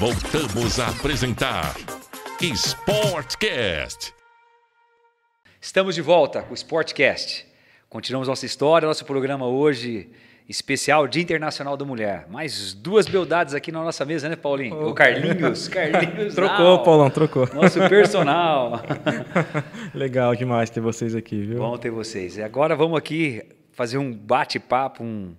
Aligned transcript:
Voltamos 0.00 0.80
a 0.80 0.88
apresentar 0.88 1.76
Sportcast. 2.40 4.14
Estamos 5.60 5.94
de 5.94 6.00
volta 6.00 6.40
com 6.40 6.52
o 6.52 6.56
Sportcast. 6.56 7.46
Continuamos 7.86 8.26
nossa 8.26 8.46
história, 8.46 8.88
nosso 8.88 9.04
programa 9.04 9.46
hoje 9.46 10.08
especial 10.48 11.06
Dia 11.06 11.22
Internacional 11.22 11.76
da 11.76 11.84
Mulher. 11.84 12.26
Mais 12.30 12.72
duas 12.72 13.06
beldades 13.06 13.52
aqui 13.52 13.70
na 13.70 13.84
nossa 13.84 14.06
mesa, 14.06 14.26
né, 14.26 14.36
Paulinho? 14.36 14.74
Oh. 14.74 14.88
O 14.88 14.94
Carlinhos, 14.94 15.68
Carlinhos. 15.68 16.34
trocou, 16.34 16.82
Paulão, 16.82 17.10
trocou. 17.10 17.46
Nosso 17.52 17.78
personal. 17.86 18.80
Legal 19.92 20.34
demais 20.34 20.70
ter 20.70 20.80
vocês 20.80 21.14
aqui, 21.14 21.42
viu? 21.42 21.58
Bom 21.58 21.76
ter 21.76 21.90
vocês. 21.90 22.38
E 22.38 22.42
agora 22.42 22.74
vamos 22.74 22.96
aqui 22.96 23.42
fazer 23.72 23.98
um 23.98 24.10
bate-papo, 24.10 25.04
um, 25.04 25.36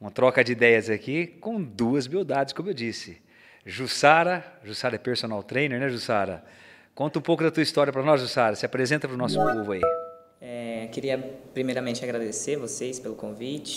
uma 0.00 0.10
troca 0.10 0.42
de 0.42 0.50
ideias 0.50 0.90
aqui 0.90 1.28
com 1.28 1.62
duas 1.62 2.08
beldades, 2.08 2.52
como 2.52 2.70
eu 2.70 2.74
disse. 2.74 3.27
Jussara, 3.68 4.42
Jussara 4.64 4.94
é 4.94 4.98
personal 4.98 5.42
trainer, 5.42 5.78
né, 5.78 5.90
Jussara? 5.90 6.42
Conta 6.94 7.18
um 7.18 7.22
pouco 7.22 7.42
da 7.42 7.50
tua 7.50 7.62
história 7.62 7.92
para 7.92 8.02
nós, 8.02 8.18
Jussara. 8.18 8.56
Se 8.56 8.64
apresenta 8.64 9.06
para 9.06 9.14
o 9.14 9.18
nosso 9.18 9.38
povo 9.38 9.72
aí. 9.72 9.82
É, 10.40 10.88
queria 10.90 11.18
primeiramente 11.52 12.02
agradecer 12.02 12.56
vocês 12.56 12.98
pelo 12.98 13.14
convite. 13.14 13.76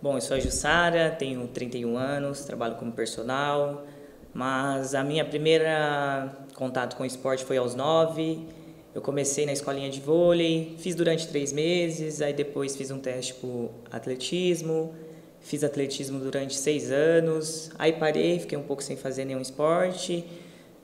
Bom, 0.00 0.16
eu 0.16 0.20
sou 0.20 0.36
a 0.36 0.40
Jussara, 0.40 1.10
tenho 1.10 1.48
31 1.48 1.96
anos, 1.96 2.44
trabalho 2.44 2.76
como 2.76 2.92
personal, 2.92 3.84
mas 4.32 4.94
a 4.94 5.02
minha 5.02 5.24
primeira 5.24 6.32
contato 6.54 6.96
com 6.96 7.04
esporte 7.04 7.44
foi 7.44 7.56
aos 7.56 7.74
9. 7.74 8.46
Eu 8.94 9.02
comecei 9.02 9.44
na 9.44 9.52
escolinha 9.52 9.90
de 9.90 10.00
vôlei, 10.00 10.76
fiz 10.78 10.94
durante 10.94 11.26
três 11.26 11.52
meses, 11.52 12.22
aí 12.22 12.32
depois 12.32 12.76
fiz 12.76 12.92
um 12.92 13.00
teste 13.00 13.34
por 13.34 13.70
atletismo, 13.90 14.94
Fiz 15.40 15.64
atletismo 15.64 16.18
durante 16.18 16.54
seis 16.54 16.90
anos, 16.90 17.70
aí 17.78 17.92
parei, 17.92 18.38
fiquei 18.38 18.58
um 18.58 18.62
pouco 18.62 18.82
sem 18.82 18.96
fazer 18.96 19.24
nenhum 19.24 19.40
esporte. 19.40 20.24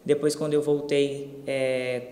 Depois, 0.04 0.34
quando 0.34 0.54
eu 0.54 0.62
voltei, 0.62 1.42
é... 1.46 2.02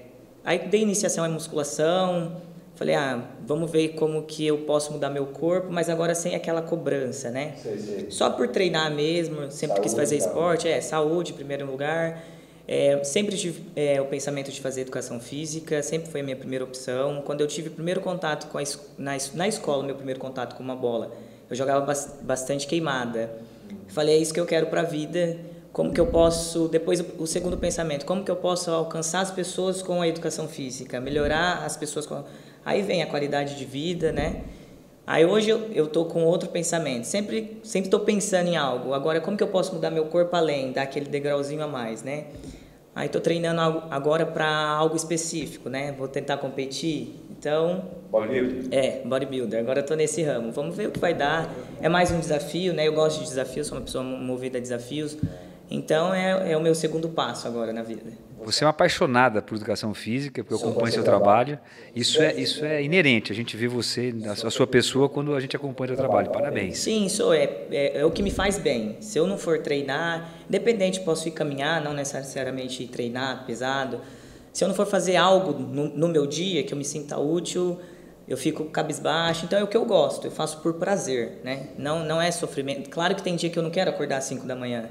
aí 0.45 0.59
dei 0.69 0.83
iniciação 0.83 1.25
à 1.25 1.29
musculação. 1.29 2.41
Falei, 2.75 2.95
ah, 2.95 3.23
vamos 3.47 3.71
ver 3.71 3.91
como 3.91 4.23
que 4.23 4.47
eu 4.47 4.59
posso 4.59 4.93
mudar 4.93 5.11
meu 5.11 5.27
corpo, 5.27 5.69
mas 5.71 5.89
agora 5.89 6.15
sem 6.15 6.35
aquela 6.35 6.63
cobrança, 6.63 7.31
né? 7.31 7.55
Sei, 7.63 7.79
sei. 7.79 8.11
Só 8.11 8.31
por 8.31 8.49
treinar 8.49 8.91
mesmo, 8.91 9.51
sempre 9.51 9.77
saúde, 9.77 9.81
quis 9.83 9.95
fazer 9.95 10.17
esporte, 10.17 10.69
é, 10.69 10.81
saúde 10.81 11.33
em 11.33 11.35
primeiro 11.35 11.67
lugar. 11.67 12.25
É, 12.67 13.03
sempre 13.05 13.37
tive 13.37 13.63
é, 13.77 14.01
o 14.01 14.07
pensamento 14.07 14.51
de 14.51 14.61
fazer 14.61 14.83
educação 14.83 15.21
física, 15.21 15.83
sempre 15.83 16.11
foi 16.11 16.21
a 16.23 16.25
minha 16.25 16.37
primeira 16.37 16.65
opção. 16.65 17.23
Quando 17.23 17.43
eu 17.43 17.47
tive 17.47 17.69
o 17.69 17.73
primeiro 17.73 18.01
contato 18.01 18.49
com 18.51 18.59
a, 18.59 18.63
na, 18.97 19.13
na 19.35 19.49
escola, 19.49 19.83
meu 19.85 19.95
primeiro 19.95 20.19
contato 20.19 20.57
com 20.57 20.63
uma 20.63 20.75
bola, 20.75 21.13
eu 21.53 21.57
jogava 21.57 21.95
bastante 22.23 22.67
queimada. 22.67 23.31
Falei, 23.89 24.17
é 24.17 24.19
isso 24.19 24.33
que 24.33 24.41
eu 24.41 24.47
quero 24.47 24.69
para 24.69 24.81
a 24.81 24.85
vida. 24.85 25.39
Como 25.71 25.93
que 25.93 26.01
eu 26.01 26.07
posso, 26.07 26.67
depois 26.69 27.05
o 27.19 27.27
segundo 27.27 27.59
pensamento, 27.59 28.07
como 28.07 28.25
que 28.25 28.31
eu 28.31 28.37
posso 28.37 28.71
alcançar 28.71 29.21
as 29.21 29.31
pessoas 29.31 29.83
com 29.83 30.01
a 30.01 30.09
educação 30.09 30.49
física, 30.49 30.99
melhorar 30.99 31.63
as 31.65 31.77
pessoas 31.77 32.07
com... 32.07 32.25
Aí 32.65 32.81
vem 32.81 33.03
a 33.03 33.07
qualidade 33.07 33.57
de 33.57 33.67
vida, 33.67 34.13
né? 34.13 34.45
Aí 35.07 35.27
hoje 35.27 35.51
eu, 35.51 35.71
eu 35.73 35.87
tô 35.89 36.07
com 36.07 36.25
outro 36.25 36.49
pensamento, 36.49 37.05
sempre 37.05 37.61
sempre 37.63 37.89
estou 37.89 38.01
pensando 38.01 38.49
em 38.49 38.57
algo. 38.57 38.95
Agora, 38.95 39.21
como 39.21 39.37
que 39.37 39.43
eu 39.43 39.49
posso 39.49 39.75
mudar 39.75 39.91
meu 39.91 40.07
corpo 40.07 40.35
além, 40.35 40.73
dar 40.73 40.83
aquele 40.83 41.07
degrauzinho 41.07 41.63
a 41.63 41.67
mais, 41.67 42.03
né? 42.03 42.27
Aí 42.95 43.07
estou 43.07 43.21
treinando 43.21 43.83
agora 43.91 44.25
para 44.25 44.49
algo 44.49 44.97
específico, 44.97 45.69
né? 45.69 45.93
Vou 45.93 46.09
tentar 46.09 46.39
competir. 46.39 47.15
Então. 47.43 47.83
Bodybuilder? 48.09 48.69
É, 48.71 49.01
bodybuilder. 49.05 49.59
Agora 49.59 49.81
estou 49.81 49.97
nesse 49.97 50.23
ramo. 50.23 50.53
Vamos 50.53 50.77
ver 50.77 50.87
o 50.87 50.91
que 50.93 51.01
vai 51.01 51.13
dar. 51.13 51.53
É 51.81 51.89
mais 51.89 52.13
um 52.13 52.21
desafio, 52.21 52.73
né? 52.73 52.87
Eu 52.87 52.93
gosto 52.93 53.19
de 53.19 53.25
desafios, 53.25 53.67
sou 53.67 53.79
uma 53.79 53.85
pessoa 53.85 54.05
movida 54.05 54.59
a 54.59 54.61
desafios. 54.61 55.19
Então 55.69 56.15
é, 56.15 56.53
é 56.53 56.57
o 56.57 56.61
meu 56.61 56.73
segundo 56.73 57.09
passo 57.09 57.49
agora 57.49 57.73
na 57.73 57.83
vida. 57.83 58.03
Você 58.45 58.63
é 58.63 58.67
uma 58.67 58.71
apaixonada 58.71 59.43
por 59.43 59.57
educação 59.57 59.93
física, 59.93 60.45
porque 60.45 60.55
eu 60.55 60.69
acompanho 60.69 60.93
seu 60.93 61.03
trabalho. 61.03 61.59
Isso 61.97 62.23
é, 62.23 62.33
isso 62.35 62.65
é 62.65 62.81
inerente. 62.81 63.33
A 63.33 63.35
gente 63.35 63.57
vê 63.57 63.67
você, 63.67 64.15
a 64.25 64.51
sua 64.51 64.67
pessoa, 64.67 65.09
quando 65.09 65.35
a 65.35 65.41
gente 65.41 65.57
acompanha 65.57 65.89
seu 65.89 65.97
trabalho. 65.97 66.31
Parabéns. 66.31 66.79
Sim, 66.79 67.07
isso 67.07 67.33
é, 67.33 67.45
é, 67.73 67.99
é, 67.99 68.05
o 68.05 68.13
que 68.13 68.23
me 68.23 68.31
faz 68.31 68.57
bem. 68.57 68.99
Se 69.01 69.19
eu 69.19 69.27
não 69.27 69.37
for 69.37 69.59
treinar, 69.59 70.31
independente, 70.49 71.01
posso 71.01 71.27
ir 71.27 71.33
caminhar, 71.33 71.83
não 71.83 71.93
necessariamente 71.93 72.87
treinar 72.87 73.45
pesado. 73.47 74.01
Se 74.53 74.65
eu 74.65 74.69
não 74.69 74.75
for 74.75 74.87
fazer 74.87 75.17
algo 75.17 75.53
no, 75.53 75.89
no 75.89 76.09
meu 76.09 76.27
dia 76.27 76.63
que 76.63 76.75
eu 76.75 76.79
me 76.79 76.85
sinta 76.85 77.19
útil, 77.19 77.81
eu 78.29 78.37
fico 78.37 78.65
cabisbaixo. 78.67 79.45
Então 79.47 79.59
é 79.59 79.63
o 79.63 79.67
que 79.67 79.77
eu 79.77 79.85
gosto. 79.85 80.27
Eu 80.27 80.31
faço 80.31 80.61
por 80.61 80.75
prazer, 80.75 81.41
né? 81.43 81.69
Não, 81.79 82.05
não 82.05 82.21
é 82.21 82.31
sofrimento. 82.31 82.91
Claro 82.91 83.15
que 83.15 83.23
tem 83.23 83.35
dia 83.35 83.51
que 83.51 83.59
eu 83.59 83.63
não 83.63 83.71
quero 83.71 83.91
acordar 83.91 84.19
às 84.19 84.25
5 84.25 84.47
da 84.47 84.55
manhã. 84.55 84.89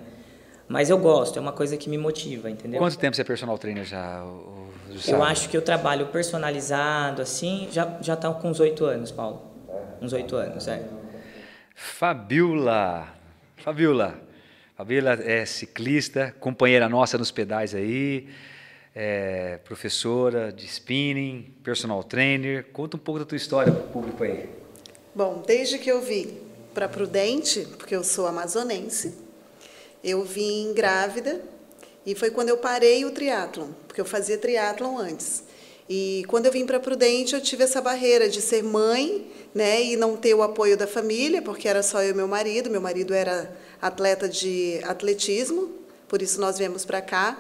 Mas 0.68 0.90
eu 0.90 0.98
gosto, 0.98 1.38
é 1.38 1.42
uma 1.42 1.52
coisa 1.52 1.76
que 1.76 1.90
me 1.90 1.98
motiva, 1.98 2.50
entendeu? 2.50 2.80
Quanto 2.80 2.98
tempo 2.98 3.14
você 3.14 3.22
é 3.22 3.26
personal 3.26 3.58
trainer 3.58 3.84
já? 3.84 4.24
eu 5.08 5.22
acho 5.22 5.50
que 5.50 5.58
eu 5.58 5.62
trabalho 5.62 6.08
personalizado, 6.08 7.22
assim, 7.22 7.68
já, 7.70 7.98
já 8.02 8.16
tá 8.16 8.32
com 8.34 8.50
uns 8.50 8.60
oito 8.62 8.86
anos, 8.86 9.12
Paulo. 9.12 9.42
Uns 10.02 10.14
oito 10.14 10.36
anos, 10.38 10.70
é. 10.70 10.82
Fabiola. 11.76 13.08
Fabiola. 13.58 14.18
Fabiola 14.78 15.20
é 15.24 15.46
ciclista, 15.46 16.34
companheira 16.40 16.88
nossa 16.88 17.18
nos 17.18 17.32
pedais 17.32 17.76
aí, 17.76 18.30
é 18.96 19.60
professora 19.64 20.52
de 20.52 20.66
spinning, 20.66 21.54
personal 21.64 22.04
trainer. 22.04 22.66
Conta 22.72 22.98
um 22.98 23.00
pouco 23.00 23.20
da 23.20 23.26
tua 23.26 23.38
história 23.38 23.72
para 23.72 23.84
o 23.84 23.88
público 23.90 24.24
aí. 24.24 24.50
Bom, 25.16 25.44
desde 25.46 25.78
que 25.78 25.92
eu 25.92 26.02
vim 26.02 26.38
para 26.74 26.88
Prudente, 26.88 27.68
porque 27.78 27.96
eu 27.96 28.04
sou 28.04 28.28
amazonense, 28.28 29.14
eu 30.04 30.24
vim 30.24 30.74
grávida 30.74 31.42
e 32.06 32.16
foi 32.16 32.32
quando 32.32 32.50
eu 32.50 32.58
parei 32.58 33.06
o 33.06 33.12
triatlon, 33.12 33.70
porque 33.88 34.02
eu 34.02 34.06
fazia 34.06 34.38
triatlon 34.38 34.98
antes. 34.98 35.44
E 35.90 36.24
quando 36.28 36.46
eu 36.46 36.52
vim 36.52 36.66
para 36.66 36.80
Prudente, 36.80 37.34
eu 37.34 37.42
tive 37.42 37.64
essa 37.64 37.82
barreira 37.82 38.30
de 38.30 38.42
ser 38.42 38.64
mãe, 38.64 39.30
né, 39.54 39.84
e 39.84 39.98
não 39.98 40.16
ter 40.16 40.34
o 40.34 40.42
apoio 40.42 40.78
da 40.78 40.88
família, 40.88 41.42
porque 41.42 41.68
era 41.68 41.84
só 41.84 42.02
eu 42.02 42.12
e 42.12 42.14
meu 42.14 42.28
marido. 42.28 42.70
Meu 42.70 42.80
marido 42.80 43.14
era 43.14 43.54
atleta 43.82 44.30
de 44.30 44.80
atletismo, 44.84 45.70
por 46.08 46.22
isso 46.22 46.40
nós 46.40 46.58
viemos 46.58 46.86
para 46.86 47.02
cá. 47.02 47.38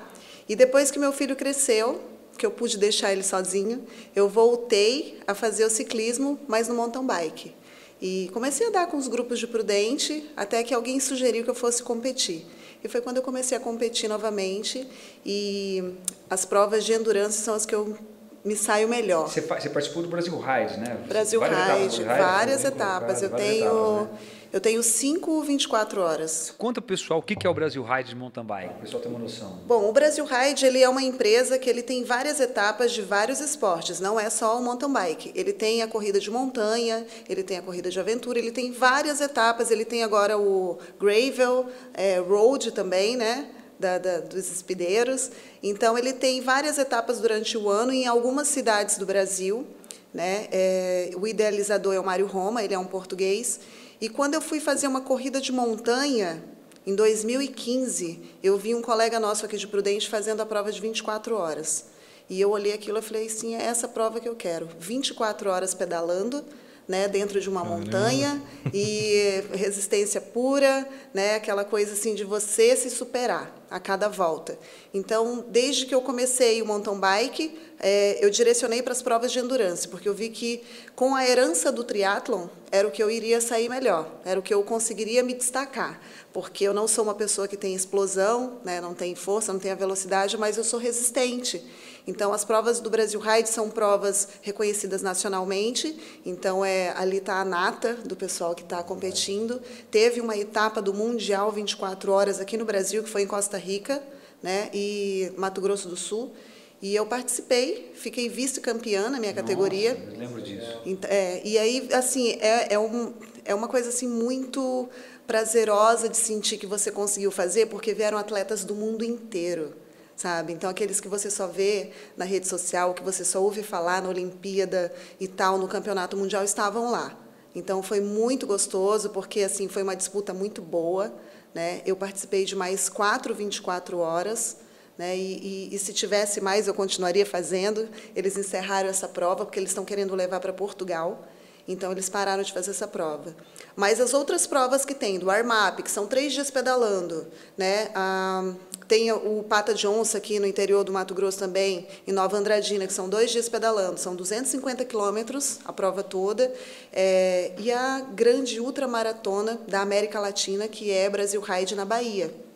E 0.51 0.55
depois 0.57 0.91
que 0.91 0.99
meu 0.99 1.13
filho 1.13 1.33
cresceu, 1.33 2.01
que 2.37 2.45
eu 2.45 2.51
pude 2.51 2.77
deixar 2.77 3.13
ele 3.13 3.23
sozinho, 3.23 3.85
eu 4.13 4.27
voltei 4.27 5.17
a 5.25 5.33
fazer 5.33 5.63
o 5.63 5.69
ciclismo, 5.69 6.37
mas 6.45 6.67
no 6.67 6.75
mountain 6.75 7.05
bike. 7.05 7.55
E 8.01 8.29
comecei 8.33 8.67
a 8.67 8.69
dar 8.69 8.87
com 8.87 8.97
os 8.97 9.07
grupos 9.07 9.39
de 9.39 9.47
Prudente, 9.47 10.29
até 10.35 10.61
que 10.61 10.73
alguém 10.73 10.99
sugeriu 10.99 11.45
que 11.45 11.49
eu 11.49 11.55
fosse 11.55 11.81
competir. 11.81 12.45
E 12.83 12.89
foi 12.89 12.99
quando 12.99 13.15
eu 13.15 13.23
comecei 13.23 13.57
a 13.57 13.61
competir 13.61 14.09
novamente. 14.09 14.85
E 15.25 15.93
as 16.29 16.43
provas 16.43 16.83
de 16.83 16.91
endurance 16.91 17.37
são 17.37 17.55
as 17.55 17.65
que 17.65 17.73
eu 17.73 17.97
me 18.43 18.57
saio 18.57 18.89
melhor. 18.89 19.29
Você, 19.29 19.39
você 19.39 19.69
participou 19.69 20.03
do 20.03 20.09
Brasil 20.09 20.37
Ride, 20.37 20.81
né? 20.81 20.97
Brasil 21.07 21.39
várias 21.39 21.93
Ride, 21.93 22.01
etapas, 22.01 22.25
várias 22.25 22.63
etapas. 22.65 23.21
Eu 23.21 23.29
tenho. 23.29 23.65
Etapas, 23.67 24.11
né? 24.11 24.17
Eu 24.53 24.59
tenho 24.59 24.83
5 24.83 25.41
24 25.43 26.01
horas. 26.01 26.53
Conta 26.57 26.81
pessoal 26.81 27.21
o 27.21 27.23
que 27.23 27.47
é 27.47 27.49
o 27.49 27.53
Brasil 27.53 27.81
Ride 27.83 28.09
de 28.09 28.15
mountain 28.17 28.43
bike, 28.43 28.73
o 28.73 28.81
pessoal 28.81 29.01
tem 29.01 29.09
uma 29.09 29.19
noção. 29.19 29.59
Bom, 29.65 29.87
o 29.87 29.93
Brasil 29.93 30.25
Ride 30.25 30.65
ele 30.65 30.83
é 30.83 30.89
uma 30.89 31.01
empresa 31.01 31.57
que 31.57 31.69
ele 31.69 31.81
tem 31.81 32.03
várias 32.03 32.37
etapas 32.41 32.91
de 32.91 33.01
vários 33.01 33.39
esportes, 33.39 34.01
não 34.01 34.19
é 34.19 34.29
só 34.29 34.59
o 34.59 34.61
mountain 34.61 34.91
bike. 34.91 35.31
Ele 35.33 35.53
tem 35.53 35.81
a 35.81 35.87
corrida 35.87 36.19
de 36.19 36.29
montanha, 36.29 37.05
ele 37.29 37.43
tem 37.43 37.59
a 37.59 37.61
corrida 37.61 37.89
de 37.89 37.97
aventura, 37.97 38.39
ele 38.39 38.51
tem 38.51 38.73
várias 38.73 39.21
etapas, 39.21 39.71
ele 39.71 39.85
tem 39.85 40.03
agora 40.03 40.37
o 40.37 40.77
gravel, 40.99 41.67
é, 41.93 42.19
road 42.19 42.71
também, 42.71 43.15
né? 43.15 43.47
Da, 43.79 43.97
da, 43.97 44.19
dos 44.19 44.51
espideiros. 44.51 45.31
Então, 45.63 45.97
ele 45.97 46.13
tem 46.13 46.39
várias 46.41 46.77
etapas 46.77 47.19
durante 47.19 47.57
o 47.57 47.67
ano 47.67 47.91
em 47.91 48.05
algumas 48.05 48.47
cidades 48.49 48.97
do 48.97 49.07
Brasil. 49.07 49.65
Né? 50.13 50.47
É, 50.51 51.09
o 51.15 51.25
idealizador 51.25 51.95
é 51.95 51.99
o 51.99 52.03
Mário 52.03 52.27
Roma, 52.27 52.61
ele 52.61 52.75
é 52.75 52.77
um 52.77 52.85
português. 52.85 53.59
E 54.01 54.09
quando 54.09 54.33
eu 54.33 54.41
fui 54.41 54.59
fazer 54.59 54.87
uma 54.87 55.01
corrida 55.01 55.39
de 55.39 55.51
montanha, 55.51 56.43
em 56.87 56.95
2015, 56.95 58.19
eu 58.41 58.57
vi 58.57 58.73
um 58.73 58.81
colega 58.81 59.19
nosso 59.19 59.45
aqui 59.45 59.55
de 59.55 59.67
Prudente 59.67 60.09
fazendo 60.09 60.41
a 60.41 60.45
prova 60.45 60.71
de 60.71 60.81
24 60.81 61.35
horas. 61.35 61.85
E 62.27 62.41
eu 62.41 62.49
olhei 62.49 62.73
aquilo 62.73 62.97
e 62.97 63.01
falei, 63.03 63.29
sim, 63.29 63.53
é 63.53 63.61
essa 63.61 63.87
prova 63.87 64.19
que 64.19 64.27
eu 64.27 64.35
quero. 64.35 64.67
24 64.79 65.51
horas 65.51 65.75
pedalando, 65.75 66.43
né, 66.91 67.07
dentro 67.07 67.39
de 67.39 67.49
uma 67.49 67.61
Caramba. 67.61 67.79
montanha 67.79 68.43
e 68.73 69.43
resistência 69.55 70.19
pura, 70.19 70.85
né, 71.13 71.35
aquela 71.35 71.63
coisa 71.63 71.93
assim 71.93 72.13
de 72.13 72.25
você 72.25 72.75
se 72.75 72.89
superar 72.89 73.55
a 73.71 73.79
cada 73.79 74.09
volta. 74.09 74.59
Então, 74.93 75.45
desde 75.47 75.85
que 75.85 75.95
eu 75.95 76.01
comecei 76.01 76.61
o 76.61 76.65
mountain 76.65 76.99
bike, 76.99 77.57
é, 77.79 78.23
eu 78.23 78.29
direcionei 78.29 78.83
para 78.83 78.91
as 78.91 79.01
provas 79.01 79.31
de 79.31 79.39
endurance, 79.39 79.87
porque 79.87 80.09
eu 80.09 80.13
vi 80.13 80.27
que 80.29 80.61
com 80.93 81.15
a 81.15 81.25
herança 81.25 81.71
do 81.71 81.81
triatlon 81.81 82.47
era 82.69 82.85
o 82.85 82.91
que 82.91 83.01
eu 83.01 83.09
iria 83.09 83.39
sair 83.39 83.69
melhor, 83.69 84.11
era 84.25 84.37
o 84.37 84.43
que 84.43 84.53
eu 84.53 84.61
conseguiria 84.61 85.23
me 85.23 85.33
destacar, 85.33 86.01
porque 86.33 86.65
eu 86.65 86.73
não 86.73 86.89
sou 86.89 87.05
uma 87.05 87.15
pessoa 87.15 87.47
que 87.47 87.55
tem 87.55 87.73
explosão, 87.73 88.59
né, 88.65 88.81
não 88.81 88.93
tem 88.93 89.15
força, 89.15 89.53
não 89.53 89.59
tem 89.61 89.71
a 89.71 89.75
velocidade, 89.75 90.37
mas 90.37 90.57
eu 90.57 90.63
sou 90.65 90.77
resistente. 90.77 91.63
Então, 92.07 92.33
as 92.33 92.43
provas 92.43 92.79
do 92.79 92.89
Brasil 92.89 93.19
Ride 93.19 93.49
são 93.49 93.69
provas 93.69 94.27
reconhecidas 94.41 95.01
nacionalmente. 95.01 95.95
Então, 96.25 96.65
é, 96.65 96.89
ali 96.97 97.17
está 97.17 97.41
a 97.41 97.45
nata 97.45 97.93
do 97.93 98.15
pessoal 98.15 98.55
que 98.55 98.63
está 98.63 98.81
competindo. 98.83 99.61
Teve 99.89 100.19
uma 100.19 100.35
etapa 100.35 100.81
do 100.81 100.93
Mundial 100.93 101.51
24 101.51 102.11
Horas 102.11 102.39
aqui 102.39 102.57
no 102.57 102.65
Brasil, 102.65 103.03
que 103.03 103.09
foi 103.09 103.23
em 103.23 103.27
Costa 103.27 103.57
Rica 103.57 104.01
né, 104.41 104.69
e 104.73 105.31
Mato 105.37 105.61
Grosso 105.61 105.87
do 105.87 105.95
Sul. 105.95 106.33
E 106.81 106.95
eu 106.95 107.05
participei, 107.05 107.91
fiquei 107.93 108.27
vice-campeã 108.27 109.07
na 109.09 109.19
minha 109.19 109.33
categoria. 109.33 109.93
Nossa, 109.93 110.11
eu 110.11 110.17
lembro 110.17 110.41
disso. 110.41 110.97
É, 111.07 111.41
e 111.45 111.57
aí, 111.57 111.87
assim, 111.93 112.31
é, 112.41 112.73
é, 112.73 112.79
um, 112.79 113.13
é 113.45 113.53
uma 113.53 113.67
coisa 113.67 113.89
assim 113.89 114.07
muito 114.07 114.89
prazerosa 115.27 116.09
de 116.09 116.17
sentir 116.17 116.57
que 116.57 116.65
você 116.65 116.91
conseguiu 116.91 117.29
fazer, 117.29 117.67
porque 117.67 117.93
vieram 117.93 118.17
atletas 118.17 118.65
do 118.65 118.73
mundo 118.73 119.05
inteiro, 119.05 119.73
sabe? 120.21 120.53
Então, 120.53 120.69
aqueles 120.69 120.99
que 120.99 121.07
você 121.07 121.31
só 121.31 121.47
vê 121.47 121.89
na 122.15 122.25
rede 122.25 122.47
social, 122.47 122.93
que 122.93 123.01
você 123.01 123.25
só 123.25 123.41
ouve 123.41 123.63
falar 123.63 124.03
na 124.03 124.09
Olimpíada 124.09 124.93
e 125.19 125.27
tal, 125.27 125.57
no 125.57 125.67
Campeonato 125.67 126.15
Mundial, 126.15 126.43
estavam 126.43 126.91
lá. 126.91 127.17
Então, 127.55 127.81
foi 127.81 127.99
muito 127.99 128.45
gostoso, 128.45 129.09
porque 129.09 129.41
assim 129.41 129.67
foi 129.67 129.81
uma 129.81 129.95
disputa 129.95 130.31
muito 130.31 130.61
boa. 130.61 131.11
Né? 131.55 131.81
Eu 131.87 131.95
participei 131.95 132.45
de 132.45 132.55
mais 132.55 132.87
quatro 132.87 133.33
24 133.33 133.97
horas. 133.97 134.57
Né? 134.95 135.17
E, 135.17 135.69
e, 135.71 135.75
e, 135.75 135.79
se 135.79 135.91
tivesse 135.91 136.39
mais, 136.39 136.67
eu 136.67 136.73
continuaria 136.75 137.25
fazendo. 137.25 137.89
Eles 138.15 138.37
encerraram 138.37 138.89
essa 138.89 139.07
prova 139.07 139.43
porque 139.43 139.57
eles 139.57 139.71
estão 139.71 139.83
querendo 139.83 140.13
levar 140.13 140.39
para 140.39 140.53
Portugal. 140.53 141.27
Então, 141.67 141.91
eles 141.91 142.09
pararam 142.09 142.43
de 142.43 142.51
fazer 142.51 142.71
essa 142.71 142.87
prova. 142.87 143.35
Mas 143.75 143.99
as 143.99 144.13
outras 144.13 144.45
provas 144.45 144.83
que 144.85 144.93
tem, 144.93 145.17
do 145.17 145.29
Armap, 145.29 145.81
que 145.81 145.91
são 145.91 146.07
três 146.07 146.33
dias 146.33 146.51
pedalando, 146.51 147.27
né? 147.57 147.89
Ah, 147.95 148.53
tem 148.87 149.09
o 149.09 149.41
Pata 149.43 149.73
de 149.73 149.87
Onça 149.87 150.17
aqui 150.17 150.37
no 150.37 150.45
interior 150.45 150.83
do 150.83 150.91
Mato 150.91 151.15
Grosso 151.15 151.39
também, 151.39 151.87
em 152.05 152.11
Nova 152.11 152.35
Andradina, 152.35 152.85
que 152.85 152.91
são 152.91 153.07
dois 153.07 153.31
dias 153.31 153.47
pedalando, 153.47 153.97
são 153.97 154.13
250 154.13 154.83
quilômetros 154.83 155.59
a 155.63 155.71
prova 155.71 156.03
toda, 156.03 156.51
é, 156.91 157.53
e 157.57 157.71
a 157.71 158.01
grande 158.01 158.59
ultramaratona 158.59 159.61
da 159.65 159.79
América 159.79 160.19
Latina, 160.19 160.67
que 160.67 160.91
é 160.91 161.09
Brasil 161.09 161.39
Ride 161.39 161.73
na 161.73 161.85
Bahia. 161.85 162.50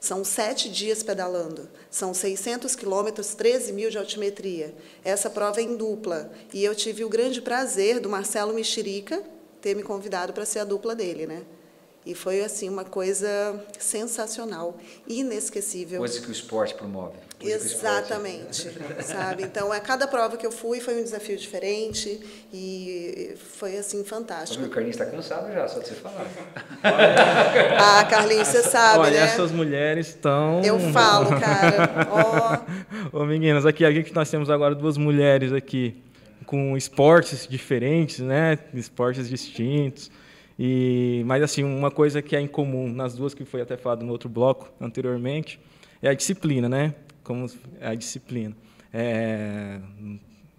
São 0.00 0.24
sete 0.24 0.70
dias 0.70 1.02
pedalando, 1.02 1.68
são 1.90 2.14
600 2.14 2.74
quilômetros, 2.74 3.34
13 3.34 3.70
mil 3.74 3.90
de 3.90 3.98
altimetria. 3.98 4.74
Essa 5.04 5.28
prova 5.28 5.60
é 5.60 5.62
em 5.62 5.76
dupla. 5.76 6.32
E 6.54 6.64
eu 6.64 6.74
tive 6.74 7.04
o 7.04 7.08
grande 7.08 7.42
prazer 7.42 8.00
do 8.00 8.08
Marcelo 8.08 8.54
Mexerica 8.54 9.22
ter 9.60 9.76
me 9.76 9.82
convidado 9.82 10.32
para 10.32 10.46
ser 10.46 10.60
a 10.60 10.64
dupla 10.64 10.94
dele, 10.94 11.26
né? 11.26 11.42
E 12.06 12.14
foi 12.14 12.42
assim 12.42 12.70
uma 12.70 12.84
coisa 12.84 13.62
sensacional, 13.78 14.78
inesquecível. 15.06 15.98
Coisa 15.98 16.18
que 16.18 16.28
o 16.28 16.32
esporte 16.32 16.74
promove. 16.74 17.18
Exatamente, 17.42 18.68
esporte... 18.68 19.02
sabe? 19.04 19.42
Então, 19.44 19.72
a 19.72 19.80
cada 19.80 20.06
prova 20.06 20.36
que 20.36 20.46
eu 20.46 20.52
fui 20.52 20.80
foi 20.80 21.00
um 21.00 21.02
desafio 21.02 21.36
diferente 21.36 22.20
e 22.52 23.34
foi 23.58 23.78
assim 23.78 24.04
fantástico. 24.04 24.64
O 24.64 24.68
Carlinhos 24.68 24.96
está 24.96 25.10
cansado 25.10 25.52
já, 25.52 25.66
só 25.66 25.80
de 25.80 25.88
você 25.88 25.94
falar. 25.94 26.26
ah, 27.78 28.04
Carlinhos, 28.04 28.48
você 28.48 28.62
sabe, 28.62 29.00
Olha, 29.00 29.20
né? 29.20 29.26
essas 29.26 29.50
mulheres 29.50 30.08
estão. 30.08 30.60
Eu 30.62 30.78
falo, 30.92 31.30
cara. 31.40 32.08
Ó, 32.10 32.58
oh. 33.12 33.24
meninas, 33.24 33.64
aqui 33.64 33.84
a 33.84 33.90
gente 33.90 34.14
nós 34.14 34.30
temos 34.30 34.50
agora 34.50 34.74
duas 34.74 34.96
mulheres 34.98 35.52
aqui 35.52 36.02
com 36.44 36.76
esportes 36.76 37.46
diferentes, 37.48 38.18
né? 38.18 38.58
Esportes 38.74 39.28
distintos. 39.28 40.10
E, 40.58 41.22
mas 41.24 41.42
assim, 41.42 41.64
uma 41.64 41.90
coisa 41.90 42.20
que 42.20 42.36
é 42.36 42.40
incomum 42.40 42.92
nas 42.92 43.14
duas 43.14 43.32
que 43.32 43.46
foi 43.46 43.62
até 43.62 43.78
falado 43.78 44.04
no 44.04 44.12
outro 44.12 44.28
bloco 44.28 44.70
anteriormente 44.78 45.58
é 46.02 46.08
a 46.10 46.14
disciplina, 46.14 46.68
né? 46.68 46.94
Como 47.30 47.46
é 47.80 47.90
a 47.90 47.94
disciplina. 47.94 48.56
É, 48.92 49.78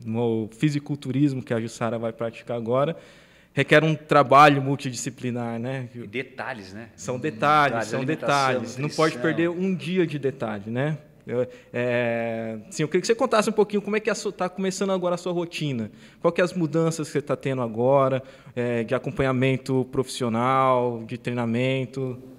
no 0.06 0.48
fisiculturismo 0.54 1.44
que 1.44 1.54
a 1.54 1.60
Jussara 1.60 2.00
vai 2.00 2.14
praticar 2.14 2.56
agora, 2.56 2.96
requer 3.52 3.84
um 3.84 3.94
trabalho 3.94 4.62
multidisciplinar, 4.62 5.60
né? 5.60 5.90
E 5.94 6.08
detalhes, 6.08 6.72
né? 6.72 6.88
São 6.96 7.20
detalhes, 7.20 7.88
são 7.88 8.06
detalhes. 8.06 8.78
Não 8.78 8.88
pode 8.88 9.18
perder 9.18 9.50
um 9.50 9.76
dia 9.76 10.08
de 10.08 10.18
detalhe, 10.18 10.72
né? 10.72 10.98
Eu, 11.28 11.46
é, 11.74 12.58
sim, 12.70 12.84
eu 12.84 12.88
queria 12.88 13.02
que 13.02 13.08
você 13.08 13.16
contasse 13.16 13.50
um 13.50 13.54
pouquinho 13.54 13.82
como 13.82 13.98
é 13.98 14.00
que 14.00 14.10
está 14.10 14.48
começando 14.48 14.94
agora 14.94 15.16
a 15.16 15.18
sua 15.18 15.34
rotina. 15.34 15.92
Qual 16.22 16.32
que 16.32 16.40
é 16.40 16.44
as 16.44 16.54
mudanças 16.54 17.08
que 17.08 17.12
você 17.12 17.20
está 17.20 17.36
tendo 17.36 17.62
agora, 17.62 18.24
é, 18.56 18.86
de 18.86 18.96
acompanhamento 18.96 19.86
profissional, 19.92 21.04
de 21.06 21.18
treinamento? 21.18 22.31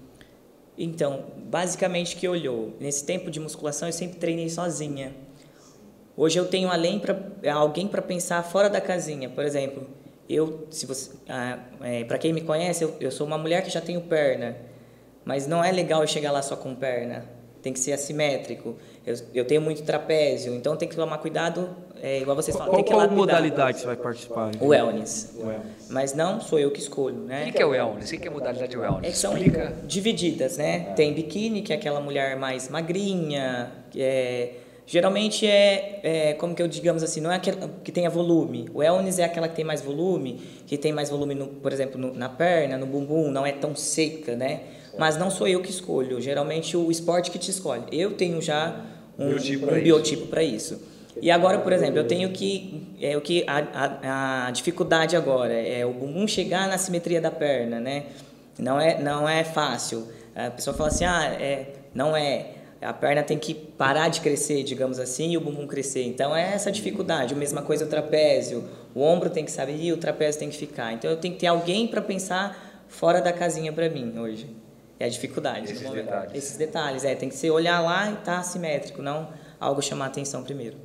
Então, 0.76 1.26
basicamente 1.50 2.16
que 2.16 2.26
olhou, 2.26 2.74
nesse 2.80 3.04
tempo 3.04 3.30
de 3.30 3.38
musculação 3.38 3.88
eu 3.88 3.92
sempre 3.92 4.18
treinei 4.18 4.48
sozinha. 4.48 5.14
Hoje 6.16 6.38
eu 6.38 6.46
tenho 6.46 6.68
além 6.68 6.98
para 6.98 7.54
alguém 7.54 7.86
para 7.86 8.02
pensar 8.02 8.42
fora 8.42 8.68
da 8.68 8.80
casinha. 8.80 9.28
Por 9.28 9.44
exemplo, 9.44 9.86
eu, 10.28 10.66
se 10.70 10.86
você, 10.86 11.10
ah, 11.28 11.58
é, 11.80 12.04
para 12.04 12.18
quem 12.18 12.32
me 12.32 12.40
conhece, 12.40 12.84
eu, 12.84 12.96
eu 13.00 13.10
sou 13.10 13.26
uma 13.26 13.38
mulher 13.38 13.62
que 13.62 13.70
já 13.70 13.80
tenho 13.80 14.00
perna, 14.02 14.56
mas 15.24 15.46
não 15.46 15.62
é 15.62 15.70
legal 15.70 16.02
eu 16.02 16.08
chegar 16.08 16.32
lá 16.32 16.42
só 16.42 16.56
com 16.56 16.74
perna 16.74 17.42
tem 17.62 17.72
que 17.72 17.78
ser 17.78 17.92
assimétrico. 17.92 18.76
Eu, 19.04 19.16
eu 19.34 19.44
tenho 19.44 19.60
muito 19.60 19.82
trapézio, 19.82 20.54
então 20.54 20.76
tem 20.76 20.88
que 20.88 20.94
tomar 20.94 21.18
cuidado, 21.18 21.68
é, 22.00 22.20
igual 22.20 22.36
vocês 22.36 22.56
falam. 22.56 22.72
Qual, 22.72 22.82
tem 22.82 22.84
que 22.84 22.92
qual 22.92 23.10
modalidade 23.10 23.80
você 23.80 23.86
vai 23.86 23.96
participar? 23.96 24.52
O 24.60 24.68
wellness. 24.68 25.34
o 25.36 25.46
wellness. 25.46 25.88
Mas 25.90 26.14
não 26.14 26.40
sou 26.40 26.58
eu 26.58 26.70
que 26.70 26.78
escolho, 26.78 27.16
né? 27.16 27.48
O 27.48 27.52
que 27.52 27.60
é 27.60 27.66
o 27.66 27.70
wellness? 27.70 28.12
O 28.12 28.18
que 28.18 28.28
é 28.28 28.30
a 28.30 28.34
modalidade 28.34 28.70
de 28.70 28.78
wellness? 28.78 29.10
É 29.10 29.12
são 29.12 29.36
Explica. 29.36 29.74
divididas, 29.84 30.56
né? 30.56 30.92
Tem 30.94 31.12
biquíni, 31.12 31.62
que 31.62 31.72
é 31.72 31.76
aquela 31.76 32.00
mulher 32.00 32.36
mais 32.36 32.68
magrinha, 32.68 33.72
que 33.90 34.00
é... 34.00 34.58
Geralmente 34.84 35.46
é, 35.46 36.00
é, 36.02 36.32
como 36.34 36.54
que 36.54 36.62
eu 36.62 36.68
digamos 36.68 37.02
assim, 37.02 37.20
não 37.20 37.30
é 37.30 37.36
aquela 37.36 37.70
que 37.82 37.90
tenha 37.90 38.10
volume. 38.10 38.68
O 38.74 38.78
wellness 38.78 39.18
é 39.18 39.24
aquela 39.24 39.48
que 39.48 39.54
tem 39.54 39.64
mais 39.64 39.80
volume, 39.80 40.40
que 40.66 40.76
tem 40.76 40.92
mais 40.92 41.08
volume, 41.08 41.34
no, 41.34 41.46
por 41.46 41.72
exemplo, 41.72 42.00
no, 42.00 42.12
na 42.12 42.28
perna, 42.28 42.76
no 42.76 42.86
bumbum, 42.86 43.30
não 43.30 43.46
é 43.46 43.52
tão 43.52 43.74
seca, 43.74 44.36
né? 44.36 44.60
mas 44.98 45.16
não 45.16 45.30
sou 45.30 45.48
eu 45.48 45.60
que 45.60 45.70
escolho. 45.70 46.20
Geralmente 46.20 46.76
o 46.76 46.90
esporte 46.90 47.30
que 47.30 47.38
te 47.38 47.50
escolhe. 47.50 47.84
Eu 47.90 48.12
tenho 48.12 48.40
já 48.40 48.84
um 49.18 49.26
biotipo 49.26 49.66
para 49.66 50.40
um 50.40 50.44
isso. 50.44 50.74
isso. 50.74 50.92
E 51.20 51.30
agora, 51.30 51.58
por 51.58 51.72
exemplo, 51.72 51.98
eu 51.98 52.06
tenho 52.06 52.30
que 52.30 52.82
é 53.00 53.16
o 53.16 53.20
que 53.20 53.44
a, 53.46 53.58
a, 53.58 54.46
a, 54.46 54.50
dificuldade 54.50 55.14
agora 55.14 55.52
é 55.52 55.84
o 55.84 55.92
bumbum 55.92 56.26
chegar 56.26 56.66
na 56.68 56.78
simetria 56.78 57.20
da 57.20 57.30
perna, 57.30 57.78
né? 57.78 58.04
Não 58.58 58.80
é 58.80 59.00
não 59.00 59.28
é 59.28 59.44
fácil. 59.44 60.08
A 60.34 60.50
pessoa 60.50 60.74
fala 60.74 60.88
assim: 60.88 61.04
"Ah, 61.04 61.24
é, 61.38 61.74
não 61.94 62.16
é 62.16 62.52
a 62.82 62.92
perna 62.92 63.22
tem 63.22 63.38
que 63.38 63.54
parar 63.54 64.08
de 64.08 64.20
crescer, 64.20 64.64
digamos 64.64 64.98
assim, 64.98 65.32
e 65.32 65.36
o 65.36 65.40
bumbum 65.40 65.66
crescer. 65.66 66.04
Então 66.04 66.34
é 66.34 66.54
essa 66.54 66.70
dificuldade. 66.72 67.32
A 67.32 67.36
mesma 67.36 67.62
coisa 67.62 67.84
o 67.84 67.88
trapézio. 67.88 68.64
O 68.94 69.02
ombro 69.02 69.30
tem 69.30 69.44
que 69.44 69.52
sair 69.52 69.84
e 69.84 69.92
o 69.92 69.96
trapézio 69.96 70.40
tem 70.40 70.50
que 70.50 70.56
ficar. 70.56 70.92
Então 70.92 71.10
eu 71.10 71.16
tenho 71.16 71.34
que 71.34 71.40
ter 71.40 71.46
alguém 71.46 71.86
para 71.86 72.02
pensar 72.02 72.84
fora 72.88 73.20
da 73.20 73.32
casinha 73.32 73.72
para 73.72 73.88
mim 73.88 74.18
hoje. 74.18 74.61
É 75.02 75.06
a 75.06 75.08
dificuldade. 75.08 75.72
Esses 75.72 75.90
detalhes. 75.90 76.32
Esses 76.32 76.56
detalhes, 76.56 77.04
é. 77.04 77.16
Tem 77.16 77.28
que 77.28 77.34
ser 77.34 77.50
olhar 77.50 77.80
lá 77.80 78.08
e 78.08 78.12
estar 78.12 78.36
tá 78.36 78.42
simétrico, 78.44 79.02
não 79.02 79.30
algo 79.58 79.82
chamar 79.82 80.06
atenção 80.06 80.44
primeiro. 80.44 80.76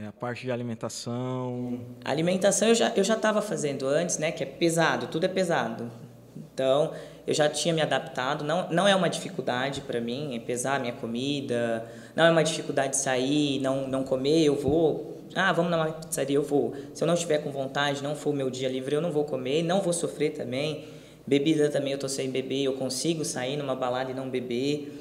É, 0.00 0.06
a 0.06 0.12
parte 0.12 0.44
de 0.44 0.52
alimentação. 0.52 1.80
A 2.04 2.10
alimentação 2.12 2.68
eu 2.68 2.74
já 2.76 2.92
eu 2.94 3.02
já 3.02 3.14
estava 3.14 3.42
fazendo 3.42 3.88
antes, 3.88 4.16
né? 4.16 4.30
Que 4.30 4.44
é 4.44 4.46
pesado, 4.46 5.08
tudo 5.08 5.24
é 5.24 5.28
pesado. 5.28 5.90
Então 6.36 6.92
eu 7.26 7.34
já 7.34 7.48
tinha 7.48 7.74
me 7.74 7.80
adaptado. 7.80 8.44
Não 8.44 8.70
não 8.70 8.86
é 8.86 8.94
uma 8.94 9.10
dificuldade 9.10 9.80
para 9.80 10.00
mim, 10.00 10.36
é 10.36 10.38
pesar 10.38 10.76
a 10.76 10.78
minha 10.78 10.92
comida. 10.92 11.84
Não 12.14 12.24
é 12.24 12.30
uma 12.30 12.44
dificuldade 12.44 12.90
de 12.90 12.98
sair, 12.98 13.58
não 13.58 13.88
não 13.88 14.04
comer. 14.04 14.44
Eu 14.44 14.54
vou 14.54 15.18
ah, 15.34 15.52
vamos 15.52 15.72
na 15.72 15.84
pizzaria, 15.86 16.36
eu 16.36 16.44
vou. 16.44 16.76
Se 16.94 17.02
eu 17.02 17.08
não 17.08 17.14
estiver 17.14 17.38
com 17.38 17.50
vontade, 17.50 18.04
não 18.04 18.14
for 18.14 18.32
meu 18.32 18.50
dia 18.50 18.68
livre, 18.68 18.94
eu 18.94 19.00
não 19.00 19.10
vou 19.10 19.24
comer, 19.24 19.64
não 19.64 19.80
vou 19.80 19.92
sofrer 19.92 20.30
também. 20.30 20.96
Bebida 21.28 21.68
também 21.68 21.92
eu 21.92 21.98
tô 21.98 22.08
sem 22.08 22.30
beber, 22.30 22.64
eu 22.64 22.72
consigo 22.72 23.22
sair 23.22 23.58
numa 23.58 23.76
balada 23.76 24.10
e 24.10 24.14
não 24.14 24.30
beber. 24.30 24.98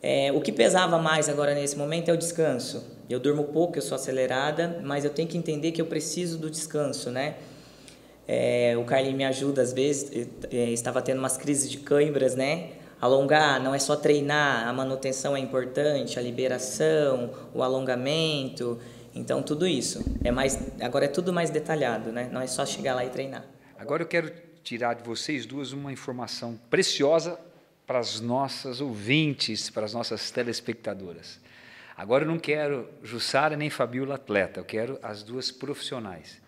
É, 0.00 0.30
o 0.30 0.40
que 0.40 0.52
pesava 0.52 0.98
mais 0.98 1.28
agora 1.28 1.52
nesse 1.52 1.76
momento 1.76 2.08
é 2.08 2.12
o 2.12 2.16
descanso. 2.16 2.84
Eu 3.10 3.18
durmo 3.18 3.42
pouco, 3.44 3.76
eu 3.76 3.82
sou 3.82 3.96
acelerada, 3.96 4.80
mas 4.84 5.04
eu 5.04 5.10
tenho 5.10 5.26
que 5.26 5.36
entender 5.36 5.72
que 5.72 5.82
eu 5.82 5.86
preciso 5.86 6.38
do 6.38 6.48
descanso, 6.48 7.10
né? 7.10 7.34
É, 8.28 8.76
o 8.76 8.84
Carlinhos 8.84 9.16
me 9.16 9.24
ajuda 9.24 9.60
às 9.60 9.72
vezes, 9.72 10.28
é, 10.52 10.70
estava 10.70 11.02
tendo 11.02 11.18
umas 11.18 11.36
crises 11.36 11.68
de 11.68 11.78
câimbras, 11.78 12.36
né? 12.36 12.70
Alongar 13.00 13.60
não 13.60 13.74
é 13.74 13.80
só 13.80 13.96
treinar, 13.96 14.68
a 14.68 14.72
manutenção 14.72 15.36
é 15.36 15.40
importante, 15.40 16.20
a 16.20 16.22
liberação, 16.22 17.30
o 17.52 17.64
alongamento, 17.64 18.78
então 19.12 19.42
tudo 19.42 19.66
isso. 19.66 20.04
É 20.22 20.30
mais, 20.30 20.56
agora 20.80 21.06
é 21.06 21.08
tudo 21.08 21.32
mais 21.32 21.50
detalhado, 21.50 22.12
né? 22.12 22.28
Não 22.30 22.40
é 22.40 22.46
só 22.46 22.64
chegar 22.64 22.94
lá 22.94 23.04
e 23.04 23.08
treinar. 23.08 23.44
Agora 23.76 24.02
eu 24.04 24.06
quero 24.06 24.47
tirar 24.68 24.92
de 24.92 25.02
vocês 25.02 25.46
duas 25.46 25.72
uma 25.72 25.90
informação 25.90 26.60
preciosa 26.68 27.40
para 27.86 27.98
as 27.98 28.20
nossas 28.20 28.82
ouvintes, 28.82 29.70
para 29.70 29.86
as 29.86 29.94
nossas 29.94 30.30
telespectadoras. 30.30 31.40
Agora 31.96 32.24
eu 32.24 32.28
não 32.28 32.38
quero 32.38 32.86
Jussara 33.02 33.56
nem 33.56 33.70
Fabiola 33.70 34.16
atleta, 34.16 34.60
eu 34.60 34.64
quero 34.64 34.98
as 35.02 35.22
duas 35.22 35.50
profissionais. 35.50 36.38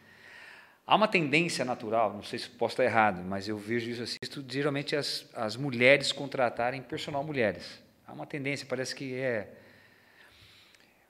Há 0.87 0.97
uma 0.97 1.09
tendência 1.09 1.65
natural, 1.65 2.13
não 2.13 2.23
sei 2.23 2.39
se 2.39 2.51
posso 2.51 2.75
estar 2.75 2.85
errado, 2.85 3.23
mas 3.25 3.49
eu 3.49 3.57
vejo 3.57 3.89
isso, 3.89 4.03
assisto 4.03 4.45
geralmente 4.47 4.95
as, 4.95 5.27
as 5.35 5.57
mulheres 5.57 6.13
contratarem 6.13 6.83
personal 6.83 7.25
mulheres. 7.25 7.81
Há 8.07 8.13
uma 8.13 8.27
tendência, 8.27 8.67
parece 8.69 8.95
que 8.95 9.15
é. 9.15 9.49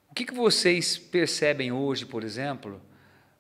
O 0.09 0.15
que, 0.15 0.25
que 0.25 0.35
vocês 0.35 0.97
percebem 0.97 1.73
hoje, 1.73 2.07
por 2.07 2.23
exemplo, 2.23 2.81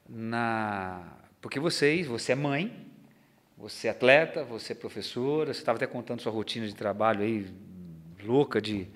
na. 0.08 1.18
Porque 1.40 1.60
vocês, 1.60 2.06
você 2.06 2.32
é 2.32 2.34
mãe, 2.34 2.89
você 3.60 3.88
é 3.88 3.90
atleta, 3.90 4.42
você 4.42 4.72
é 4.72 4.74
professora, 4.74 5.52
você 5.52 5.60
estava 5.60 5.76
até 5.76 5.86
contando 5.86 6.22
sua 6.22 6.32
rotina 6.32 6.66
de 6.66 6.74
trabalho 6.74 7.22
aí, 7.22 7.46
louca 8.24 8.58
de 8.60 8.88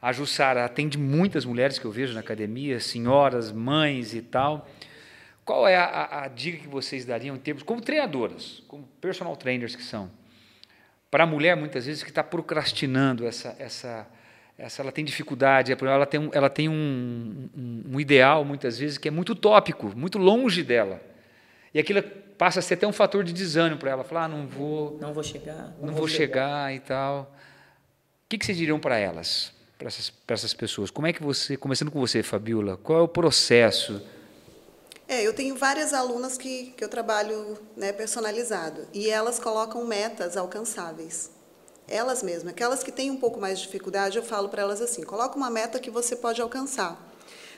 A 0.00 0.10
Jussara 0.10 0.64
atende 0.64 0.96
muitas 0.96 1.44
mulheres 1.44 1.78
que 1.78 1.84
eu 1.84 1.90
vejo 1.92 2.14
na 2.14 2.20
academia, 2.20 2.80
senhoras, 2.80 3.52
mães 3.52 4.14
e 4.14 4.22
tal. 4.22 4.66
Qual 5.44 5.68
é 5.68 5.76
a, 5.76 6.22
a, 6.22 6.28
dica 6.28 6.58
que 6.58 6.68
vocês 6.68 7.04
dariam 7.04 7.36
em 7.36 7.38
termos, 7.38 7.62
como 7.62 7.82
treinadoras, 7.82 8.62
como 8.66 8.88
personal 9.02 9.36
trainers 9.36 9.76
que 9.76 9.82
são, 9.82 10.10
para 11.10 11.24
a 11.24 11.26
mulher, 11.26 11.54
muitas 11.54 11.84
vezes, 11.84 12.02
que 12.02 12.08
está 12.08 12.24
procrastinando 12.24 13.26
essa, 13.26 13.54
essa, 13.58 14.08
essa, 14.56 14.80
ela 14.80 14.92
tem 14.92 15.04
dificuldade, 15.04 15.72
ela 15.72 16.06
tem, 16.06 16.30
ela 16.32 16.48
tem 16.48 16.68
um, 16.70 17.50
um, 17.54 17.82
um 17.94 18.00
ideal, 18.00 18.44
muitas 18.46 18.78
vezes, 18.78 18.96
que 18.96 19.08
é 19.08 19.10
muito 19.10 19.32
utópico, 19.32 19.92
muito 19.94 20.16
longe 20.18 20.62
dela. 20.62 21.09
E 21.72 21.78
aquilo 21.78 22.02
passa 22.36 22.58
a 22.58 22.62
ser 22.62 22.74
até 22.74 22.86
um 22.86 22.92
fator 22.92 23.22
de 23.22 23.32
desânimo 23.32 23.78
para 23.78 23.90
ela. 23.90 24.04
Falar, 24.04 24.24
ah, 24.24 24.28
não 24.28 24.46
vou... 24.46 24.98
Não 25.00 25.12
vou 25.12 25.22
chegar. 25.22 25.74
Não, 25.78 25.88
não 25.88 25.94
vou, 25.94 26.08
chegar. 26.08 26.68
chegar. 26.68 26.74
e 26.74 26.80
tal. 26.80 27.22
O 27.22 28.28
que, 28.28 28.38
que 28.38 28.46
vocês 28.46 28.56
diriam 28.56 28.78
para 28.80 28.96
elas, 28.96 29.52
para 29.78 29.88
essas, 29.88 30.12
essas 30.28 30.54
pessoas? 30.54 30.90
Como 30.90 31.06
é 31.06 31.12
que 31.12 31.22
você, 31.22 31.56
começando 31.56 31.90
com 31.90 32.00
você, 32.00 32.22
Fabiola, 32.22 32.76
qual 32.76 33.00
é 33.00 33.02
o 33.02 33.08
processo 33.08 34.02
é, 35.10 35.26
eu 35.26 35.34
tenho 35.34 35.56
várias 35.56 35.92
alunas 35.92 36.38
que, 36.38 36.72
que 36.76 36.84
eu 36.84 36.88
trabalho 36.88 37.58
né, 37.76 37.90
personalizado 37.90 38.86
e 38.94 39.10
elas 39.10 39.40
colocam 39.40 39.84
metas 39.84 40.36
alcançáveis. 40.36 41.32
Elas 41.88 42.22
mesmas, 42.22 42.52
aquelas 42.52 42.84
que 42.84 42.92
têm 42.92 43.10
um 43.10 43.16
pouco 43.16 43.40
mais 43.40 43.58
de 43.58 43.64
dificuldade, 43.64 44.16
eu 44.16 44.22
falo 44.22 44.48
para 44.48 44.62
elas 44.62 44.80
assim: 44.80 45.02
coloca 45.02 45.36
uma 45.36 45.50
meta 45.50 45.80
que 45.80 45.90
você 45.90 46.14
pode 46.14 46.40
alcançar. 46.40 47.09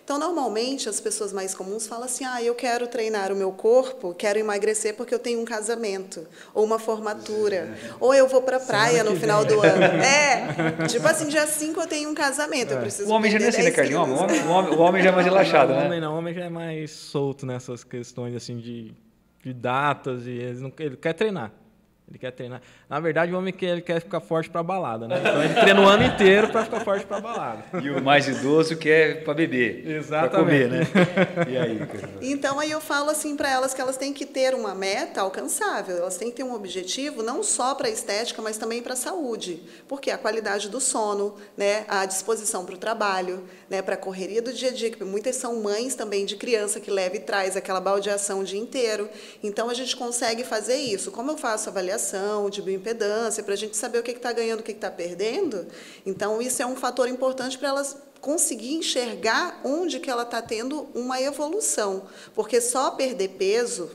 Então, 0.04 0.18
normalmente, 0.18 0.88
as 0.88 1.00
pessoas 1.00 1.32
mais 1.32 1.54
comuns 1.54 1.86
falam 1.86 2.04
assim: 2.04 2.24
ah, 2.24 2.42
eu 2.42 2.54
quero 2.54 2.88
treinar 2.88 3.30
o 3.30 3.36
meu 3.36 3.52
corpo, 3.52 4.12
quero 4.14 4.38
emagrecer 4.38 4.94
porque 4.94 5.14
eu 5.14 5.18
tenho 5.18 5.40
um 5.40 5.44
casamento, 5.44 6.26
ou 6.52 6.64
uma 6.64 6.78
formatura, 6.78 7.76
ou 8.00 8.12
eu 8.12 8.26
vou 8.26 8.42
para 8.42 8.56
a 8.56 8.60
praia 8.60 9.04
no 9.04 9.14
final 9.16 9.44
do 9.44 9.60
ano. 9.60 9.82
É, 10.02 10.86
tipo 10.88 11.06
assim, 11.06 11.28
dia 11.28 11.46
5 11.46 11.80
eu 11.80 11.86
tenho 11.86 12.10
um 12.10 12.14
casamento, 12.14 12.72
eu 12.72 12.78
é. 12.78 12.80
preciso 12.80 13.08
O 13.08 13.12
homem 13.12 13.30
já 13.30 13.38
não 13.38 13.46
é 13.46 13.48
assim, 13.48 13.62
né, 13.62 13.70
Carlinhos? 13.70 14.08
O 14.08 14.22
homem, 14.22 14.40
o, 14.40 14.50
homem, 14.50 14.74
o 14.74 14.80
homem 14.80 15.02
já 15.02 15.08
é 15.10 15.12
mais 15.12 15.24
relaxado, 15.24 15.72
né? 15.72 15.82
O 15.82 15.86
homem 15.86 16.00
não, 16.00 16.14
o 16.14 16.18
homem 16.18 16.34
já 16.34 16.44
é 16.44 16.48
mais 16.48 16.90
solto 16.90 17.46
nessas 17.46 17.84
questões 17.84 18.34
assim 18.34 18.58
de, 18.58 18.92
de 19.42 19.52
datas, 19.52 20.26
e 20.26 20.30
ele, 20.30 20.60
não, 20.60 20.72
ele 20.78 20.96
quer 20.96 21.12
treinar. 21.12 21.52
Ele 22.12 22.18
quer 22.18 22.30
treinar. 22.30 22.60
Na 22.90 23.00
verdade, 23.00 23.32
o 23.32 23.38
homem 23.38 23.54
quer, 23.54 23.68
ele 23.68 23.80
quer 23.80 23.98
ficar 23.98 24.20
forte 24.20 24.50
para 24.50 24.62
balada, 24.62 25.08
né? 25.08 25.16
Então 25.18 25.42
ele 25.42 25.54
treina 25.54 25.80
o 25.80 25.88
ano 25.88 26.02
inteiro 26.02 26.48
para 26.48 26.62
ficar 26.62 26.80
forte 26.80 27.06
para 27.06 27.18
balada. 27.18 27.64
E 27.82 27.88
o 27.88 28.04
mais 28.04 28.28
idoso 28.28 28.76
quer 28.76 29.24
para 29.24 29.32
beber. 29.32 29.88
Exatamente. 29.88 30.30
Para 30.30 30.38
comer, 30.38 30.68
né? 30.68 30.86
E 31.48 31.56
aí? 31.56 31.80
Então 32.20 32.60
aí 32.60 32.70
eu 32.70 32.82
falo 32.82 33.08
assim 33.08 33.34
para 33.34 33.50
elas 33.50 33.72
que 33.72 33.80
elas 33.80 33.96
têm 33.96 34.12
que 34.12 34.26
ter 34.26 34.54
uma 34.54 34.74
meta 34.74 35.22
alcançável. 35.22 35.96
Elas 35.96 36.18
têm 36.18 36.28
que 36.28 36.36
ter 36.36 36.42
um 36.42 36.52
objetivo 36.52 37.22
não 37.22 37.42
só 37.42 37.74
para 37.74 37.88
a 37.88 37.90
estética, 37.90 38.42
mas 38.42 38.58
também 38.58 38.82
para 38.82 38.92
a 38.92 38.96
saúde, 38.96 39.62
porque 39.88 40.10
a 40.10 40.18
qualidade 40.18 40.68
do 40.68 40.80
sono, 40.80 41.34
né, 41.56 41.86
a 41.88 42.04
disposição 42.04 42.66
para 42.66 42.74
o 42.74 42.78
trabalho, 42.78 43.42
né, 43.70 43.80
para 43.80 43.94
a 43.94 43.98
correria 43.98 44.42
do 44.42 44.52
dia 44.52 44.68
a 44.68 44.72
dia, 44.72 44.90
que 44.90 45.02
muitas 45.02 45.36
são 45.36 45.62
mães 45.62 45.94
também 45.94 46.26
de 46.26 46.36
criança 46.36 46.78
que 46.78 46.90
leva 46.90 47.16
e 47.16 47.20
traz 47.20 47.56
aquela 47.56 47.80
baldeação 47.80 48.40
o 48.40 48.44
dia 48.44 48.60
inteiro. 48.60 49.08
Então 49.42 49.70
a 49.70 49.74
gente 49.74 49.96
consegue 49.96 50.44
fazer 50.44 50.76
isso. 50.76 51.10
Como 51.10 51.30
eu 51.30 51.38
faço 51.38 51.70
avaliação 51.70 52.01
de 52.50 52.62
bioimpedância, 52.62 53.42
para 53.42 53.54
a 53.54 53.56
gente 53.56 53.76
saber 53.76 53.98
o 53.98 54.02
que 54.02 54.10
está 54.10 54.32
ganhando, 54.32 54.60
o 54.60 54.62
que 54.62 54.72
está 54.72 54.90
perdendo. 54.90 55.66
Então, 56.04 56.40
isso 56.40 56.62
é 56.62 56.66
um 56.66 56.76
fator 56.76 57.08
importante 57.08 57.58
para 57.58 57.68
elas 57.68 57.96
conseguir 58.20 58.74
enxergar 58.74 59.60
onde 59.64 59.98
que 59.98 60.10
ela 60.10 60.22
está 60.22 60.40
tendo 60.40 60.88
uma 60.94 61.20
evolução. 61.20 62.04
Porque 62.34 62.60
só 62.60 62.92
perder 62.92 63.30
peso 63.30 63.90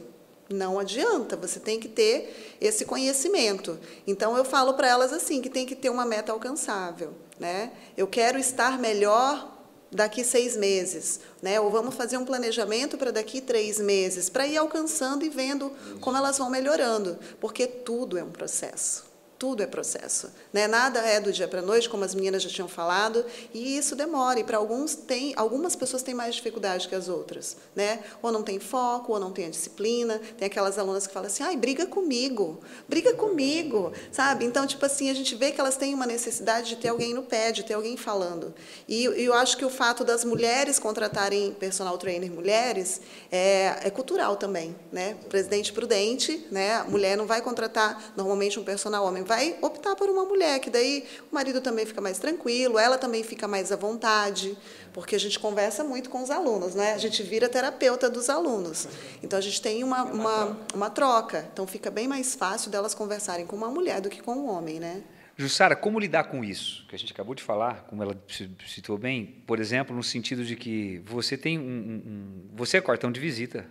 não 0.50 0.80
adianta, 0.80 1.36
você 1.36 1.60
tem 1.60 1.80
que 1.80 1.90
ter 1.90 2.56
esse 2.62 2.86
conhecimento. 2.86 3.78
Então, 4.06 4.38
eu 4.38 4.46
falo 4.46 4.74
para 4.76 4.88
elas 4.88 5.12
assim, 5.12 5.42
que 5.42 5.50
tem 5.50 5.66
que 5.66 5.76
ter 5.76 5.90
uma 5.90 6.06
meta 6.06 6.32
alcançável. 6.32 7.14
Né? 7.40 7.72
Eu 7.98 8.08
quero 8.08 8.40
estar 8.40 8.80
melhor 8.80 9.57
daqui 9.92 10.24
seis 10.24 10.56
meses, 10.56 11.20
né? 11.42 11.60
Ou 11.60 11.70
vamos 11.70 11.96
fazer 11.96 12.18
um 12.18 12.26
planejamento 12.26 12.98
para 12.98 13.12
daqui 13.12 13.42
três 13.42 13.80
meses, 13.80 14.30
para 14.30 14.46
ir 14.46 14.58
alcançando 14.58 15.24
e 15.24 15.30
vendo 15.30 15.72
como 16.02 16.18
elas 16.18 16.38
vão 16.38 16.50
melhorando, 16.50 17.18
porque 17.40 17.66
tudo 17.66 18.18
é 18.18 18.24
um 18.24 18.32
processo. 18.32 19.07
Tudo 19.40 19.62
é 19.62 19.68
processo, 19.68 20.32
né? 20.52 20.68
Nada 20.68 21.00
é 21.00 21.20
do 21.20 21.32
dia 21.32 21.48
para 21.48 21.60
a 21.60 21.62
noite, 21.62 21.88
como 21.88 22.04
as 22.04 22.16
meninas 22.16 22.42
já 22.42 22.50
tinham 22.50 22.68
falado, 22.68 23.24
e 23.54 23.78
isso 23.78 23.96
demora. 23.96 24.40
E 24.40 24.44
para 24.44 24.58
alguns 24.58 24.96
tem, 24.96 25.34
algumas 25.36 25.76
pessoas 25.76 26.02
têm 26.02 26.16
mais 26.16 26.34
dificuldade 26.34 26.88
que 26.88 26.96
as 26.96 27.08
outras, 27.08 27.56
né? 27.76 28.00
Ou 28.22 28.32
não 28.32 28.42
tem 28.42 28.60
foco, 28.60 29.14
ou 29.14 29.20
não 29.20 29.32
tem 29.32 29.46
a 29.46 29.50
disciplina. 29.50 30.20
Tem 30.38 30.48
aquelas 30.48 30.80
alunas 30.80 31.06
que 31.06 31.14
falam 31.14 31.28
assim: 31.28 31.44
"Ai, 31.44 31.56
briga 31.56 31.86
comigo, 31.86 32.60
briga 32.88 33.14
comigo", 33.14 33.94
sabe? 34.12 34.44
Então, 34.44 34.66
tipo 34.66 34.84
assim, 34.84 35.10
a 35.12 35.14
gente 35.14 35.36
vê 35.36 35.52
que 35.52 35.60
elas 35.62 35.78
têm 35.78 35.94
uma 35.94 36.08
necessidade 36.08 36.70
de 36.70 36.78
ter 36.78 36.88
alguém 36.88 37.14
no 37.14 37.22
pé, 37.22 37.52
de 37.52 37.64
ter 37.64 37.76
alguém 37.76 37.96
falando. 37.96 38.56
E, 38.88 39.04
e 39.04 39.26
eu 39.26 39.34
acho 39.36 39.56
que 39.56 39.66
o 39.66 39.70
fato 39.70 40.04
das 40.04 40.26
mulheres 40.26 40.80
contratarem 40.80 41.54
personal 41.54 41.96
trainer 42.00 42.32
mulheres 42.32 43.02
é, 43.32 43.76
é 43.84 43.90
cultural 43.92 44.36
também, 44.36 44.76
né? 44.92 45.16
Presidente 45.30 45.72
prudente, 45.72 46.48
né? 46.50 46.82
Mulher 46.84 47.16
não 47.16 47.28
vai 47.28 47.42
contratar 47.42 48.14
normalmente 48.16 48.60
um 48.60 48.64
personal 48.64 49.06
homem 49.06 49.27
vai 49.28 49.58
optar 49.62 49.96
por 49.96 50.10
uma 50.10 50.24
mulher, 50.24 50.60
que 50.60 50.70
daí 50.70 51.06
o 51.32 51.36
marido 51.36 51.62
também 51.62 51.86
fica 51.86 52.02
mais 52.02 52.18
tranquilo, 52.18 52.80
ela 52.80 52.98
também 52.98 53.24
fica 53.24 53.48
mais 53.48 53.72
à 53.72 53.76
vontade, 53.76 54.58
porque 54.94 55.16
a 55.16 55.20
gente 55.20 55.38
conversa 55.38 55.84
muito 55.84 56.10
com 56.10 56.24
os 56.24 56.32
alunos, 56.32 56.74
né? 56.74 56.94
A 56.94 56.98
gente 56.98 57.22
vira 57.22 57.48
terapeuta 57.48 58.10
dos 58.10 58.30
alunos. 58.30 58.88
Então 59.22 59.38
a 59.38 59.42
gente 59.42 59.62
tem 59.62 59.84
uma, 59.84 60.04
uma, 60.04 60.58
uma 60.74 60.90
troca. 60.90 61.48
Então 61.52 61.68
fica 61.68 61.92
bem 61.92 62.08
mais 62.08 62.34
fácil 62.34 62.72
delas 62.72 62.96
conversarem 62.96 63.46
com 63.46 63.56
uma 63.56 63.70
mulher 63.70 64.02
do 64.02 64.10
que 64.10 64.22
com 64.22 64.34
um 64.34 64.50
homem, 64.50 64.80
né? 64.80 65.04
Jussara, 65.38 65.76
como 65.76 66.00
lidar 66.00 66.24
com 66.24 66.44
isso? 66.44 66.84
Que 66.88 66.96
a 66.96 66.98
gente 66.98 67.14
acabou 67.14 67.36
de 67.36 67.44
falar, 67.44 67.86
como 67.88 68.02
ela 68.02 68.20
citou 68.66 68.98
bem, 68.98 69.44
por 69.46 69.60
exemplo, 69.60 69.96
no 69.96 70.02
sentido 70.02 70.44
de 70.44 70.56
que 70.56 71.00
você 71.06 71.38
tem 71.38 71.60
um, 71.60 71.62
um, 71.62 72.02
um 72.08 72.42
você 72.56 72.78
é 72.78 72.82
cartão 72.82 73.12
de 73.12 73.20
visita, 73.20 73.68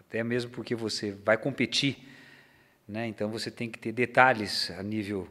até 0.00 0.24
mesmo 0.24 0.50
porque 0.50 0.74
você 0.74 1.10
vai 1.10 1.36
competir 1.36 2.08
né? 2.88 3.06
Então 3.06 3.28
você 3.28 3.50
tem 3.50 3.68
que 3.68 3.78
ter 3.78 3.92
detalhes 3.92 4.70
a 4.70 4.82
nível 4.82 5.28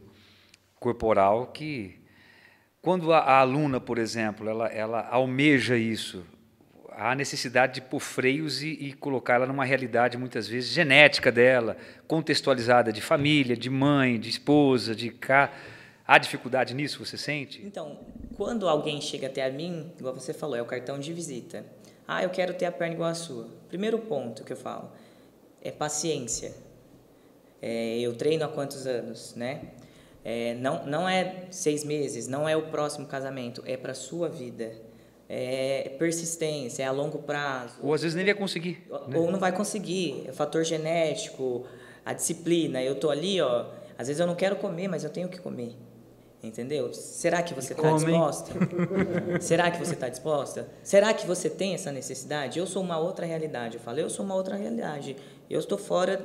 corporal 0.80 1.48
que, 1.48 2.00
quando 2.82 3.12
a, 3.12 3.20
a 3.20 3.40
aluna, 3.40 3.82
por 3.82 3.98
exemplo, 3.98 4.48
ela, 4.48 4.68
ela 4.68 5.08
almeja 5.10 5.76
isso, 5.76 6.24
há 6.92 7.16
necessidade 7.16 7.76
de 7.76 7.82
pôr 7.82 8.00
freios 8.00 8.62
e, 8.62 8.70
e 8.70 8.94
colocar 8.94 9.36
ela 9.36 9.48
numa 9.48 9.66
realidade, 9.66 10.18
muitas 10.18 10.48
vezes, 10.48 10.70
genética 10.70 11.32
dela, 11.32 11.76
contextualizada 12.08 12.94
de 12.94 13.02
família, 13.02 13.58
de 13.58 13.70
mãe, 13.70 14.20
de 14.20 14.30
esposa, 14.30 14.96
de 14.96 15.10
cá. 15.10 15.52
Há 16.06 16.18
dificuldade 16.18 16.74
nisso, 16.74 17.04
você 17.04 17.18
sente? 17.18 17.62
Então, 17.66 18.00
quando 18.36 18.70
alguém 18.70 19.02
chega 19.02 19.28
até 19.28 19.44
a 19.44 19.52
mim, 19.52 19.92
igual 20.00 20.14
você 20.14 20.34
falou, 20.34 20.56
é 20.56 20.62
o 20.62 20.66
cartão 20.66 21.00
de 21.00 21.12
visita. 21.12 21.66
Ah, 22.08 22.24
eu 22.24 22.30
quero 22.30 22.54
ter 22.54 22.66
a 22.66 22.72
perna 22.72 22.94
igual 22.94 23.10
a 23.10 23.16
sua. 23.16 23.50
Primeiro 23.68 24.00
ponto 24.00 24.44
que 24.44 24.54
eu 24.54 24.58
falo 24.58 24.90
é 25.62 25.72
paciência. 25.72 26.67
É, 27.62 28.00
eu 28.00 28.14
treino 28.16 28.46
há 28.46 28.48
quantos 28.48 28.86
anos, 28.86 29.34
né? 29.36 29.62
É, 30.24 30.56
não, 30.56 30.86
não 30.86 31.10
é 31.10 31.46
seis 31.50 31.84
meses, 31.84 32.28
não 32.28 32.48
é 32.50 32.56
o 32.56 32.64
próximo 32.64 33.08
casamento, 33.08 33.64
é 33.66 33.78
para 33.78 33.94
sua 33.94 34.28
vida. 34.28 34.74
É 35.30 35.96
persistência, 36.00 36.84
é 36.84 36.86
a 36.86 36.92
longo 36.92 37.20
prazo. 37.20 37.76
Ou 37.82 37.94
às 37.94 38.02
vezes 38.02 38.16
nem 38.16 38.24
vai 38.24 38.34
conseguir. 38.34 38.86
Né? 39.08 39.18
Ou 39.18 39.30
não 39.30 39.40
vai 39.40 39.52
conseguir. 39.52 40.24
É 40.26 40.32
fator 40.32 40.64
genético, 40.64 41.66
a 42.06 42.14
disciplina. 42.14 42.82
Eu 42.82 42.96
tô 42.96 43.10
ali, 43.10 43.42
ó. 43.42 43.66
Às 43.98 44.08
vezes 44.08 44.20
eu 44.22 44.28
não 44.28 44.36
quero 44.36 44.56
comer, 44.56 44.88
mas 44.88 45.04
eu 45.04 45.10
tenho 45.10 45.28
que 45.28 45.40
comer. 45.40 45.76
Entendeu? 46.42 46.94
Será 46.94 47.42
que 47.42 47.54
você 47.54 47.74
está 47.74 47.92
disposta? 47.92 48.54
Será 49.42 49.72
que 49.72 49.78
você 49.78 49.94
está 49.96 50.08
disposta? 50.08 50.70
Será 50.84 51.14
que 51.14 51.26
você 51.26 51.50
tem 51.50 51.74
essa 51.74 51.92
necessidade? 51.92 52.60
Eu 52.60 52.68
sou 52.68 52.82
uma 52.82 52.98
outra 52.98 53.26
realidade. 53.26 53.76
Eu 53.78 53.82
falei, 53.82 54.04
eu 54.04 54.10
sou 54.10 54.24
uma 54.24 54.36
outra 54.36 54.56
realidade. 54.56 55.18
Eu 55.50 55.60
estou 55.60 55.78
fora 55.78 56.22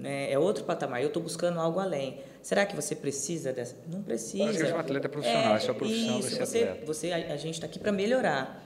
né, 0.00 0.32
é 0.32 0.38
outro 0.38 0.64
patamar. 0.64 1.00
Eu 1.00 1.08
estou 1.08 1.22
buscando 1.22 1.60
algo 1.60 1.78
além. 1.78 2.20
Será 2.42 2.64
que 2.64 2.74
você 2.74 2.94
precisa 2.94 3.52
dessa? 3.52 3.76
Não 3.86 4.02
precisa. 4.02 4.52
Você 4.52 4.66
é 4.66 4.74
um 4.74 4.78
atleta 4.78 5.08
profissional, 5.08 5.52
é, 5.52 5.56
é 5.56 5.60
sua 5.60 5.74
profissão 5.74 6.18
isso, 6.18 6.30
você, 6.38 6.62
atleta. 6.62 6.86
Você, 6.86 7.12
a, 7.12 7.16
a 7.16 7.36
gente 7.36 7.54
está 7.54 7.66
aqui 7.66 7.78
para 7.78 7.92
melhorar, 7.92 8.64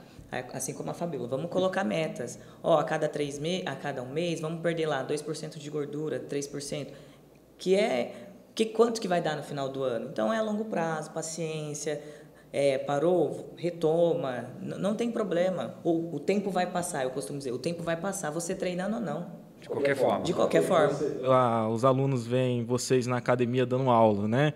assim 0.52 0.72
como 0.72 0.90
a 0.90 0.94
Fabíola. 0.94 1.26
Vamos 1.28 1.50
colocar 1.50 1.82
metas. 1.84 2.38
Ó, 2.62 2.78
a 2.78 2.84
cada 2.84 3.08
três 3.08 3.38
meses, 3.38 3.66
a 3.66 3.74
cada 3.74 4.02
um 4.02 4.08
mês, 4.08 4.40
vamos 4.40 4.60
perder 4.60 4.86
lá 4.86 5.04
2% 5.04 5.58
de 5.58 5.70
gordura, 5.70 6.20
3%, 6.20 6.88
que 7.58 7.74
é 7.74 8.12
que 8.54 8.66
quanto 8.66 9.00
que 9.00 9.08
vai 9.08 9.20
dar 9.20 9.36
no 9.36 9.42
final 9.42 9.68
do 9.68 9.82
ano? 9.82 10.08
Então 10.10 10.32
é 10.32 10.38
a 10.38 10.42
longo 10.42 10.66
prazo, 10.66 11.10
paciência. 11.10 12.00
É, 12.52 12.78
parou, 12.78 13.52
retoma, 13.56 14.48
não 14.60 14.94
tem 14.94 15.10
problema. 15.10 15.74
O, 15.82 16.14
o 16.14 16.20
tempo 16.20 16.52
vai 16.52 16.70
passar, 16.70 17.02
eu 17.02 17.10
costumo 17.10 17.36
dizer, 17.36 17.50
o 17.50 17.58
tempo 17.58 17.82
vai 17.82 17.96
passar, 17.96 18.30
você 18.30 18.54
treinando 18.54 18.94
ou 18.94 19.02
não. 19.02 19.43
De 19.64 19.70
qualquer 19.70 19.96
forma. 19.96 20.22
De 20.22 20.34
qualquer 20.34 20.62
forma. 20.62 20.94
Ah, 21.24 21.68
os 21.70 21.86
alunos 21.86 22.26
veem 22.26 22.62
vocês 22.62 23.06
na 23.06 23.16
academia 23.16 23.64
dando 23.64 23.88
aula, 23.88 24.28
né? 24.28 24.52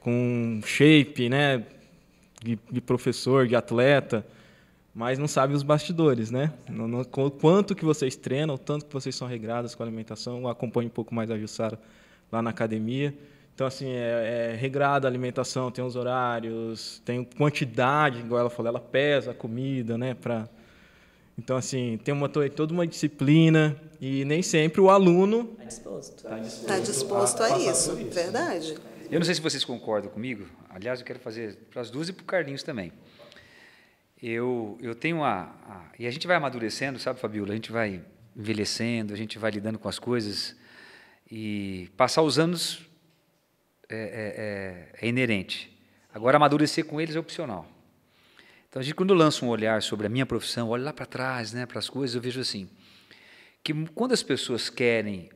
Com 0.00 0.60
shape, 0.64 1.28
né? 1.28 1.64
De, 2.42 2.58
de 2.68 2.80
professor, 2.80 3.46
de 3.46 3.54
atleta, 3.54 4.26
mas 4.92 5.16
não 5.16 5.28
sabem 5.28 5.54
os 5.56 5.62
bastidores, 5.62 6.32
né? 6.32 6.52
No, 6.68 6.88
no, 6.88 7.04
quanto 7.04 7.74
que 7.74 7.84
vocês 7.84 8.16
treinam, 8.16 8.56
o 8.56 8.58
tanto 8.58 8.86
que 8.86 8.92
vocês 8.92 9.14
são 9.14 9.28
regrados 9.28 9.76
com 9.76 9.84
a 9.84 9.86
alimentação. 9.86 10.40
Eu 10.40 10.48
acompanho 10.48 10.88
um 10.88 10.90
pouco 10.90 11.14
mais 11.14 11.30
a 11.30 11.38
Jussara 11.38 11.78
lá 12.32 12.42
na 12.42 12.50
academia. 12.50 13.14
Então, 13.54 13.64
assim, 13.64 13.90
é, 13.90 14.54
é 14.54 14.56
regrada 14.56 15.06
a 15.06 15.08
alimentação, 15.08 15.70
tem 15.70 15.84
os 15.84 15.94
horários, 15.94 17.00
tem 17.04 17.22
quantidade, 17.22 18.18
igual 18.18 18.40
ela 18.40 18.50
falou, 18.50 18.70
ela 18.70 18.80
pesa 18.80 19.30
a 19.30 19.34
comida, 19.34 19.96
né? 19.96 20.14
Pra... 20.14 20.48
Então, 21.38 21.56
assim, 21.56 21.98
tem 22.02 22.12
uma, 22.12 22.28
toda 22.28 22.72
uma 22.74 22.84
disciplina 22.84 23.80
e 24.00 24.24
nem 24.24 24.42
sempre 24.42 24.80
o 24.80 24.90
aluno 24.90 25.50
Está 25.52 25.64
disposto. 25.64 26.16
Está 26.16 26.66
Tá 26.66 26.78
disposto 26.80 27.42
a 27.44 27.58
isso, 27.58 27.94
verdade. 27.94 28.74
Eu 29.08 29.20
não 29.20 29.24
sei 29.24 29.36
se 29.36 29.40
vocês 29.40 29.64
concordam 29.64 30.10
comigo. 30.10 30.48
Aliás, 30.68 30.98
eu 30.98 31.06
quero 31.06 31.20
fazer 31.20 31.56
para 31.70 31.80
as 31.80 31.90
duas 31.90 32.08
e 32.08 32.12
para 32.12 32.22
o 32.22 32.26
Carlinhos 32.26 32.64
também. 32.64 32.92
Eu, 34.20 34.76
eu 34.80 34.96
tenho 34.96 35.22
a, 35.22 35.42
a. 35.42 35.92
E 35.96 36.08
a 36.08 36.10
gente 36.10 36.26
vai 36.26 36.36
amadurecendo, 36.36 36.98
sabe, 36.98 37.20
Fabiola? 37.20 37.52
A 37.52 37.54
gente 37.54 37.70
vai 37.70 38.02
envelhecendo, 38.36 39.14
a 39.14 39.16
gente 39.16 39.38
vai 39.38 39.52
lidando 39.52 39.78
com 39.78 39.88
as 39.88 39.98
coisas. 39.98 40.56
E 41.30 41.88
passar 41.96 42.22
os 42.22 42.36
anos 42.36 42.84
é, 43.88 43.96
é, 43.96 45.02
é, 45.02 45.06
é 45.06 45.08
inerente. 45.08 45.72
Agora, 46.12 46.36
amadurecer 46.36 46.84
com 46.84 47.00
eles 47.00 47.14
é 47.14 47.18
opcional. 47.18 47.64
Então, 48.68 48.80
a 48.80 48.82
gente, 48.82 48.94
quando 48.94 49.14
eu 49.14 49.30
um 49.42 49.48
olhar 49.48 49.82
sobre 49.82 50.06
a 50.06 50.10
minha 50.10 50.26
profissão, 50.26 50.68
olho 50.68 50.84
lá 50.84 50.92
para 50.92 51.06
trás, 51.06 51.52
né, 51.52 51.64
para 51.64 51.78
as 51.78 51.88
coisas, 51.88 52.14
eu 52.14 52.20
vejo 52.20 52.40
assim: 52.40 52.68
que 53.64 53.72
quando 53.94 54.12
as 54.12 54.22
pessoas 54.22 54.68
querem 54.68 55.30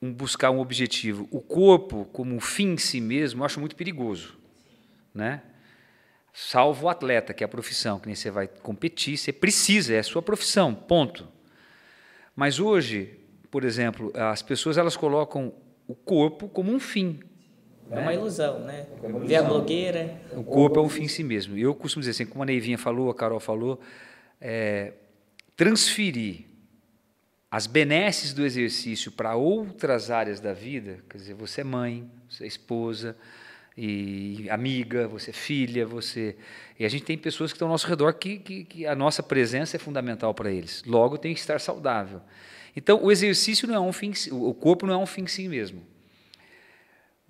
um, 0.00 0.12
buscar 0.12 0.50
um 0.50 0.58
objetivo, 0.58 1.28
o 1.30 1.40
corpo 1.40 2.06
como 2.06 2.34
um 2.34 2.40
fim 2.40 2.72
em 2.72 2.78
si 2.78 3.00
mesmo, 3.00 3.42
eu 3.42 3.44
acho 3.44 3.60
muito 3.60 3.76
perigoso. 3.76 4.38
Né? 5.14 5.42
Salvo 6.32 6.86
o 6.86 6.88
atleta, 6.88 7.34
que 7.34 7.42
é 7.42 7.46
a 7.46 7.48
profissão, 7.48 7.98
que 7.98 8.06
nem 8.06 8.14
você 8.14 8.30
vai 8.30 8.48
competir, 8.48 9.18
você 9.18 9.32
precisa, 9.32 9.94
é 9.94 9.98
a 9.98 10.04
sua 10.04 10.22
profissão, 10.22 10.74
ponto. 10.74 11.28
Mas 12.34 12.60
hoje, 12.60 13.18
por 13.50 13.64
exemplo, 13.64 14.12
as 14.14 14.40
pessoas 14.40 14.78
elas 14.78 14.96
colocam 14.96 15.52
o 15.86 15.94
corpo 15.94 16.48
como 16.48 16.72
um 16.72 16.78
fim. 16.78 17.20
É 17.90 17.98
uma 17.98 18.12
ilusão, 18.12 18.60
né? 18.60 18.86
Ver 19.24 19.36
a 19.36 19.42
blogueira. 19.42 20.20
O 20.32 20.44
corpo 20.44 20.78
é 20.78 20.82
um 20.82 20.88
fim 20.88 21.04
em 21.04 21.08
si 21.08 21.24
mesmo. 21.24 21.56
Eu 21.56 21.74
costumo 21.74 22.00
dizer 22.00 22.10
assim, 22.10 22.26
como 22.26 22.42
a 22.42 22.46
Neivinha 22.46 22.78
falou, 22.78 23.10
a 23.10 23.14
Carol 23.14 23.40
falou, 23.40 23.80
é, 24.40 24.92
transferir 25.56 26.44
as 27.50 27.66
benesses 27.66 28.32
do 28.32 28.44
exercício 28.44 29.10
para 29.10 29.34
outras 29.34 30.10
áreas 30.10 30.38
da 30.38 30.52
vida, 30.52 30.98
quer 31.08 31.16
dizer, 31.16 31.34
você 31.34 31.62
é 31.62 31.64
mãe, 31.64 32.10
você 32.28 32.44
é 32.44 32.46
esposa, 32.46 33.16
e 33.80 34.48
amiga, 34.50 35.06
você 35.06 35.30
é 35.30 35.32
filha, 35.32 35.86
você. 35.86 36.36
E 36.78 36.84
a 36.84 36.88
gente 36.88 37.04
tem 37.04 37.16
pessoas 37.16 37.52
que 37.52 37.56
estão 37.56 37.68
ao 37.68 37.72
nosso 37.72 37.86
redor 37.86 38.12
que, 38.14 38.38
que, 38.38 38.64
que 38.64 38.86
a 38.86 38.94
nossa 38.94 39.22
presença 39.22 39.76
é 39.76 39.78
fundamental 39.78 40.34
para 40.34 40.50
eles. 40.50 40.82
Logo, 40.84 41.16
tem 41.16 41.32
que 41.32 41.38
estar 41.38 41.60
saudável. 41.60 42.20
Então, 42.76 43.02
o 43.02 43.10
exercício 43.10 43.68
não 43.68 43.74
é 43.74 43.80
um 43.80 43.92
fim, 43.92 44.12
o 44.32 44.52
corpo 44.52 44.84
não 44.84 44.94
é 44.94 44.98
um 44.98 45.06
fim 45.06 45.22
em 45.22 45.26
si 45.26 45.48
mesmo. 45.48 45.82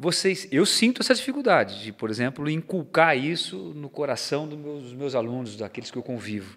Vocês, 0.01 0.47
eu 0.53 0.65
sinto 0.65 1.03
essa 1.03 1.13
dificuldade 1.13 1.83
de, 1.83 1.93
por 1.93 2.09
exemplo, 2.09 2.49
inculcar 2.49 3.19
isso 3.19 3.57
no 3.75 3.91
coração 3.91 4.47
dos 4.47 4.57
meus, 4.57 4.83
dos 4.85 4.93
meus 4.93 5.15
alunos, 5.17 5.57
daqueles 5.57 5.91
que 5.91 5.99
eu 5.99 6.05
convivo. 6.05 6.57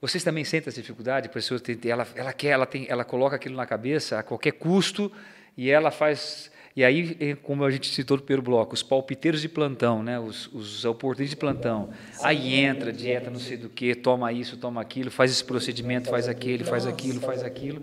Vocês 0.00 0.24
também 0.24 0.42
sentem 0.42 0.70
essa 0.70 0.80
dificuldade? 0.80 1.26
A 1.26 1.30
pessoa 1.30 1.60
ela, 1.84 2.06
ela 2.14 2.32
quer, 2.32 2.48
ela 2.48 2.64
tem, 2.64 2.86
ela 2.88 3.04
coloca 3.04 3.36
aquilo 3.36 3.54
na 3.54 3.66
cabeça 3.66 4.18
a 4.18 4.22
qualquer 4.22 4.52
custo 4.52 5.12
e 5.54 5.70
ela 5.70 5.90
faz. 5.90 6.50
E 6.74 6.82
aí, 6.82 7.36
como 7.42 7.62
a 7.62 7.70
gente 7.70 7.92
citou 7.92 8.16
no 8.16 8.22
primeiro 8.22 8.42
bloco, 8.42 8.72
os 8.72 8.82
palpiteiros 8.82 9.42
de 9.42 9.50
plantão, 9.50 10.02
né? 10.02 10.18
os, 10.18 10.46
os 10.46 10.82
oportunistas 10.86 11.30
de 11.30 11.36
plantão. 11.36 11.90
Aí 12.22 12.54
entra, 12.54 12.90
dieta, 12.90 13.28
não 13.30 13.38
sei 13.38 13.58
do 13.58 13.68
que, 13.68 13.94
toma 13.94 14.32
isso, 14.32 14.56
toma 14.56 14.80
aquilo, 14.80 15.10
faz 15.10 15.30
esse 15.30 15.44
procedimento, 15.44 16.08
faz 16.08 16.26
aquele, 16.26 16.64
faz 16.64 16.86
aquilo, 16.86 17.20
faz 17.20 17.42
aquilo, 17.42 17.82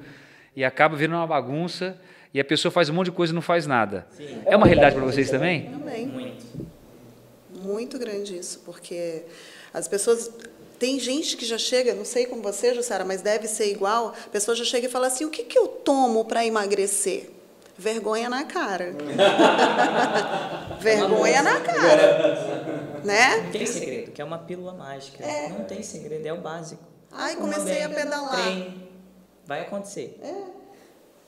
e 0.55 0.63
acaba 0.63 0.95
virando 0.95 1.17
uma 1.17 1.27
bagunça 1.27 1.99
e 2.33 2.39
a 2.39 2.45
pessoa 2.45 2.71
faz 2.71 2.89
um 2.89 2.93
monte 2.93 3.05
de 3.05 3.11
coisa 3.11 3.31
e 3.31 3.35
não 3.35 3.41
faz 3.41 3.67
nada. 3.67 4.07
Sim. 4.17 4.41
É 4.45 4.57
uma 4.57 4.65
realidade 4.65 4.95
para 4.95 5.05
vocês 5.05 5.29
também? 5.29 5.69
Também. 5.69 6.07
Muito. 6.07 6.45
Muito 7.61 7.99
grande 7.99 8.37
isso, 8.37 8.61
porque 8.65 9.23
as 9.73 9.87
pessoas. 9.87 10.31
Tem 10.79 10.99
gente 10.99 11.37
que 11.37 11.45
já 11.45 11.57
chega, 11.57 11.93
não 11.93 12.03
sei 12.03 12.25
como 12.25 12.41
você, 12.41 12.73
Jussara, 12.73 13.05
mas 13.05 13.21
deve 13.21 13.47
ser 13.47 13.71
igual. 13.71 14.13
A 14.25 14.29
pessoa 14.29 14.53
já 14.53 14.65
chega 14.65 14.87
e 14.87 14.89
fala 14.89 15.07
assim: 15.07 15.23
o 15.23 15.29
que, 15.29 15.43
que 15.43 15.57
eu 15.57 15.67
tomo 15.67 16.25
para 16.25 16.45
emagrecer? 16.45 17.29
Vergonha 17.77 18.29
na 18.29 18.43
cara. 18.43 18.93
Vergonha 20.81 21.41
na 21.41 21.59
cara. 21.61 23.01
Né? 23.03 23.37
Não 23.43 23.51
tem 23.51 23.65
segredo, 23.65 24.11
que 24.11 24.21
é 24.21 24.25
uma 24.25 24.39
pílula 24.39 24.73
mágica. 24.73 25.23
Não 25.49 25.63
tem 25.63 25.81
segredo, 25.83 26.25
é 26.25 26.33
o 26.33 26.37
básico. 26.37 26.83
Ai, 27.11 27.35
comecei 27.35 27.83
a 27.83 27.89
pedalar. 27.89 28.41
Treine, 28.41 28.89
vai 29.45 29.61
acontecer. 29.61 30.19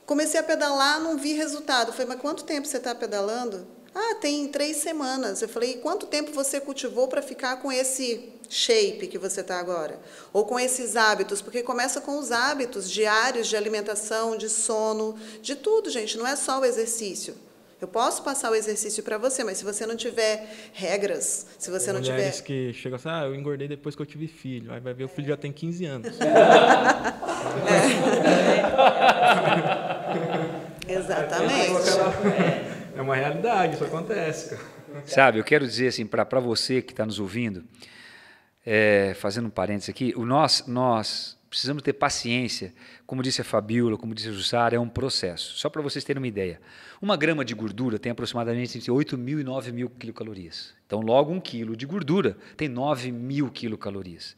Comecei 0.06 0.38
a 0.38 0.42
pedalar, 0.42 1.00
não 1.00 1.18
vi 1.18 1.32
resultado. 1.32 1.92
Falei, 1.92 2.06
mas 2.06 2.20
quanto 2.20 2.44
tempo 2.44 2.66
você 2.66 2.76
está 2.76 2.94
pedalando? 2.94 3.66
Ah, 3.92 4.14
tem 4.20 4.46
três 4.46 4.76
semanas. 4.76 5.42
Eu 5.42 5.48
falei, 5.48 5.72
e 5.72 5.76
quanto 5.78 6.06
tempo 6.06 6.30
você 6.30 6.60
cultivou 6.60 7.08
para 7.08 7.20
ficar 7.20 7.56
com 7.56 7.72
esse 7.72 8.32
shape 8.48 9.08
que 9.08 9.18
você 9.18 9.40
está 9.40 9.58
agora? 9.58 9.98
Ou 10.32 10.44
com 10.44 10.60
esses 10.60 10.94
hábitos? 10.94 11.42
Porque 11.42 11.62
começa 11.62 12.00
com 12.00 12.18
os 12.18 12.30
hábitos 12.30 12.88
diários 12.88 13.48
de 13.48 13.56
alimentação, 13.56 14.36
de 14.36 14.48
sono, 14.48 15.16
de 15.42 15.56
tudo, 15.56 15.90
gente. 15.90 16.16
Não 16.16 16.26
é 16.26 16.36
só 16.36 16.60
o 16.60 16.64
exercício. 16.64 17.34
Eu 17.80 17.88
posso 17.88 18.22
passar 18.22 18.50
o 18.50 18.54
exercício 18.54 19.02
para 19.02 19.18
você, 19.18 19.44
mas 19.44 19.58
se 19.58 19.64
você 19.64 19.84
não 19.84 19.96
tiver 19.96 20.70
regras, 20.72 21.46
se 21.58 21.70
você 21.70 21.92
não 21.92 22.00
tiver. 22.00 22.30
Que 22.42 22.72
chegam 22.72 22.96
assim, 22.96 23.08
ah, 23.08 23.24
eu 23.26 23.34
engordei 23.34 23.66
depois 23.66 23.96
que 23.96 24.00
eu 24.00 24.06
tive 24.06 24.28
filho. 24.28 24.72
Aí 24.72 24.80
vai 24.80 24.94
ver, 24.94 25.04
o 25.04 25.08
filho 25.08 25.28
já 25.28 25.36
tem 25.36 25.52
15 25.52 25.84
anos. 25.84 26.16
Exatamente. 31.06 32.66
É 32.96 33.02
uma 33.02 33.14
realidade, 33.14 33.74
isso 33.74 33.84
acontece, 33.84 34.56
cara. 34.56 34.76
Sabe, 35.04 35.38
eu 35.38 35.44
quero 35.44 35.66
dizer 35.66 35.88
assim, 35.88 36.06
para 36.06 36.40
você 36.40 36.80
que 36.80 36.92
está 36.92 37.04
nos 37.04 37.18
ouvindo, 37.18 37.64
é, 38.64 39.14
fazendo 39.14 39.46
um 39.46 39.50
parênteses 39.50 39.90
aqui, 39.90 40.14
o 40.16 40.24
nós, 40.24 40.64
nós 40.66 41.36
precisamos 41.48 41.82
ter 41.82 41.92
paciência, 41.92 42.74
como 43.06 43.22
disse 43.22 43.40
a 43.40 43.44
Fabiola, 43.44 43.96
como 43.96 44.14
disse 44.14 44.28
a 44.28 44.32
Jussara, 44.32 44.76
é 44.76 44.80
um 44.80 44.88
processo. 44.88 45.56
Só 45.56 45.70
para 45.70 45.80
vocês 45.82 46.04
terem 46.04 46.20
uma 46.20 46.26
ideia. 46.26 46.60
Uma 47.00 47.16
grama 47.16 47.44
de 47.44 47.54
gordura 47.54 47.98
tem 47.98 48.10
aproximadamente 48.10 48.76
entre 48.76 48.90
8 48.90 49.16
mil 49.16 49.38
e 49.38 49.44
9 49.44 49.72
mil 49.72 49.90
quilocalorias. 49.90 50.74
Então, 50.86 51.00
logo 51.00 51.32
um 51.32 51.40
quilo 51.40 51.76
de 51.76 51.86
gordura 51.86 52.36
tem 52.56 52.68
9 52.68 53.12
mil 53.12 53.50
quilocalorias. 53.50 54.36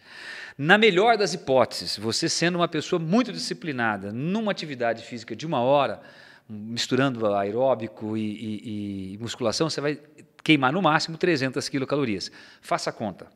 Na 0.57 0.77
melhor 0.77 1.17
das 1.17 1.35
hipóteses, 1.35 1.97
você 1.97 2.29
sendo 2.29 2.57
uma 2.57 2.69
pessoa 2.69 2.99
muito 2.99 3.33
disciplinada, 3.33 4.13
numa 4.13 4.51
atividade 4.51 5.05
física 5.05 5.35
de 5.35 5.47
uma 5.47 5.61
hora, 5.61 6.01
misturando 6.49 7.35
aeróbico 7.35 8.17
e, 8.17 8.23
e, 8.23 9.15
e 9.15 9.19
musculação, 9.19 9.69
você 9.69 9.81
vai 9.81 10.01
queimar 10.43 10.73
no 10.73 10.81
máximo 10.81 11.19
300 11.19 11.69
quilocalorias. 11.69 12.31
Faça 12.61 12.91
a 12.91 12.93
conta. 12.93 13.27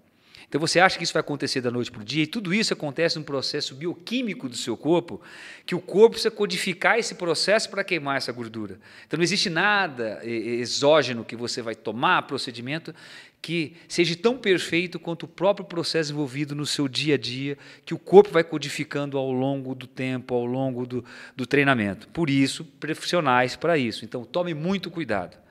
Então 0.52 0.60
você 0.60 0.78
acha 0.78 0.98
que 0.98 1.04
isso 1.04 1.14
vai 1.14 1.20
acontecer 1.20 1.62
da 1.62 1.70
noite 1.70 1.90
para 1.90 2.02
o 2.02 2.04
dia, 2.04 2.24
e 2.24 2.26
tudo 2.26 2.52
isso 2.52 2.74
acontece 2.74 3.16
num 3.16 3.22
processo 3.24 3.74
bioquímico 3.74 4.50
do 4.50 4.54
seu 4.54 4.76
corpo, 4.76 5.18
que 5.64 5.74
o 5.74 5.80
corpo 5.80 6.10
precisa 6.10 6.30
codificar 6.30 6.98
esse 6.98 7.14
processo 7.14 7.70
para 7.70 7.82
queimar 7.82 8.18
essa 8.18 8.30
gordura. 8.32 8.78
Então 9.06 9.16
não 9.16 9.24
existe 9.24 9.48
nada 9.48 10.20
exógeno 10.22 11.24
que 11.24 11.34
você 11.34 11.62
vai 11.62 11.74
tomar, 11.74 12.26
procedimento, 12.26 12.94
que 13.40 13.72
seja 13.88 14.14
tão 14.14 14.36
perfeito 14.36 15.00
quanto 15.00 15.22
o 15.22 15.28
próprio 15.28 15.64
processo 15.64 16.12
envolvido 16.12 16.54
no 16.54 16.66
seu 16.66 16.86
dia 16.86 17.14
a 17.14 17.18
dia, 17.18 17.56
que 17.86 17.94
o 17.94 17.98
corpo 17.98 18.28
vai 18.28 18.44
codificando 18.44 19.16
ao 19.16 19.32
longo 19.32 19.74
do 19.74 19.86
tempo, 19.86 20.34
ao 20.34 20.44
longo 20.44 20.84
do, 20.84 21.02
do 21.34 21.46
treinamento. 21.46 22.08
Por 22.08 22.28
isso, 22.28 22.62
profissionais 22.78 23.56
para 23.56 23.78
isso. 23.78 24.04
Então 24.04 24.22
tome 24.22 24.52
muito 24.52 24.90
cuidado. 24.90 25.41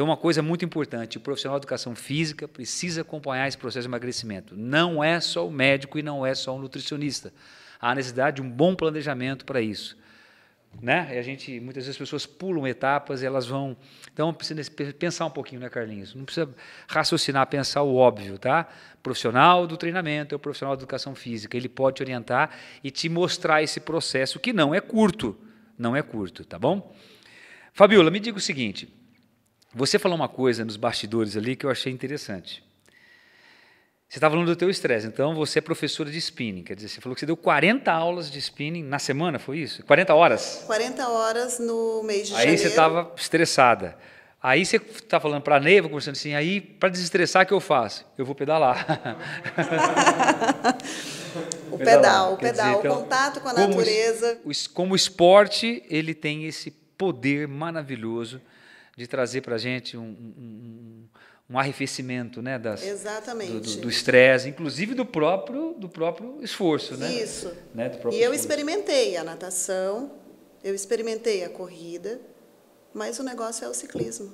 Então, 0.00 0.08
uma 0.08 0.16
coisa 0.16 0.40
muito 0.40 0.64
importante: 0.64 1.18
o 1.18 1.20
profissional 1.20 1.58
de 1.58 1.64
educação 1.64 1.94
física 1.94 2.48
precisa 2.48 3.02
acompanhar 3.02 3.46
esse 3.46 3.58
processo 3.58 3.82
de 3.82 3.90
emagrecimento. 3.90 4.56
Não 4.56 5.04
é 5.04 5.20
só 5.20 5.46
o 5.46 5.50
médico 5.50 5.98
e 5.98 6.02
não 6.02 6.24
é 6.24 6.34
só 6.34 6.56
o 6.56 6.58
nutricionista. 6.58 7.30
Há 7.78 7.94
necessidade 7.94 8.36
de 8.36 8.42
um 8.42 8.48
bom 8.50 8.74
planejamento 8.74 9.44
para 9.44 9.60
isso. 9.60 9.98
Né? 10.80 11.06
E 11.12 11.18
a 11.18 11.22
gente, 11.22 11.60
muitas 11.60 11.84
vezes 11.84 11.96
as 11.96 11.98
pessoas 11.98 12.24
pulam 12.24 12.66
etapas 12.66 13.20
e 13.20 13.26
elas 13.26 13.46
vão. 13.46 13.76
Então, 14.10 14.32
precisa 14.32 14.62
pensar 14.98 15.26
um 15.26 15.30
pouquinho, 15.30 15.60
né, 15.60 15.68
Carlinhos? 15.68 16.14
Não 16.14 16.24
precisa 16.24 16.48
raciocinar, 16.88 17.46
pensar 17.48 17.82
o 17.82 17.94
óbvio, 17.94 18.38
tá? 18.38 18.68
O 18.94 19.02
profissional 19.02 19.66
do 19.66 19.76
treinamento 19.76 20.34
é 20.34 20.36
o 20.36 20.38
profissional 20.38 20.76
de 20.76 20.82
educação 20.82 21.14
física. 21.14 21.58
Ele 21.58 21.68
pode 21.68 21.96
te 21.96 22.02
orientar 22.02 22.56
e 22.82 22.90
te 22.90 23.10
mostrar 23.10 23.62
esse 23.62 23.80
processo 23.80 24.40
que 24.40 24.54
não 24.54 24.74
é 24.74 24.80
curto. 24.80 25.36
Não 25.76 25.94
é 25.94 26.00
curto, 26.00 26.42
tá 26.42 26.58
bom? 26.58 26.90
Fabiola, 27.74 28.10
me 28.10 28.18
diga 28.18 28.38
o 28.38 28.40
seguinte: 28.40 28.98
você 29.74 29.98
falou 29.98 30.16
uma 30.16 30.28
coisa 30.28 30.64
nos 30.64 30.76
bastidores 30.76 31.36
ali 31.36 31.56
que 31.56 31.64
eu 31.64 31.70
achei 31.70 31.92
interessante. 31.92 32.62
Você 34.08 34.18
estava 34.18 34.34
falando 34.34 34.48
do 34.48 34.56
teu 34.56 34.68
estresse, 34.68 35.06
então 35.06 35.36
você 35.36 35.60
é 35.60 35.62
professora 35.62 36.10
de 36.10 36.18
spinning, 36.18 36.64
quer 36.64 36.74
dizer, 36.74 36.88
você 36.88 37.00
falou 37.00 37.14
que 37.14 37.20
você 37.20 37.26
deu 37.26 37.36
40 37.36 37.92
aulas 37.92 38.28
de 38.28 38.40
spinning 38.40 38.82
na 38.82 38.98
semana, 38.98 39.38
foi 39.38 39.58
isso? 39.58 39.84
40 39.84 40.12
horas? 40.12 40.64
40 40.66 41.08
horas 41.08 41.60
no 41.60 42.02
mês 42.02 42.26
de 42.26 42.34
Aí 42.34 42.40
janeiro. 42.40 42.60
você 42.60 42.66
estava 42.66 43.12
estressada. 43.16 43.96
Aí 44.42 44.66
você 44.66 44.76
está 44.76 45.20
falando 45.20 45.42
para 45.42 45.56
a 45.56 45.60
Neiva, 45.60 45.88
conversando 45.88 46.16
assim, 46.16 46.34
aí 46.34 46.60
para 46.60 46.88
desestressar, 46.88 47.44
o 47.44 47.46
que 47.46 47.52
eu 47.52 47.60
faço? 47.60 48.04
Eu 48.18 48.24
vou 48.24 48.34
pedalar. 48.34 48.86
O 51.70 51.78
pedal, 51.78 52.34
o 52.34 52.36
quer 52.36 52.50
dizer, 52.50 52.64
pedal, 52.64 52.80
então, 52.80 52.92
o 52.92 53.02
contato 53.02 53.40
com 53.40 53.48
a 53.48 53.52
natureza. 53.52 54.40
Como 54.74 54.94
o 54.94 54.96
esporte, 54.96 55.80
ele 55.88 56.12
tem 56.12 56.44
esse 56.44 56.72
poder 56.98 57.46
maravilhoso 57.46 58.40
de 58.96 59.06
trazer 59.06 59.40
para 59.40 59.54
a 59.54 59.58
gente 59.58 59.96
um, 59.96 60.02
um, 60.02 61.08
um, 61.50 61.58
arrefecimento 61.58 62.42
né, 62.42 62.58
das, 62.58 62.84
Exatamente. 62.84 63.78
do 63.78 63.88
estresse, 63.88 64.48
inclusive 64.48 64.94
do 64.94 65.06
próprio, 65.06 65.74
do 65.74 65.88
próprio 65.88 66.38
esforço. 66.42 66.96
Né? 66.96 67.12
Isso. 67.12 67.52
Né, 67.74 67.86
e 67.86 67.88
eu 67.88 67.98
esforço. 67.98 68.34
experimentei 68.34 69.16
a 69.16 69.24
natação, 69.24 70.12
eu 70.62 70.74
experimentei 70.74 71.44
a 71.44 71.48
corrida, 71.48 72.20
mas 72.92 73.18
o 73.18 73.22
negócio 73.22 73.64
é 73.64 73.68
o 73.68 73.74
ciclismo. 73.74 74.32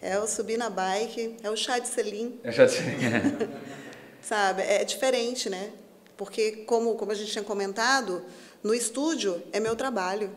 É 0.00 0.18
o 0.18 0.26
subir 0.26 0.56
na 0.56 0.68
bike, 0.68 1.36
é 1.42 1.50
o 1.50 1.56
chá 1.56 1.78
de 1.78 1.86
selim. 1.86 2.40
É 2.42 2.50
o 2.50 2.52
chá 2.52 2.64
de 2.64 2.72
selim. 2.72 2.98
Sabe, 4.20 4.62
é 4.62 4.84
diferente, 4.84 5.48
né? 5.48 5.72
Porque, 6.16 6.64
como, 6.66 6.94
como 6.94 7.10
a 7.10 7.14
gente 7.14 7.30
tinha 7.32 7.44
comentado, 7.44 8.24
no 8.62 8.74
estúdio 8.74 9.42
é 9.52 9.58
meu 9.58 9.74
trabalho. 9.74 10.30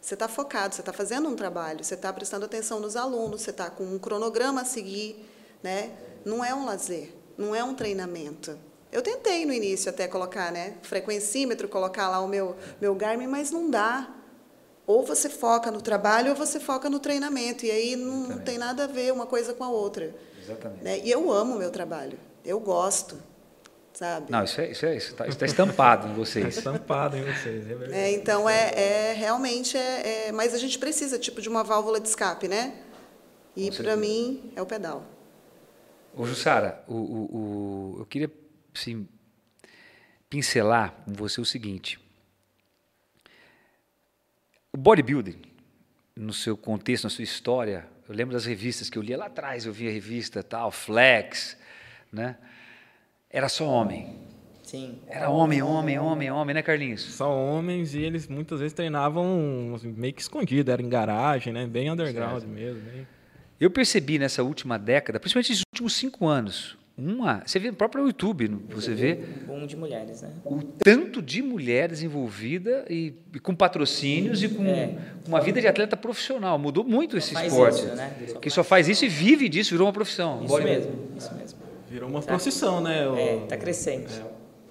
Você 0.00 0.14
está 0.14 0.26
focado, 0.28 0.74
você 0.74 0.80
está 0.80 0.92
fazendo 0.92 1.28
um 1.28 1.36
trabalho, 1.36 1.84
você 1.84 1.94
está 1.94 2.12
prestando 2.12 2.46
atenção 2.46 2.80
nos 2.80 2.96
alunos, 2.96 3.42
você 3.42 3.50
está 3.50 3.68
com 3.68 3.84
um 3.84 3.98
cronograma 3.98 4.62
a 4.62 4.64
seguir, 4.64 5.28
né? 5.62 5.90
Não 6.24 6.44
é 6.44 6.54
um 6.54 6.64
lazer, 6.64 7.12
não 7.36 7.54
é 7.54 7.62
um 7.62 7.74
treinamento. 7.74 8.58
Eu 8.90 9.02
tentei 9.02 9.44
no 9.44 9.52
início 9.52 9.90
até 9.90 10.08
colocar, 10.08 10.50
né, 10.50 10.74
frequencímetro, 10.82 11.68
colocar 11.68 12.08
lá 12.08 12.20
o 12.20 12.26
meu 12.26 12.56
meu 12.80 12.94
Garmin, 12.94 13.26
mas 13.26 13.50
não 13.50 13.70
dá. 13.70 14.08
Ou 14.86 15.04
você 15.04 15.28
foca 15.28 15.70
no 15.70 15.80
trabalho 15.80 16.30
ou 16.30 16.36
você 16.36 16.58
foca 16.58 16.90
no 16.90 16.98
treinamento 16.98 17.64
e 17.64 17.70
aí 17.70 17.94
não 17.94 18.20
Exatamente. 18.20 18.44
tem 18.44 18.58
nada 18.58 18.84
a 18.84 18.86
ver 18.88 19.12
uma 19.12 19.26
coisa 19.26 19.54
com 19.54 19.62
a 19.62 19.68
outra. 19.68 20.12
Exatamente. 20.42 20.82
Né? 20.82 20.98
E 21.00 21.10
eu 21.10 21.30
amo 21.30 21.54
o 21.54 21.58
meu 21.58 21.70
trabalho, 21.70 22.18
eu 22.44 22.58
gosto 22.58 23.16
sabe? 23.92 24.30
Não, 24.30 24.44
isso 24.44 24.60
é 24.60 24.70
isso 24.70 24.86
é 24.86 24.96
isso 24.96 25.10
está 25.10 25.24
tá 25.26 25.46
estampado 25.46 26.08
em 26.08 26.14
vocês. 26.14 26.56
estampado 26.56 27.16
em 27.16 27.22
vocês, 27.22 27.68
é 27.68 27.74
verdade. 27.74 27.92
É, 27.92 28.12
então 28.12 28.48
é, 28.48 28.72
é 28.74 29.12
realmente 29.12 29.76
é, 29.76 30.28
é, 30.28 30.32
mas 30.32 30.54
a 30.54 30.58
gente 30.58 30.78
precisa 30.78 31.18
tipo 31.18 31.40
de 31.40 31.48
uma 31.48 31.62
válvula 31.62 32.00
de 32.00 32.08
escape, 32.08 32.48
né? 32.48 32.74
E 33.56 33.70
para 33.70 33.96
mim 33.96 34.52
é 34.54 34.62
o 34.62 34.66
pedal. 34.66 35.04
Ô 36.14 36.26
Jussara, 36.26 36.82
o, 36.88 36.94
o, 36.94 37.36
o, 37.36 37.98
eu 38.00 38.06
queria 38.06 38.30
assim, 38.74 39.06
pincelar 40.28 40.92
com 41.04 41.12
você 41.12 41.40
o 41.40 41.44
seguinte. 41.44 41.98
O 44.72 44.76
bodybuilding, 44.76 45.42
no 46.14 46.32
seu 46.32 46.56
contexto, 46.56 47.04
na 47.04 47.10
sua 47.10 47.24
história, 47.24 47.88
eu 48.08 48.14
lembro 48.14 48.34
das 48.34 48.44
revistas 48.44 48.88
que 48.88 48.96
eu 48.96 49.02
lia 49.02 49.18
lá 49.18 49.26
atrás, 49.26 49.66
eu 49.66 49.72
via 49.72 49.90
revista 49.90 50.42
tal, 50.42 50.70
Flex, 50.70 51.56
né? 52.12 52.36
Era 53.30 53.48
só 53.48 53.66
homem. 53.66 54.18
Sim. 54.62 54.98
Era 55.08 55.30
homem, 55.30 55.62
homem, 55.62 55.98
homem, 55.98 56.30
homem, 56.30 56.54
né, 56.54 56.62
Carlinhos? 56.62 57.02
Só 57.02 57.34
homens 57.34 57.94
e 57.94 58.00
eles 58.00 58.28
muitas 58.28 58.60
vezes 58.60 58.72
treinavam 58.72 59.72
assim, 59.74 59.88
meio 59.88 60.14
que 60.14 60.22
escondido, 60.22 60.70
era 60.70 60.80
em 60.80 60.88
garagem, 60.88 61.52
né? 61.52 61.66
Bem 61.66 61.90
underground 61.90 62.42
certo. 62.42 62.48
mesmo. 62.48 62.80
Bem... 62.80 63.06
Eu 63.58 63.70
percebi 63.70 64.18
nessa 64.18 64.42
última 64.42 64.78
década, 64.78 65.18
principalmente 65.18 65.50
nos 65.50 65.62
últimos 65.72 65.92
cinco 65.94 66.26
anos, 66.26 66.78
uma. 66.96 67.42
Você 67.44 67.58
vê 67.58 67.70
no 67.70 67.76
próprio 67.76 68.06
YouTube, 68.06 68.48
você 68.68 68.94
vê. 68.94 69.18
Um 69.48 69.66
de 69.66 69.76
mulheres, 69.76 70.22
né? 70.22 70.30
O 70.44 70.62
tanto 70.62 71.20
de 71.20 71.42
mulheres 71.42 72.02
envolvidas 72.02 72.84
e, 72.88 73.14
e 73.34 73.40
com 73.40 73.54
patrocínios 73.54 74.42
e 74.42 74.48
com 74.48 74.64
é. 74.66 74.96
uma 75.26 75.40
vida 75.40 75.60
de 75.60 75.66
atleta 75.66 75.96
profissional. 75.96 76.58
Mudou 76.58 76.84
muito 76.84 77.16
esse 77.16 77.34
esporte. 77.34 77.78
Isso, 77.78 77.94
né? 77.96 78.14
Que 78.40 78.50
só 78.50 78.62
faz 78.62 78.88
isso 78.88 79.04
e 79.04 79.08
vive 79.08 79.48
disso, 79.48 79.70
virou 79.70 79.86
uma 79.86 79.92
profissão. 79.92 80.44
Isso 80.44 80.62
mesmo, 80.62 80.92
isso 81.16 81.34
mesmo. 81.34 81.59
Virou 81.90 82.08
uma 82.08 82.20
tá. 82.20 82.28
procissão, 82.28 82.80
né? 82.80 83.08
O... 83.08 83.16
É, 83.16 83.36
tá 83.48 83.56
crescendo. 83.56 84.08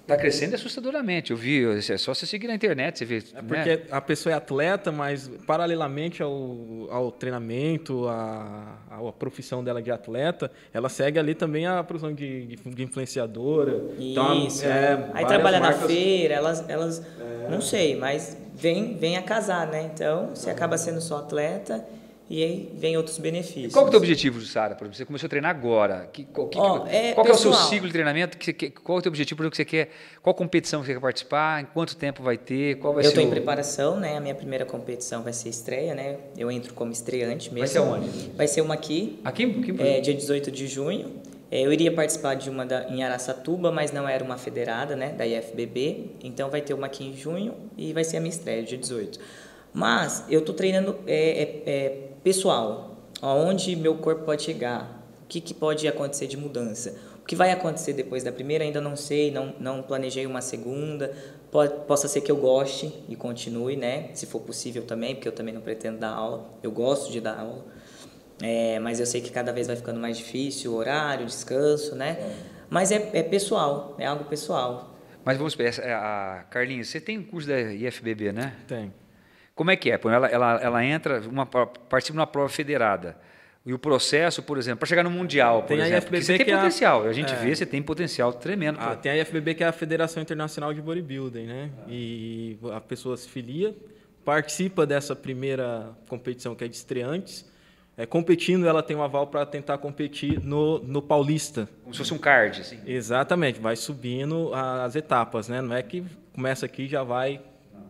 Está 0.00 0.16
crescendo 0.16 0.54
assustadoramente. 0.54 1.30
Eu 1.30 1.36
vi, 1.36 1.62
é 1.64 1.96
só 1.96 2.12
você 2.12 2.26
seguir 2.26 2.48
na 2.48 2.54
internet, 2.54 2.98
você 2.98 3.04
vê. 3.04 3.18
É 3.18 3.42
porque 3.42 3.76
né? 3.76 3.82
a 3.90 4.00
pessoa 4.00 4.32
é 4.32 4.36
atleta, 4.36 4.90
mas 4.90 5.30
paralelamente 5.46 6.20
ao, 6.20 6.88
ao 6.90 7.12
treinamento, 7.12 8.08
à, 8.08 8.78
à 8.90 9.12
profissão 9.12 9.62
dela 9.62 9.80
de 9.80 9.90
atleta, 9.92 10.50
ela 10.72 10.88
segue 10.88 11.18
ali 11.18 11.34
também 11.34 11.66
a 11.66 11.84
profissão 11.84 12.12
de, 12.12 12.56
de, 12.56 12.82
influenciadora. 12.82 13.82
Então, 13.98 14.46
Isso. 14.46 14.64
Então, 14.64 14.72
é, 14.72 15.10
Aí 15.12 15.26
trabalha 15.26 15.60
marcas... 15.60 15.82
na 15.82 15.86
feira, 15.86 16.34
elas, 16.34 16.68
elas 16.68 17.02
é. 17.20 17.48
não 17.48 17.60
sei, 17.60 17.94
mas 17.94 18.36
vem, 18.54 18.96
vem 18.96 19.16
a 19.16 19.22
casar, 19.22 19.68
né? 19.68 19.90
Então, 19.94 20.30
você 20.34 20.50
acaba 20.50 20.76
sendo 20.76 21.00
só 21.00 21.18
atleta 21.18 21.84
e 22.30 22.44
aí 22.44 22.72
vem 22.76 22.96
outros 22.96 23.18
benefícios. 23.18 23.72
E 23.72 23.74
qual 23.74 23.86
é 23.86 23.88
o 23.88 23.90
teu 23.90 23.98
objetivo, 23.98 24.38
Jussara? 24.38 24.76
Você 24.92 25.04
começou 25.04 25.26
a 25.26 25.28
treinar 25.28 25.50
agora. 25.50 26.08
Que, 26.12 26.22
que, 26.22 26.58
oh, 26.58 26.86
é, 26.86 27.12
qual 27.12 27.26
é 27.26 27.32
o 27.32 27.36
seu 27.36 27.52
ciclo 27.52 27.88
de 27.88 27.92
treinamento? 27.92 28.38
Que 28.38 28.52
quer, 28.52 28.70
qual 28.70 28.98
é 28.98 29.00
o 29.00 29.02
teu 29.02 29.10
objetivo? 29.10 29.50
Que 29.50 29.56
você 29.56 29.64
quer, 29.64 29.90
qual 30.22 30.32
competição 30.32 30.84
você 30.84 30.94
quer 30.94 31.00
participar? 31.00 31.60
Em 31.60 31.64
quanto 31.64 31.96
tempo 31.96 32.22
vai 32.22 32.38
ter? 32.38 32.76
Qual 32.76 32.94
vai 32.94 33.04
eu 33.04 33.08
estou 33.08 33.24
o... 33.24 33.26
em 33.26 33.30
preparação, 33.30 33.98
né? 33.98 34.16
A 34.16 34.20
minha 34.20 34.36
primeira 34.36 34.64
competição 34.64 35.24
vai 35.24 35.32
ser 35.32 35.48
estreia, 35.48 35.92
né? 35.92 36.18
Eu 36.38 36.52
entro 36.52 36.72
como 36.72 36.92
estreante 36.92 37.52
mesmo. 37.52 37.58
Vai 37.58 37.66
ser 37.66 37.80
onde? 37.80 38.08
Vai 38.36 38.46
ser 38.46 38.60
uma 38.60 38.74
aqui. 38.74 39.18
Aqui? 39.24 39.44
aqui 39.44 39.82
é, 39.82 40.00
dia 40.00 40.14
18 40.14 40.52
de 40.52 40.68
junho. 40.68 41.12
É, 41.50 41.62
eu 41.62 41.72
iria 41.72 41.92
participar 41.92 42.34
de 42.34 42.48
uma 42.48 42.64
da, 42.64 42.88
em 42.90 43.02
Araçatuba, 43.02 43.72
mas 43.72 43.90
não 43.90 44.08
era 44.08 44.22
uma 44.22 44.38
federada, 44.38 44.94
né? 44.94 45.08
Da 45.08 45.26
IFBB. 45.26 46.12
Então 46.22 46.48
vai 46.48 46.60
ter 46.60 46.74
uma 46.74 46.86
aqui 46.86 47.04
em 47.04 47.16
junho 47.16 47.54
e 47.76 47.92
vai 47.92 48.04
ser 48.04 48.18
a 48.18 48.20
minha 48.20 48.30
estreia, 48.30 48.62
dia 48.62 48.78
18. 48.78 49.18
Mas 49.72 50.24
eu 50.28 50.40
estou 50.40 50.54
treinando 50.54 50.96
é, 51.06 51.42
é, 51.42 51.62
é 51.66 52.09
pessoal, 52.22 52.96
aonde 53.20 53.74
meu 53.76 53.96
corpo 53.96 54.24
pode 54.24 54.42
chegar, 54.42 55.04
o 55.22 55.26
que, 55.26 55.40
que 55.40 55.54
pode 55.54 55.86
acontecer 55.86 56.26
de 56.26 56.36
mudança. 56.36 56.96
O 57.22 57.24
que 57.26 57.36
vai 57.36 57.50
acontecer 57.52 57.92
depois 57.92 58.24
da 58.24 58.32
primeira 58.32 58.64
ainda 58.64 58.80
não 58.80 58.96
sei, 58.96 59.30
não, 59.30 59.54
não 59.60 59.82
planejei 59.82 60.26
uma 60.26 60.40
segunda. 60.40 61.14
Pode, 61.50 61.86
possa 61.86 62.08
ser 62.08 62.20
que 62.20 62.30
eu 62.30 62.36
goste 62.36 62.92
e 63.08 63.14
continue, 63.14 63.76
né? 63.76 64.10
Se 64.14 64.26
for 64.26 64.40
possível 64.40 64.84
também, 64.84 65.14
porque 65.14 65.28
eu 65.28 65.32
também 65.32 65.54
não 65.54 65.60
pretendo 65.60 65.98
dar 65.98 66.10
aula. 66.10 66.50
Eu 66.62 66.70
gosto 66.70 67.12
de 67.12 67.20
dar 67.20 67.38
aula. 67.38 67.64
É, 68.42 68.78
mas 68.80 68.98
eu 68.98 69.06
sei 69.06 69.20
que 69.20 69.30
cada 69.30 69.52
vez 69.52 69.66
vai 69.66 69.76
ficando 69.76 70.00
mais 70.00 70.16
difícil 70.16 70.72
o 70.72 70.76
horário, 70.76 71.24
o 71.24 71.26
descanso, 71.26 71.94
né? 71.94 72.16
É. 72.20 72.36
Mas 72.70 72.90
é, 72.90 73.10
é 73.12 73.22
pessoal, 73.22 73.94
é 73.98 74.06
algo 74.06 74.24
pessoal. 74.24 74.96
Mas 75.24 75.36
vamos 75.36 75.54
ver, 75.54 75.78
a 75.84 76.46
Carlinhos, 76.50 76.88
você 76.88 77.00
tem 77.00 77.18
um 77.18 77.24
curso 77.24 77.48
da 77.48 77.60
IFBB, 77.60 78.32
né? 78.32 78.56
Tem. 78.66 78.92
Como 79.60 79.70
é 79.70 79.76
que 79.76 79.90
é? 79.90 80.00
Ela, 80.02 80.26
ela, 80.28 80.60
ela 80.62 80.84
entra, 80.86 81.20
uma, 81.28 81.44
participa 81.44 82.14
de 82.14 82.18
uma 82.18 82.26
prova 82.26 82.48
federada. 82.48 83.14
E 83.66 83.74
o 83.74 83.78
processo, 83.78 84.42
por 84.42 84.56
exemplo, 84.56 84.78
para 84.78 84.88
chegar 84.88 85.02
no 85.02 85.10
Mundial, 85.10 85.60
por 85.60 85.68
tem 85.68 85.80
exemplo, 85.80 85.96
a 85.96 85.98
IFBB 85.98 86.22
você 86.22 86.36
tem 86.38 86.46
que 86.46 86.52
potencial. 86.54 87.04
É 87.04 87.06
a, 87.06 87.10
a 87.10 87.12
gente 87.12 87.32
é. 87.34 87.36
vê, 87.36 87.54
você 87.54 87.66
tem 87.66 87.82
potencial 87.82 88.32
tremendo. 88.32 88.78
Ah, 88.80 88.96
tem 88.96 89.12
a 89.12 89.18
IFBB, 89.18 89.56
que 89.56 89.62
é 89.62 89.66
a 89.66 89.72
Federação 89.72 90.22
Internacional 90.22 90.72
de 90.72 90.80
Bodybuilding, 90.80 91.44
né? 91.44 91.70
E 91.86 92.56
a 92.72 92.80
pessoa 92.80 93.18
se 93.18 93.28
filia, 93.28 93.76
participa 94.24 94.86
dessa 94.86 95.14
primeira 95.14 95.90
competição, 96.08 96.54
que 96.54 96.64
é 96.64 96.66
de 96.66 96.76
estreantes. 96.76 97.46
É, 97.98 98.06
competindo, 98.06 98.66
ela 98.66 98.82
tem 98.82 98.96
um 98.96 99.02
aval 99.02 99.26
para 99.26 99.44
tentar 99.44 99.76
competir 99.76 100.40
no, 100.42 100.78
no 100.78 101.02
Paulista. 101.02 101.68
Como 101.82 101.92
se 101.92 101.98
fosse 101.98 102.14
um 102.14 102.18
card, 102.18 102.62
assim. 102.62 102.78
Exatamente, 102.86 103.60
vai 103.60 103.76
subindo 103.76 104.54
as 104.54 104.96
etapas, 104.96 105.50
né? 105.50 105.60
Não 105.60 105.76
é 105.76 105.82
que 105.82 106.02
começa 106.32 106.64
aqui 106.64 106.84
e 106.84 106.88
já 106.88 107.02
vai 107.02 107.42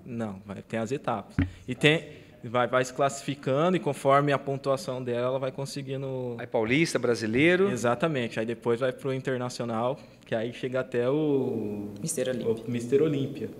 não, 0.04 0.40
vai, 0.44 0.62
tem 0.62 0.78
as 0.78 0.92
etapas. 0.92 1.36
E 1.66 1.74
tem, 1.74 2.08
vai, 2.44 2.66
vai 2.66 2.84
se 2.84 2.92
classificando 2.92 3.76
e 3.76 3.80
conforme 3.80 4.32
a 4.32 4.38
pontuação 4.38 5.02
dela, 5.02 5.26
ela 5.26 5.38
vai 5.38 5.52
conseguindo. 5.52 6.36
Aí 6.38 6.46
paulista, 6.46 6.98
brasileiro. 6.98 7.70
Exatamente. 7.70 8.40
Aí 8.40 8.46
depois 8.46 8.80
vai 8.80 8.92
para 8.92 9.08
o 9.08 9.12
internacional, 9.14 9.98
que 10.24 10.34
aí 10.34 10.52
chega 10.52 10.80
até 10.80 11.08
o. 11.08 11.88
Mister 12.00 12.28
Olímpia. 12.28 12.64
O 12.66 12.70
Mister 12.70 13.02
Olímpia. 13.02 13.50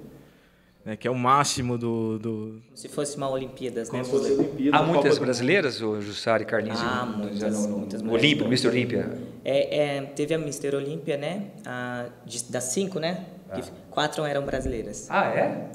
Né, 0.83 0.97
que 0.97 1.07
é 1.07 1.11
o 1.11 1.15
máximo 1.15 1.77
do, 1.77 2.19
do... 2.19 2.63
Se 2.75 2.89
fosse 2.89 3.15
uma 3.15 3.29
Olimpíadas, 3.29 3.91
né? 3.91 4.03
Fosse 4.03 4.33
Olimpíadas, 4.33 4.81
Há 4.81 4.83
muitas 4.83 5.19
brasileiras, 5.19 5.83
o 5.83 6.01
Jussara 6.01 6.43
e 6.43 6.47
Carlinhos? 6.47 6.81
Ah, 6.81 7.05
muitas, 7.05 7.67
no, 7.67 7.79
muitas 7.81 8.03
Olímpia, 8.03 8.49
Mister 8.49 8.71
Olímpia? 8.71 9.19
É, 9.45 9.79
é, 9.79 10.03
teve 10.03 10.33
a 10.33 10.39
Mister 10.39 10.75
Olímpia, 10.75 11.19
né? 11.19 11.51
A, 11.67 12.07
de, 12.25 12.45
das 12.45 12.65
cinco, 12.65 12.99
né? 12.99 13.27
Ah. 13.51 13.61
Quatro 13.91 14.25
eram 14.25 14.47
brasileiras. 14.47 15.07
Ah, 15.11 15.27
é? 15.27 15.71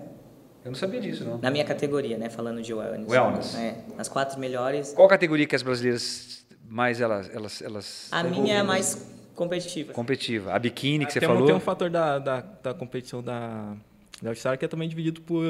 Eu 0.65 0.71
não 0.71 0.75
sabia 0.75 0.99
disso, 0.99 1.23
não. 1.23 1.37
Na 1.37 1.51
minha 1.51 1.63
categoria, 1.63 2.17
né? 2.17 2.27
Falando 2.27 2.59
de 2.59 2.73
wellness. 2.73 3.07
Wellness. 3.07 3.55
É, 3.55 3.75
as 3.99 4.09
quatro 4.09 4.39
melhores. 4.39 4.93
Qual 4.93 5.07
categoria 5.07 5.45
que 5.45 5.55
as 5.55 5.61
brasileiras 5.61 6.43
mais 6.67 6.99
elas 6.99 7.29
elas 7.31 7.61
elas 7.61 8.07
A 8.11 8.23
minha 8.23 8.55
é 8.55 8.63
mais 8.63 9.07
competitiva. 9.35 9.93
Competitiva. 9.93 10.53
A 10.53 10.57
biquíni 10.57 11.05
que 11.05 11.13
você 11.13 11.19
tem, 11.19 11.29
falou. 11.29 11.45
Tem 11.45 11.55
um 11.55 11.59
fator 11.59 11.91
da, 11.91 12.17
da, 12.17 12.41
da 12.41 12.73
competição 12.73 13.21
da 13.21 13.75
da 14.21 14.29
All-Star 14.29 14.57
que 14.57 14.65
é 14.65 14.67
também 14.67 14.89
dividido 14.89 15.21
por, 15.21 15.45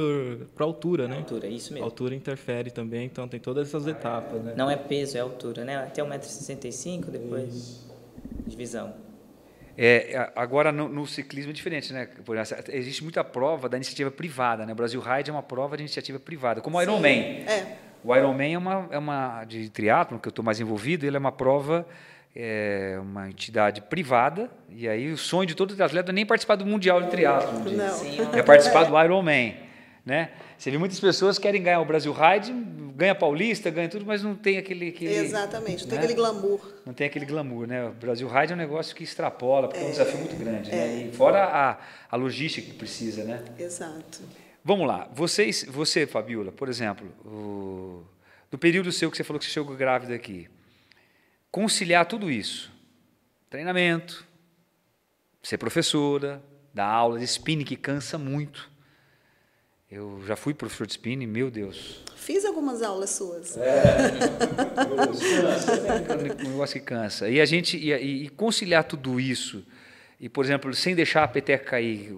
por 0.54 0.64
altura, 0.64 1.08
né? 1.08 1.18
Altura, 1.18 1.48
isso 1.48 1.72
mesmo. 1.72 1.86
A 1.86 1.88
altura 1.88 2.16
interfere 2.16 2.72
também, 2.72 3.06
então 3.06 3.28
tem 3.28 3.40
todas 3.40 3.68
essas 3.68 3.88
etapas, 3.88 4.42
né? 4.44 4.54
Não 4.58 4.70
é 4.70 4.76
peso, 4.76 5.18
é 5.18 5.22
altura, 5.22 5.64
né? 5.64 5.78
Até 5.78 6.04
1,65m 6.04 7.06
depois 7.06 7.54
isso. 7.54 7.96
divisão. 8.48 9.05
É, 9.78 10.32
agora, 10.36 10.72
no, 10.72 10.88
no, 10.88 11.06
ciclismo 11.06 11.52
é 11.52 11.54
diferente, 11.54 11.92
né? 11.92 12.08
Existe 12.70 13.04
muita 13.04 13.24
prova 13.24 13.68
da 13.68 13.76
iniciativa 13.76 14.10
privada, 14.10 14.66
né? 14.66 14.72
O 14.72 14.76
Brasil 14.76 15.02
Ride 15.02 15.30
é 15.30 15.34
uma 15.34 15.44
prova 15.44 15.76
de 15.76 15.84
iniciativa 15.84 16.18
privada, 16.18 16.62
como 16.62 16.78
o 16.78 16.82
Ironman. 16.82 17.44
É. 17.46 17.76
O 18.04 18.16
Ironman 18.16 18.54
é 18.54 18.58
uma, 18.58 18.88
é 18.92 18.98
uma 18.98 19.44
de 19.44 19.70
triatlo 19.70 20.20
que 20.20 20.28
eu 20.28 20.30
estou 20.30 20.46
mais 20.46 20.60
envolvido, 20.60 21.06
ele 21.06 21.18
é 21.18 21.20
uma 21.20 21.32
prova, 21.32 21.86
é 22.34 22.98
uma 23.02 23.30
entidade 23.30 23.82
privada, 23.82 24.50
e 24.70 24.88
aí 24.88 25.12
o 25.12 25.18
sonho 25.18 25.48
de 25.48 25.56
todo 25.56 25.82
atleta 25.82 26.12
é 26.12 26.14
nem 26.14 26.26
participar 26.26 26.56
do 26.56 26.66
Mundial 26.66 27.02
de 27.02 27.10
triatlo. 27.10 27.60
Não. 27.70 28.38
É 28.38 28.44
participar 28.44 28.84
do 28.84 28.98
Ironman, 29.02 29.58
né? 30.06 30.30
Você 30.58 30.72
vê 30.72 30.78
muitas 30.78 31.00
pessoas 31.00 31.38
que 31.38 31.44
querem 31.44 31.62
ganhar 31.62 31.82
o 31.82 31.86
Brasil 31.86 32.14
Ride, 32.14 32.54
ganha 32.96 33.14
paulista, 33.14 33.70
ganha 33.70 33.90
tudo, 33.90 34.06
mas 34.06 34.24
não 34.24 34.36
tem 34.36 34.58
aquele. 34.58 34.90
aquele 34.90 35.14
Exatamente, 35.14 35.84
não 35.84 35.90
tem 35.90 36.00
né? 36.00 36.06
aquele 36.06 36.18
glamour. 36.18 36.74
Não 36.86 36.94
tem 36.94 37.08
aquele 37.08 37.26
glamour, 37.26 37.68
né? 37.68 37.90
O 37.90 37.92
Brasil 37.92 38.28
Ride 38.28 38.54
é 38.54 38.56
um 38.56 38.58
negócio 38.58 38.96
que 38.96 39.04
extrapola, 39.04 39.68
porque 39.68 39.84
é, 39.84 39.88
um 39.88 39.92
desafio 39.92 40.18
muito 40.20 40.36
grande, 40.38 40.72
né? 40.72 41.04
E 41.04 41.12
fora 41.12 41.44
a, 41.44 41.78
a 42.10 42.16
logística 42.16 42.66
que 42.66 42.74
precisa, 42.74 43.26
né? 43.26 43.44
Exato. 43.60 44.22
Vamos 44.64 44.88
lá. 44.88 45.10
Vocês, 45.14 45.66
você, 45.68 46.08
Fabiola, 46.08 46.52
por 46.52 46.70
exemplo, 46.70 47.08
o, 47.26 48.04
do 48.50 48.58
período 48.58 48.92
seu 48.92 49.12
que 49.12 49.18
você 49.18 49.24
falou 49.24 49.40
que 49.40 49.46
você 49.46 49.52
chegou 49.52 49.76
grávida 49.76 50.16
aqui, 50.16 50.50
conciliar 51.52 52.06
tudo 52.06 52.32
isso, 52.32 52.72
treinamento, 53.50 54.26
ser 55.44 55.58
professora, 55.58 56.42
dar 56.74 56.88
aula 56.88 57.20
de 57.20 57.26
spinning 57.26 57.66
que 57.66 57.76
cansa 57.76 58.18
muito. 58.18 58.72
Eu 59.96 60.22
já 60.28 60.36
fui 60.36 60.54
professor 60.54 60.86
de 60.86 60.92
spinning, 60.92 61.26
meu 61.26 61.50
Deus. 61.50 62.04
Fiz 62.18 62.44
algumas 62.44 62.82
aulas 62.82 63.12
suas. 63.12 63.56
É, 63.56 64.12
um 66.46 66.50
negócio 66.50 66.78
que 66.82 66.86
cansa. 66.86 67.30
E 67.30 67.40
a 67.40 67.46
gente 67.46 67.78
e, 67.78 67.94
e, 67.94 68.30
conciliar 68.32 68.84
tudo 68.84 69.22
isso 69.22 69.66
e, 70.20 70.28
por 70.28 70.44
exemplo, 70.44 70.74
sem 70.74 70.94
deixar 70.96 71.24
a 71.24 71.28
peteca 71.30 71.64
cair, 71.64 72.14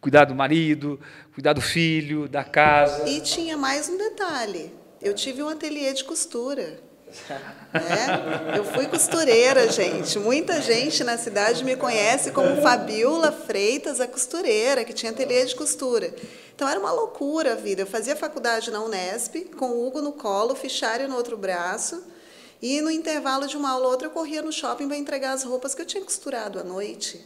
cuidar 0.00 0.24
do 0.24 0.34
marido, 0.34 0.98
cuidar 1.34 1.52
do 1.52 1.60
filho, 1.60 2.26
da 2.26 2.42
casa. 2.42 3.06
E 3.06 3.20
tinha 3.20 3.54
mais 3.54 3.86
um 3.90 3.98
detalhe. 3.98 4.72
Eu 5.02 5.12
tive 5.12 5.42
um 5.42 5.48
ateliê 5.50 5.92
de 5.92 6.04
costura. 6.04 6.80
É, 7.72 8.58
eu 8.58 8.64
fui 8.64 8.86
costureira, 8.86 9.70
gente. 9.70 10.18
Muita 10.18 10.60
gente 10.60 11.02
na 11.02 11.16
cidade 11.16 11.64
me 11.64 11.76
conhece 11.76 12.30
como 12.30 12.60
Fabiola 12.60 13.32
Freitas, 13.32 14.00
a 14.00 14.06
costureira, 14.06 14.84
que 14.84 14.92
tinha 14.92 15.12
ateliê 15.12 15.44
de 15.44 15.54
costura. 15.54 16.14
Então 16.54 16.68
era 16.68 16.78
uma 16.78 16.92
loucura 16.92 17.52
a 17.52 17.56
vida. 17.56 17.82
Eu 17.82 17.86
fazia 17.86 18.14
faculdade 18.14 18.70
na 18.70 18.82
Unesp, 18.82 19.36
com 19.56 19.70
o 19.70 19.86
Hugo 19.86 20.00
no 20.00 20.12
colo, 20.12 20.54
fichário 20.54 21.08
no 21.08 21.16
outro 21.16 21.36
braço. 21.36 22.02
E 22.62 22.80
no 22.80 22.90
intervalo 22.90 23.46
de 23.46 23.56
uma 23.56 23.70
aula 23.70 23.86
ou 23.86 23.90
outra, 23.90 24.06
eu 24.06 24.12
corria 24.12 24.40
no 24.40 24.52
shopping 24.52 24.88
para 24.88 24.96
entregar 24.96 25.32
as 25.32 25.42
roupas 25.42 25.74
que 25.74 25.82
eu 25.82 25.86
tinha 25.86 26.02
costurado 26.02 26.58
à 26.58 26.64
noite. 26.64 27.20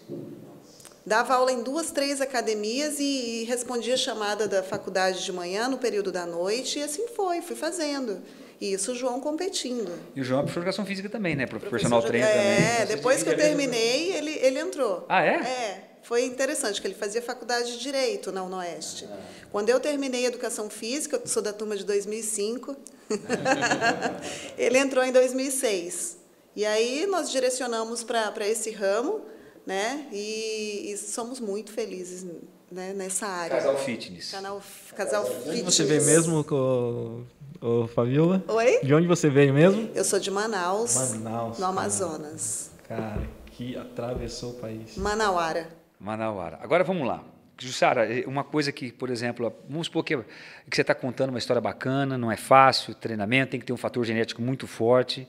Dava 1.06 1.34
aula 1.34 1.52
em 1.52 1.62
duas, 1.62 1.90
três 1.90 2.20
academias 2.20 2.98
e, 2.98 3.42
e 3.42 3.44
respondia 3.44 3.96
chamada 3.96 4.46
da 4.46 4.62
faculdade 4.62 5.24
de 5.24 5.32
manhã, 5.32 5.68
no 5.68 5.78
período 5.78 6.10
da 6.12 6.26
noite, 6.26 6.78
e 6.78 6.82
assim 6.82 7.06
foi, 7.08 7.40
fui 7.40 7.56
fazendo. 7.56 8.20
E 8.60 8.72
isso 8.72 8.92
o 8.92 8.94
João 8.94 9.20
competindo. 9.20 9.92
E 10.16 10.20
o 10.20 10.24
João 10.24 10.40
é 10.40 10.42
professor 10.42 10.60
de 10.60 10.66
educação 10.66 10.86
física 10.86 11.08
também, 11.08 11.36
né? 11.36 11.46
Profissional 11.46 12.02
trainer 12.02 12.28
é, 12.28 12.32
também. 12.32 12.82
É, 12.82 12.86
depois 12.86 13.22
que 13.22 13.30
eu 13.30 13.36
terminei, 13.36 14.12
ele, 14.12 14.32
ele 14.32 14.58
entrou. 14.58 15.06
Ah, 15.08 15.24
é? 15.24 15.34
É. 15.34 15.84
Foi 16.02 16.24
interessante, 16.24 16.80
que 16.80 16.86
ele 16.86 16.94
fazia 16.94 17.20
faculdade 17.20 17.72
de 17.72 17.78
Direito 17.78 18.32
na 18.32 18.42
UNOeste. 18.42 19.06
Ah. 19.10 19.18
Quando 19.52 19.68
eu 19.68 19.78
terminei 19.78 20.24
Educação 20.26 20.68
Física, 20.70 21.20
eu 21.22 21.26
sou 21.26 21.42
da 21.42 21.52
turma 21.52 21.76
de 21.76 21.84
2005, 21.84 22.76
ele 24.56 24.78
entrou 24.78 25.04
em 25.04 25.12
2006. 25.12 26.18
E 26.56 26.64
aí 26.64 27.06
nós 27.06 27.30
direcionamos 27.30 28.02
para 28.02 28.48
esse 28.48 28.70
ramo, 28.70 29.20
né? 29.66 30.06
E, 30.10 30.90
e 30.90 30.96
somos 30.96 31.38
muito 31.38 31.70
felizes 31.72 32.26
né, 32.70 32.92
nessa 32.94 33.26
área. 33.26 33.56
Casal 33.56 33.78
fitness. 33.78 34.30
Canal, 34.30 34.62
casal 34.96 35.24
fitness. 35.24 35.62
Você 35.64 35.84
vê 35.84 36.00
mesmo 36.00 36.42
com 36.42 37.24
o 37.60 37.86
Fabiola? 37.86 38.44
Oi? 38.48 38.80
De 38.82 38.94
onde 38.94 39.06
você 39.06 39.28
veio 39.28 39.52
mesmo? 39.52 39.90
Eu 39.94 40.04
sou 40.04 40.18
de 40.18 40.30
Manaus, 40.30 40.94
Manaus 40.94 41.58
no 41.58 41.66
Amazonas. 41.66 42.70
Cara, 42.86 43.22
que 43.46 43.76
atravessou 43.76 44.52
o 44.52 44.54
país. 44.54 44.96
Manauara. 44.96 45.68
Manauara. 45.98 46.58
Agora 46.62 46.84
vamos 46.84 47.06
lá. 47.06 47.24
Jussara, 47.60 48.06
uma 48.26 48.44
coisa 48.44 48.70
que, 48.70 48.92
por 48.92 49.10
exemplo, 49.10 49.52
vamos 49.68 49.88
supor 49.88 50.04
que, 50.04 50.16
que 50.16 50.76
você 50.76 50.82
está 50.82 50.94
contando 50.94 51.30
uma 51.30 51.38
história 51.38 51.60
bacana, 51.60 52.16
não 52.16 52.30
é 52.30 52.36
fácil, 52.36 52.94
treinamento, 52.94 53.50
tem 53.50 53.60
que 53.60 53.66
ter 53.66 53.72
um 53.72 53.76
fator 53.76 54.04
genético 54.04 54.40
muito 54.40 54.68
forte. 54.68 55.26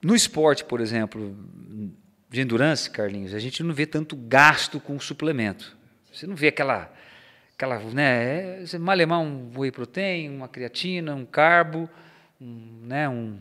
No 0.00 0.14
esporte, 0.14 0.64
por 0.64 0.80
exemplo, 0.80 1.36
de 2.30 2.40
endurance, 2.40 2.88
Carlinhos, 2.88 3.34
a 3.34 3.40
gente 3.40 3.60
não 3.64 3.74
vê 3.74 3.86
tanto 3.86 4.14
gasto 4.14 4.78
com 4.78 5.00
suplemento. 5.00 5.76
Você 6.12 6.28
não 6.28 6.36
vê 6.36 6.48
aquela, 6.48 6.92
aquela, 7.56 7.78
né, 7.78 8.62
é, 8.62 8.78
malemar 8.78 9.20
um 9.20 9.50
whey 9.56 9.72
protein, 9.72 10.28
uma 10.28 10.46
creatina, 10.46 11.14
um 11.14 11.24
carbo, 11.24 11.88
um, 12.40 12.82
né, 12.86 13.08
um 13.08 13.38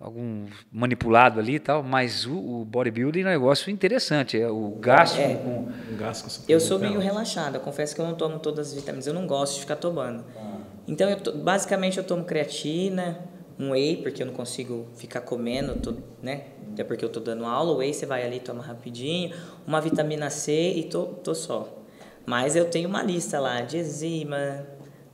algum 0.00 0.46
manipulado 0.72 1.40
ali 1.40 1.54
e 1.54 1.58
tal, 1.58 1.82
mas 1.82 2.26
o, 2.26 2.36
o 2.36 2.64
bodybuilding 2.64 3.20
é 3.20 3.24
um 3.24 3.28
negócio 3.28 3.70
interessante, 3.70 4.38
é 4.38 4.48
o 4.48 4.70
gasto 4.80 5.18
é, 5.18 5.36
com, 5.36 5.68
um 5.90 5.96
gasto 5.96 6.24
com 6.24 6.52
Eu 6.52 6.60
sou 6.60 6.78
meio 6.78 6.98
relaxada, 6.98 7.58
confesso 7.58 7.94
que 7.94 8.00
eu 8.00 8.06
não 8.06 8.14
tomo 8.14 8.38
todas 8.38 8.68
as 8.68 8.74
vitaminas, 8.74 9.06
eu 9.06 9.14
não 9.14 9.26
gosto 9.26 9.54
de 9.54 9.60
ficar 9.60 9.76
tomando. 9.76 10.24
Ah. 10.36 10.58
Então, 10.86 11.08
eu 11.08 11.18
basicamente 11.38 11.96
eu 11.96 12.04
tomo 12.04 12.24
creatina, 12.24 13.18
um 13.58 13.70
whey, 13.70 13.96
porque 13.98 14.22
eu 14.22 14.26
não 14.26 14.34
consigo 14.34 14.88
ficar 14.96 15.20
comendo, 15.22 15.74
tô, 15.76 15.94
né? 16.20 16.48
Até 16.72 16.84
porque 16.84 17.04
eu 17.04 17.08
tô 17.08 17.20
dando 17.20 17.46
aula, 17.46 17.72
o 17.72 17.76
whey 17.76 17.94
você 17.94 18.04
vai 18.04 18.26
ali, 18.26 18.40
toma 18.40 18.62
rapidinho, 18.62 19.34
uma 19.66 19.80
vitamina 19.80 20.28
C 20.28 20.72
e 20.74 20.84
tô, 20.84 21.04
tô 21.04 21.34
só. 21.34 21.83
Mas 22.26 22.56
eu 22.56 22.64
tenho 22.66 22.88
uma 22.88 23.02
lista 23.02 23.38
lá 23.38 23.60
de 23.60 23.78
enzima, 23.78 24.66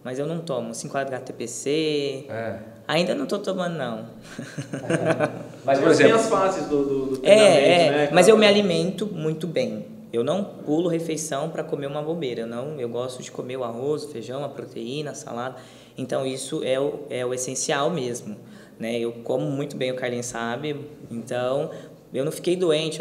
mas 0.04 0.18
eu 0.18 0.26
não 0.26 0.38
tomo 0.40 0.70
5-HTPC. 0.70 2.26
É. 2.28 2.58
Ainda 2.86 3.14
não 3.14 3.24
estou 3.24 3.38
tomando, 3.38 3.76
não. 3.76 3.98
É. 3.98 5.50
Mas, 5.64 5.78
por 5.78 5.90
exemplo, 5.90 6.12
tem 6.12 6.20
as 6.20 6.28
fases 6.28 6.66
do, 6.66 6.84
do, 6.84 7.16
do 7.16 7.26
é, 7.26 7.86
é, 7.86 7.90
né? 7.90 8.08
Mas 8.12 8.26
eu 8.26 8.36
me 8.36 8.46
alimento 8.46 9.06
muito 9.06 9.46
bem. 9.46 9.86
Eu 10.12 10.24
não 10.24 10.42
pulo 10.42 10.88
refeição 10.88 11.50
para 11.50 11.62
comer 11.62 11.86
uma 11.86 12.02
bobeira. 12.02 12.40
Eu, 12.40 12.46
não, 12.46 12.80
eu 12.80 12.88
gosto 12.88 13.22
de 13.22 13.30
comer 13.30 13.58
o 13.58 13.62
arroz, 13.62 14.04
o 14.04 14.08
feijão, 14.08 14.42
a 14.42 14.48
proteína, 14.48 15.12
a 15.12 15.14
salada. 15.14 15.56
Então, 15.96 16.26
isso 16.26 16.64
é 16.64 16.80
o, 16.80 17.00
é 17.10 17.24
o 17.24 17.32
essencial 17.32 17.90
mesmo. 17.90 18.36
Né? 18.78 18.98
Eu 18.98 19.12
como 19.22 19.46
muito 19.46 19.76
bem, 19.76 19.92
o 19.92 19.94
Carlinhos 19.94 20.26
sabe. 20.26 20.80
Então, 21.10 21.70
eu 22.12 22.24
não 22.24 22.32
fiquei 22.32 22.56
doente. 22.56 23.00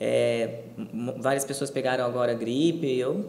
É, 0.00 0.60
várias 1.18 1.44
pessoas 1.44 1.70
pegaram 1.70 2.04
agora 2.04 2.32
gripe. 2.32 2.98
Eu 2.98 3.26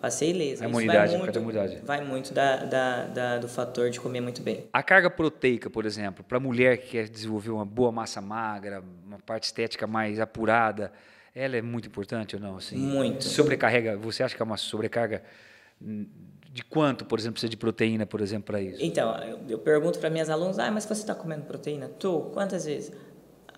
passei 0.00 0.30
ileso. 0.30 0.64
A 0.64 0.68
imunidade, 0.68 1.12
vai 1.12 1.18
muito, 1.18 1.36
a 1.36 1.40
imunidade. 1.40 1.78
Vai 1.84 2.04
muito 2.04 2.34
da, 2.34 2.56
da, 2.64 3.04
da, 3.06 3.38
do 3.38 3.48
fator 3.48 3.90
de 3.90 4.00
comer 4.00 4.20
muito 4.20 4.42
bem. 4.42 4.68
A 4.72 4.82
carga 4.82 5.10
proteica, 5.10 5.68
por 5.68 5.84
exemplo, 5.84 6.24
para 6.24 6.38
a 6.38 6.40
mulher 6.40 6.78
que 6.78 6.90
quer 6.90 7.08
desenvolver 7.08 7.50
uma 7.50 7.64
boa 7.64 7.92
massa 7.92 8.20
magra, 8.20 8.82
uma 9.06 9.18
parte 9.18 9.44
estética 9.44 9.86
mais 9.86 10.18
apurada, 10.18 10.92
ela 11.34 11.56
é 11.56 11.62
muito 11.62 11.88
importante 11.88 12.34
ou 12.34 12.42
não? 12.42 12.56
Assim, 12.56 12.76
muito. 12.76 13.24
Sobrecarrega, 13.24 13.96
você 13.96 14.22
acha 14.22 14.34
que 14.34 14.42
é 14.42 14.44
uma 14.44 14.56
sobrecarga 14.56 15.22
de 16.52 16.64
quanto, 16.64 17.04
por 17.04 17.18
exemplo, 17.18 17.34
precisa 17.34 17.50
de 17.50 17.56
proteína, 17.56 18.04
por 18.04 18.20
exemplo, 18.20 18.46
para 18.46 18.60
isso? 18.60 18.78
Então, 18.82 19.14
eu, 19.22 19.38
eu 19.48 19.58
pergunto 19.58 19.98
para 19.98 20.10
minhas 20.10 20.28
alunas, 20.28 20.58
ah, 20.58 20.70
mas 20.70 20.84
você 20.84 21.00
está 21.00 21.14
comendo 21.14 21.44
proteína? 21.44 21.88
Tô. 21.88 22.22
Quantas 22.32 22.64
vezes? 22.64 22.92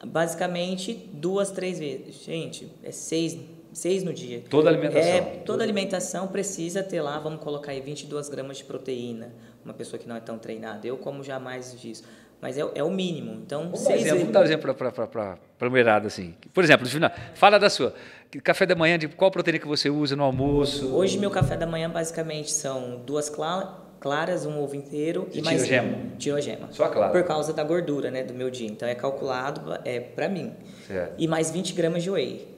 Basicamente, 0.04 1.08
duas, 1.12 1.50
três 1.50 1.78
vezes. 1.78 2.22
Gente, 2.22 2.70
é 2.82 2.90
seis, 2.90 3.38
seis 3.72 4.02
no 4.02 4.12
dia. 4.12 4.42
Toda 4.48 4.68
alimentação? 4.68 5.10
É, 5.10 5.20
toda 5.44 5.62
alimentação 5.62 6.28
precisa 6.28 6.82
ter 6.82 7.00
lá, 7.00 7.18
vamos 7.18 7.40
colocar 7.40 7.72
aí 7.72 7.80
22 7.80 8.28
gramas 8.28 8.58
de 8.58 8.64
proteína. 8.64 9.32
Uma 9.64 9.74
pessoa 9.74 9.98
que 9.98 10.08
não 10.08 10.16
é 10.16 10.20
tão 10.20 10.38
treinada. 10.38 10.86
Eu 10.86 10.96
como 10.98 11.22
jamais 11.22 11.80
disso. 11.80 12.04
Mas 12.42 12.58
é, 12.58 12.68
é 12.74 12.82
o 12.82 12.90
mínimo. 12.90 13.34
Então, 13.34 13.62
vamos 13.62 13.80
seis 13.80 14.00
exemplo, 14.00 14.18
Vamos 14.18 14.32
dar 14.32 14.40
um 14.40 14.42
exemplo 14.42 14.74
para 14.74 15.38
a 15.60 15.70
mulherada, 15.70 16.08
assim. 16.08 16.34
Por 16.52 16.64
exemplo, 16.64 16.88
fala 17.34 17.56
da 17.56 17.70
sua. 17.70 17.94
Café 18.42 18.66
da 18.66 18.74
manhã, 18.74 18.98
de 18.98 19.06
qual 19.06 19.30
proteína 19.30 19.60
que 19.60 19.66
você 19.66 19.88
usa 19.88 20.16
no 20.16 20.24
almoço? 20.24 20.92
Hoje, 20.92 21.18
meu 21.18 21.30
café 21.30 21.56
da 21.56 21.66
manhã, 21.66 21.88
basicamente, 21.88 22.50
são 22.50 23.00
duas 23.06 23.30
claras, 23.30 24.44
um 24.44 24.60
ovo 24.60 24.74
inteiro 24.74 25.28
e, 25.32 25.38
e 25.38 25.42
mais 25.42 25.62
tirogema. 25.62 25.98
tirogema. 26.18 26.68
Só 26.72 26.88
clara. 26.88 27.12
Por 27.12 27.22
causa 27.22 27.52
da 27.52 27.62
gordura, 27.62 28.10
né, 28.10 28.24
do 28.24 28.34
meu 28.34 28.50
dia. 28.50 28.66
Então, 28.66 28.88
é 28.88 28.94
calculado 28.96 29.78
é 29.84 30.00
para 30.00 30.28
mim. 30.28 30.52
Certo. 30.88 31.14
E 31.18 31.28
mais 31.28 31.52
20 31.52 31.74
gramas 31.74 32.02
de 32.02 32.10
whey. 32.10 32.51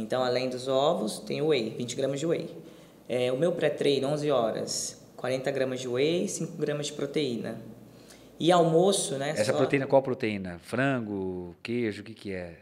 Então, 0.00 0.22
além 0.22 0.48
dos 0.48 0.68
ovos, 0.68 1.18
tem 1.18 1.42
o 1.42 1.48
whey, 1.48 1.70
20 1.70 1.96
gramas 1.96 2.20
de 2.20 2.26
whey. 2.26 2.48
É, 3.08 3.32
o 3.32 3.36
meu 3.36 3.52
pré-treino, 3.52 4.08
11 4.08 4.30
horas, 4.30 5.02
40 5.16 5.50
gramas 5.50 5.80
de 5.80 5.88
whey, 5.88 6.28
5 6.28 6.56
gramas 6.56 6.86
de 6.86 6.92
proteína. 6.92 7.60
E 8.38 8.52
almoço, 8.52 9.16
né? 9.16 9.30
Essa 9.30 9.52
só... 9.52 9.58
proteína, 9.58 9.86
qual 9.86 10.02
proteína? 10.02 10.60
Frango, 10.62 11.56
queijo, 11.62 12.02
o 12.02 12.04
que, 12.04 12.14
que 12.14 12.32
é? 12.32 12.54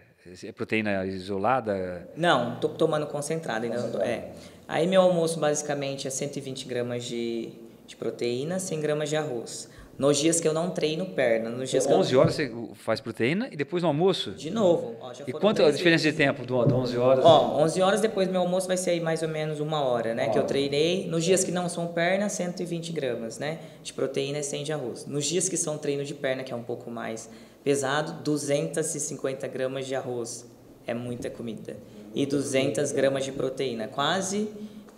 É 0.43 0.51
proteína 0.51 1.05
isolada? 1.07 2.09
Não, 2.17 2.55
estou 2.55 2.71
tomando 2.71 3.07
concentrado. 3.07 3.65
Ainda 3.65 3.81
não 3.87 4.01
é. 4.01 4.33
Aí 4.67 4.87
meu 4.87 5.03
almoço 5.03 5.39
basicamente 5.39 6.09
é 6.09 6.11
120 6.11 6.67
gramas 6.67 7.05
de, 7.05 7.53
de 7.87 7.95
proteína, 7.95 8.59
100 8.59 8.81
gramas 8.81 9.09
de 9.09 9.17
arroz. 9.17 9.71
Nos 9.99 10.19
dias 10.19 10.41
que 10.41 10.47
eu 10.47 10.53
não 10.53 10.71
treino 10.71 11.07
perna. 11.07 11.49
Nos 11.49 11.71
dias 11.71 11.87
11 11.87 12.13
eu... 12.13 12.21
horas 12.21 12.35
você 12.35 12.53
faz 12.75 13.01
proteína 13.01 13.49
e 13.51 13.57
depois 13.57 13.83
no 13.83 13.89
almoço? 13.89 14.33
De 14.33 14.51
novo. 14.51 14.95
Ó, 15.01 15.13
e 15.27 15.33
quanto 15.33 15.63
é 15.63 15.65
a 15.65 15.71
diferença 15.71 16.05
vezes. 16.05 16.19
de 16.19 16.25
tempo 16.25 16.45
do 16.45 16.55
11 16.55 16.99
horas? 16.99 17.25
Ó, 17.25 17.63
11 17.63 17.83
horas 17.83 18.01
depois 18.01 18.29
meu 18.29 18.43
almoço 18.43 18.67
vai 18.67 18.77
ser 18.77 18.91
aí 18.91 19.01
mais 19.01 19.23
ou 19.23 19.29
menos 19.29 19.59
uma 19.59 19.83
hora, 19.83 20.15
né? 20.15 20.29
Que 20.29 20.39
eu 20.39 20.45
treinei. 20.45 21.07
Nos 21.09 21.25
dias 21.25 21.43
que 21.43 21.51
não 21.51 21.69
são 21.69 21.87
perna, 21.87 22.29
120 22.29 22.93
gramas, 22.93 23.39
né? 23.39 23.59
De 23.83 23.93
proteína 23.93 24.41
e 24.41 24.43
100 24.43 24.65
de 24.65 24.73
arroz. 24.73 25.07
Nos 25.07 25.25
dias 25.25 25.49
que 25.49 25.57
são 25.57 25.79
treino 25.79 26.05
de 26.05 26.15
perna, 26.15 26.45
que 26.45 26.53
é 26.53 26.57
um 26.57 26.63
pouco 26.63 26.91
mais 26.91 27.31
pesado, 27.65 28.23
250 28.23 29.49
gramas 29.49 29.87
de 29.87 29.95
arroz. 29.95 30.47
É 30.87 30.93
muita 30.93 31.31
comida. 31.31 31.77
E 32.15 32.27
200 32.27 32.93
gramas 32.93 33.25
de 33.25 33.33
proteína. 33.33 33.89
Quase 33.89 34.49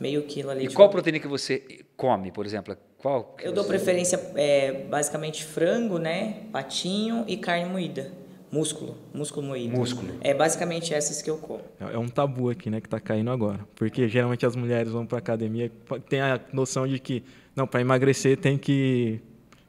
meio 0.00 0.22
quilo 0.24 0.50
ali. 0.50 0.64
E 0.64 0.68
de 0.68 0.74
qual 0.74 0.88
proteína 0.88 1.20
que 1.20 1.28
você 1.28 1.62
come, 1.96 2.32
por 2.32 2.44
exemplo? 2.44 2.76
Qual? 2.98 3.36
Eu 3.40 3.52
dou 3.52 3.64
preferência 3.64 4.20
é, 4.34 4.72
basicamente 4.90 5.44
frango, 5.44 5.98
né? 5.98 6.42
Patinho 6.52 7.24
e 7.28 7.36
carne 7.36 7.66
moída. 7.66 8.10
Músculo, 8.50 8.96
músculo 9.12 9.46
moído. 9.46 9.76
Músculo. 9.76 10.14
É 10.22 10.32
basicamente 10.32 10.92
essas 10.94 11.20
que 11.20 11.28
eu 11.30 11.36
como. 11.36 11.60
É 11.78 11.94
é 11.94 11.98
um 11.98 12.08
tabu 12.08 12.48
aqui, 12.50 12.70
né, 12.70 12.80
que 12.80 12.88
tá 12.88 12.98
caindo 12.98 13.30
agora. 13.30 13.60
Porque 13.76 14.08
geralmente 14.08 14.44
as 14.46 14.56
mulheres 14.56 14.90
vão 14.90 15.04
pra 15.06 15.18
academia, 15.18 15.70
tem 16.08 16.20
a 16.20 16.40
noção 16.52 16.88
de 16.88 16.98
que, 16.98 17.22
não, 17.54 17.66
para 17.66 17.82
emagrecer 17.82 18.38
tem 18.38 18.56
que, 18.56 19.20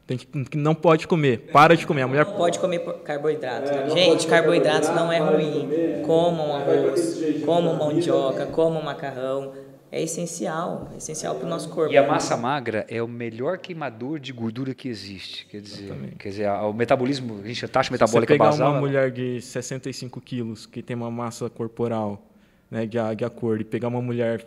tem 0.08 0.18
que. 0.18 0.58
Não 0.58 0.74
pode 0.74 1.08
comer. 1.08 1.50
Para 1.52 1.76
de 1.76 1.86
comer. 1.86 2.04
A 2.04 2.08
mulher 2.08 2.26
Não 2.26 2.34
pode 2.36 2.58
comer 2.58 2.80
carboidrato. 3.04 3.70
né? 3.70 3.89
Gente, 3.89 4.26
carboidrato 4.28 4.92
não 4.94 5.12
é 5.12 5.20
ruim. 5.20 5.70
Comam 6.06 6.56
arroz, 6.56 7.20
comam 7.46 7.76
mandioca, 7.76 8.46
comam 8.48 8.82
macarrão. 8.82 9.54
É 9.91 10.02
essencial, 10.04 10.89
é 10.93 10.97
essencial 10.97 11.36
para 11.36 11.45
o 11.47 11.49
nosso 11.49 11.69
corpo. 11.69 11.91
E 11.91 11.97
a 11.97 12.06
massa 12.08 12.38
magra 12.38 12.86
é 12.88 13.02
o 13.02 13.08
melhor 13.08 13.58
queimador 13.58 14.19
de 14.19 14.32
gordura 14.32 14.73
que 14.73 14.88
existe. 14.88 15.47
Quer 15.47 15.62
dizer, 15.62 16.13
quer 16.19 16.30
dizer 16.30 16.49
o 16.49 16.71
metabolismo, 16.73 17.39
a 17.43 17.47
gente 17.47 17.65
a 17.65 17.67
taxa 17.67 17.88
Se 17.88 17.97
você 17.97 18.04
metabólica 18.04 18.34
pegar 18.34 18.45
basal. 18.52 18.71
uma 18.71 18.80
mulher 18.80 19.10
de 19.12 19.41
65 19.41 20.21
quilos 20.21 20.65
que 20.67 20.84
tem 20.84 20.95
uma 20.95 21.10
massa 21.10 21.49
corporal 21.49 22.23
né, 22.69 22.86
de, 22.86 22.97
de 23.15 23.25
acordo 23.25 23.62
e 23.62 23.65
pegar 23.65 23.88
uma 23.88 24.02
mulher 24.02 24.45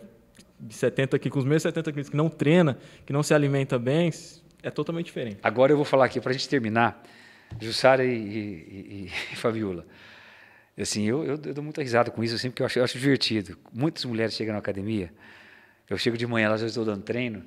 de 0.57 0.73
70 0.73 1.19
quilos, 1.19 1.33
com 1.33 1.39
os 1.39 1.45
mesmos 1.45 1.63
70 1.63 1.91
quilos, 1.91 2.09
que 2.09 2.15
não 2.15 2.29
treina, 2.29 2.77
que 3.05 3.11
não 3.11 3.21
se 3.21 3.33
alimenta 3.33 3.77
bem, 3.77 4.11
é 4.61 4.71
totalmente 4.71 5.07
diferente. 5.07 5.39
Agora 5.43 5.73
eu 5.73 5.75
vou 5.75 5.83
falar 5.85 6.05
aqui 6.05 6.21
para 6.21 6.29
a 6.29 6.33
gente 6.33 6.47
terminar, 6.47 7.03
Jussara 7.59 8.05
e, 8.05 8.09
e, 8.13 8.13
e- 8.13 9.11
e 9.33 9.35
Fabiola. 9.35 9.85
Assim, 10.79 11.03
eu, 11.03 11.23
eu, 11.23 11.31
eu 11.45 11.53
dou 11.53 11.63
muita 11.63 11.81
risada 11.81 12.09
com 12.09 12.23
isso, 12.23 12.33
assim, 12.35 12.49
porque 12.49 12.61
eu 12.63 12.65
acho, 12.65 12.79
eu 12.79 12.83
acho 12.83 12.97
divertido. 12.97 13.55
Muitas 13.71 14.03
mulheres 14.05 14.33
chegam 14.33 14.53
na 14.53 14.59
academia, 14.59 15.11
eu 15.89 15.97
chego 15.97 16.17
de 16.17 16.25
manhã, 16.25 16.47
elas 16.47 16.61
já 16.61 16.67
estou 16.67 16.83
dando 16.83 17.03
treino, 17.03 17.43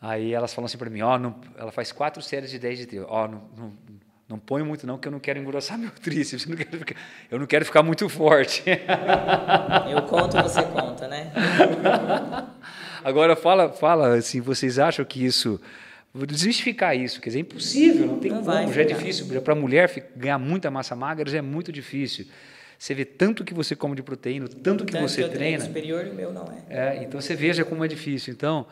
aí 0.00 0.32
elas 0.32 0.54
falam 0.54 0.64
assim 0.66 0.78
para 0.78 0.88
mim, 0.88 1.02
ó, 1.02 1.18
não- 1.18 1.38
ela 1.58 1.70
faz 1.70 1.92
quatro 1.92 2.22
séries 2.22 2.50
de 2.50 2.58
10 2.58 2.78
de 2.78 2.86
treino, 2.86 3.06
ó, 3.08 3.28
não, 3.28 3.42
não, 3.56 3.72
não 4.26 4.38
ponho 4.38 4.64
muito 4.64 4.86
não, 4.86 4.96
que 4.96 5.06
eu 5.06 5.12
não 5.12 5.20
quero 5.20 5.38
engrossar 5.38 5.76
meu 5.78 5.90
tríceps, 5.90 6.44
eu 6.44 6.50
não 6.50 6.56
quero 6.56 6.78
ficar, 6.78 6.96
eu 7.30 7.38
não 7.38 7.46
quero 7.46 7.64
ficar 7.66 7.82
muito 7.82 8.08
forte. 8.08 8.62
Eu 9.90 10.02
conto, 10.04 10.36
você 10.42 10.62
conta, 10.62 11.06
né? 11.06 11.30
Agora 13.04 13.36
fala, 13.36 13.70
fala 13.70 14.14
assim, 14.14 14.40
vocês 14.40 14.78
acham 14.78 15.04
que 15.04 15.22
isso 15.24 15.60
vou 16.12 16.24
desmistificar 16.26 16.96
isso, 16.96 17.20
quer 17.20 17.28
dizer, 17.28 17.38
é 17.40 17.42
impossível, 17.42 18.06
não 18.06 18.18
tem 18.18 18.30
Não 18.30 18.42
como, 18.42 18.72
já 18.72 18.80
é 18.80 18.84
difícil, 18.84 19.42
para 19.42 19.52
a 19.52 19.56
mulher 19.56 20.10
ganhar 20.16 20.38
muita 20.38 20.70
massa 20.70 20.96
magra 20.96 21.28
já 21.30 21.38
é 21.38 21.42
muito 21.42 21.70
difícil. 21.70 22.26
Você 22.78 22.94
vê 22.94 23.04
tanto 23.04 23.44
que 23.44 23.54
você 23.54 23.74
come 23.76 23.94
de 23.96 24.02
proteína, 24.02 24.48
tanto 24.48 24.84
que 24.84 24.92
Tanto 24.92 25.08
você 25.08 25.22
eu 25.22 25.28
treino 25.28 25.58
treina, 25.58 25.64
superior 25.64 26.06
o 26.06 26.14
meu 26.14 26.32
não 26.32 26.44
é. 26.68 26.96
é, 26.98 27.02
então 27.04 27.20
você 27.20 27.34
veja 27.34 27.64
como 27.64 27.84
é 27.84 27.88
difícil. 27.88 28.32
Então, 28.32 28.66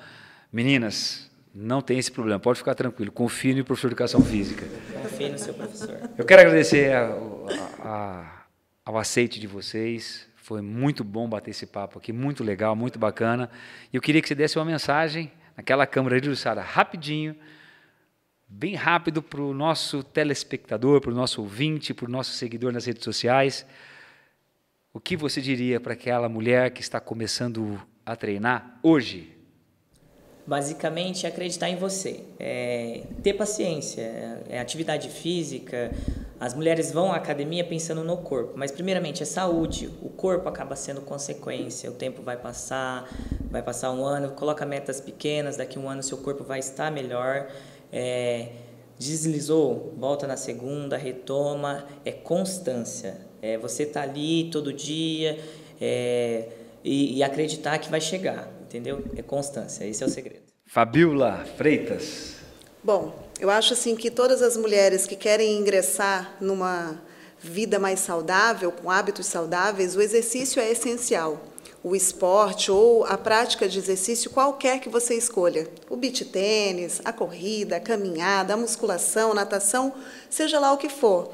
meninas, 0.52 1.30
não 1.54 1.80
tem 1.80 1.98
esse 1.98 2.10
problema, 2.10 2.38
pode 2.40 2.58
ficar 2.58 2.74
tranquilo, 2.74 3.12
confie 3.12 3.54
no 3.54 3.64
professor 3.64 3.88
de 3.88 3.92
educação 3.94 4.22
física. 4.22 4.64
Confie 5.02 5.28
no 5.28 5.38
seu 5.38 5.54
professor. 5.54 5.98
Eu 6.16 6.24
quero 6.24 6.40
agradecer 6.42 6.92
a- 6.92 7.08
a- 7.80 7.88
a- 7.88 8.42
ao 8.84 8.98
aceite 8.98 9.38
de 9.38 9.46
vocês. 9.46 10.26
Foi 10.36 10.60
muito 10.60 11.04
bom 11.04 11.28
bater 11.28 11.50
esse 11.52 11.66
papo 11.66 11.98
aqui, 11.98 12.12
muito 12.12 12.42
legal, 12.42 12.74
muito 12.74 12.98
bacana. 12.98 13.48
E 13.92 13.96
eu 13.96 14.02
queria 14.02 14.20
que 14.20 14.26
você 14.28 14.34
desse 14.34 14.58
uma 14.58 14.64
mensagem 14.64 15.30
naquela 15.56 15.86
câmera 15.86 16.16
ali, 16.16 16.26
rapidinho, 16.62 17.36
bem 18.52 18.74
rápido 18.74 19.22
para 19.22 19.40
o 19.40 19.54
nosso 19.54 20.04
telespectador, 20.04 21.00
para 21.00 21.10
o 21.10 21.14
nosso 21.14 21.40
ouvinte, 21.40 21.94
para 21.94 22.06
o 22.06 22.10
nosso 22.10 22.32
seguidor 22.32 22.72
nas 22.72 22.84
redes 22.84 23.02
sociais. 23.02 23.66
O 24.92 25.00
que 25.00 25.16
você 25.16 25.40
diria 25.40 25.80
para 25.80 25.94
aquela 25.94 26.28
mulher 26.28 26.70
que 26.70 26.82
está 26.82 27.00
começando 27.00 27.80
a 28.04 28.14
treinar 28.14 28.78
hoje? 28.82 29.32
Basicamente, 30.46 31.26
acreditar 31.26 31.70
em 31.70 31.76
você. 31.76 32.24
É, 32.38 33.04
ter 33.22 33.32
paciência. 33.34 34.02
É 34.48 34.60
atividade 34.60 35.08
física. 35.08 35.90
As 36.38 36.52
mulheres 36.52 36.92
vão 36.92 37.12
à 37.12 37.16
academia 37.16 37.64
pensando 37.64 38.02
no 38.04 38.18
corpo, 38.18 38.52
mas 38.56 38.70
primeiramente 38.72 39.22
é 39.22 39.26
saúde. 39.26 39.88
O 40.02 40.10
corpo 40.10 40.48
acaba 40.48 40.76
sendo 40.76 41.00
consequência. 41.00 41.88
O 41.90 41.94
tempo 41.94 42.22
vai 42.22 42.36
passar, 42.36 43.08
vai 43.50 43.62
passar 43.62 43.92
um 43.92 44.04
ano. 44.04 44.32
Coloca 44.32 44.66
metas 44.66 45.00
pequenas. 45.00 45.56
Daqui 45.56 45.78
a 45.78 45.80
um 45.80 45.88
ano 45.88 46.02
seu 46.02 46.18
corpo 46.18 46.42
vai 46.44 46.58
estar 46.58 46.90
melhor. 46.90 47.48
É, 47.92 48.48
deslizou, 48.98 49.94
volta 49.96 50.26
na 50.26 50.36
segunda, 50.36 50.96
retoma. 50.96 51.86
É 52.04 52.12
constância. 52.12 53.20
É 53.42 53.58
você 53.58 53.84
tá 53.84 54.02
ali 54.02 54.48
todo 54.50 54.72
dia 54.72 55.38
é, 55.80 56.48
e, 56.84 57.18
e 57.18 57.22
acreditar 57.22 57.78
que 57.78 57.90
vai 57.90 58.00
chegar, 58.00 58.48
entendeu? 58.62 59.04
É 59.16 59.22
constância. 59.22 59.84
Esse 59.84 60.02
é 60.02 60.06
o 60.06 60.08
segredo. 60.08 60.42
Fabiola 60.66 61.44
Freitas. 61.56 62.36
Bom, 62.82 63.14
eu 63.38 63.50
acho 63.50 63.74
assim 63.74 63.94
que 63.94 64.10
todas 64.10 64.42
as 64.42 64.56
mulheres 64.56 65.06
que 65.06 65.16
querem 65.16 65.58
ingressar 65.58 66.36
numa 66.40 67.00
vida 67.38 67.78
mais 67.78 68.00
saudável, 68.00 68.70
com 68.72 68.90
hábitos 68.90 69.26
saudáveis, 69.26 69.96
o 69.96 70.00
exercício 70.00 70.62
é 70.62 70.70
essencial. 70.70 71.51
O 71.84 71.96
esporte 71.96 72.70
ou 72.70 73.04
a 73.04 73.18
prática 73.18 73.68
de 73.68 73.78
exercício 73.78 74.30
qualquer 74.30 74.78
que 74.78 74.88
você 74.88 75.14
escolha. 75.14 75.68
O 75.90 75.96
beach 75.96 76.24
tênis, 76.26 77.00
a 77.04 77.12
corrida, 77.12 77.76
a 77.76 77.80
caminhada, 77.80 78.54
a 78.54 78.56
musculação, 78.56 79.34
natação, 79.34 79.92
seja 80.30 80.60
lá 80.60 80.72
o 80.72 80.78
que 80.78 80.88
for. 80.88 81.32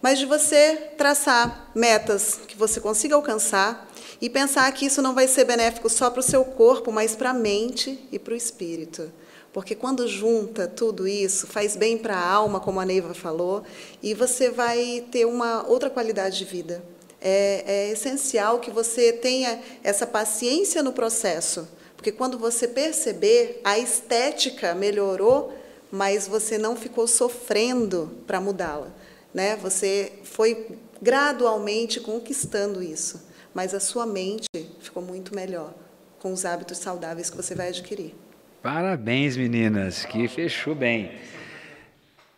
Mas 0.00 0.18
de 0.18 0.24
você 0.24 0.92
traçar 0.96 1.70
metas 1.74 2.40
que 2.48 2.56
você 2.56 2.80
consiga 2.80 3.14
alcançar 3.14 3.90
e 4.20 4.30
pensar 4.30 4.72
que 4.72 4.86
isso 4.86 5.02
não 5.02 5.14
vai 5.14 5.28
ser 5.28 5.44
benéfico 5.44 5.90
só 5.90 6.10
para 6.10 6.20
o 6.20 6.22
seu 6.22 6.44
corpo, 6.44 6.90
mas 6.90 7.14
para 7.14 7.30
a 7.30 7.34
mente 7.34 7.98
e 8.10 8.18
para 8.18 8.32
o 8.32 8.36
espírito. 8.36 9.12
Porque 9.52 9.74
quando 9.74 10.06
junta 10.06 10.68
tudo 10.68 11.08
isso, 11.08 11.46
faz 11.46 11.76
bem 11.76 11.98
para 11.98 12.16
a 12.16 12.30
alma, 12.30 12.60
como 12.60 12.80
a 12.80 12.84
Neiva 12.84 13.14
falou, 13.14 13.64
e 14.02 14.14
você 14.14 14.48
vai 14.48 15.04
ter 15.10 15.26
uma 15.26 15.66
outra 15.66 15.90
qualidade 15.90 16.38
de 16.38 16.44
vida. 16.44 16.82
É, 17.20 17.64
é 17.66 17.90
essencial 17.90 18.60
que 18.60 18.70
você 18.70 19.12
tenha 19.12 19.60
essa 19.82 20.06
paciência 20.06 20.82
no 20.82 20.92
processo, 20.92 21.68
porque 21.96 22.10
quando 22.10 22.38
você 22.38 22.66
perceber, 22.66 23.60
a 23.62 23.78
estética 23.78 24.74
melhorou, 24.74 25.52
mas 25.92 26.26
você 26.26 26.56
não 26.56 26.74
ficou 26.74 27.06
sofrendo 27.06 28.10
para 28.26 28.40
mudá-la. 28.40 28.90
Né? 29.34 29.56
Você 29.56 30.12
foi 30.24 30.68
gradualmente 31.02 32.00
conquistando 32.00 32.82
isso, 32.82 33.28
mas 33.52 33.74
a 33.74 33.80
sua 33.80 34.06
mente 34.06 34.46
ficou 34.80 35.02
muito 35.02 35.34
melhor 35.34 35.74
com 36.18 36.32
os 36.32 36.44
hábitos 36.44 36.78
saudáveis 36.78 37.28
que 37.30 37.36
você 37.36 37.54
vai 37.54 37.68
adquirir. 37.68 38.14
Parabéns, 38.62 39.36
meninas, 39.36 40.04
que 40.04 40.28
fechou 40.28 40.74
bem. 40.74 41.12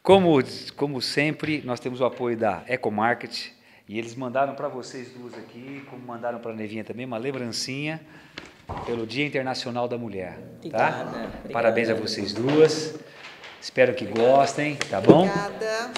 Como, 0.02 0.38
como 0.76 1.02
sempre, 1.02 1.62
nós 1.64 1.80
temos 1.80 2.00
o 2.00 2.04
apoio 2.04 2.36
da 2.36 2.64
Ecomarket 2.68 3.50
e 3.92 3.98
eles 3.98 4.14
mandaram 4.14 4.54
para 4.54 4.68
vocês 4.68 5.10
duas 5.10 5.34
aqui, 5.34 5.84
como 5.90 6.02
mandaram 6.02 6.38
para 6.38 6.50
a 6.50 6.54
Nevinha 6.54 6.82
também, 6.82 7.04
uma 7.04 7.18
lembrancinha 7.18 8.00
pelo 8.86 9.06
Dia 9.06 9.26
Internacional 9.26 9.86
da 9.86 9.98
Mulher. 9.98 10.38
Tá? 10.38 10.46
Obrigada, 10.56 11.02
obrigada. 11.02 11.48
Parabéns 11.52 11.90
a 11.90 11.94
vocês 11.94 12.32
duas. 12.32 12.98
Espero 13.60 13.94
que 13.94 14.06
gostem, 14.06 14.76
tá 14.76 14.98
bom? 14.98 15.26
Obrigada. 15.26 15.92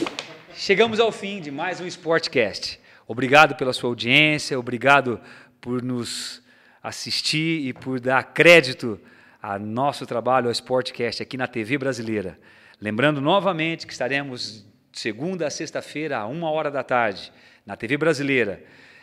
Chegamos 0.54 0.98
ao 0.98 1.12
fim 1.12 1.40
de 1.40 1.52
mais 1.52 1.80
um 1.80 1.87
Sportcast. 1.87 2.80
Obrigado 3.07 3.54
pela 3.54 3.72
sua 3.72 3.90
audiência, 3.90 4.59
obrigado 4.59 5.20
por 5.61 5.80
nos 5.80 6.42
assistir 6.83 7.64
e 7.64 7.72
por 7.72 8.00
dar 8.00 8.24
crédito 8.35 9.00
ao 9.40 9.61
nosso 9.61 10.04
trabalho, 10.04 10.48
ao 10.48 10.52
Sportcast 10.52 11.22
aqui 11.22 11.37
na 11.37 11.46
TV 11.46 11.78
brasileira. 11.78 12.40
Lembrando 12.80 13.20
novamente 13.20 13.87
que 13.87 13.92
estaremos 13.92 14.66
segunda 14.92 15.46
a 15.46 15.50
sexta-feira, 15.50 16.18
a 16.18 16.26
uma 16.26 16.50
hora 16.50 16.72
da 16.72 16.83
tarde, 16.83 17.33
na 17.64 17.77
TV 17.77 17.96
brasileira 17.96 18.62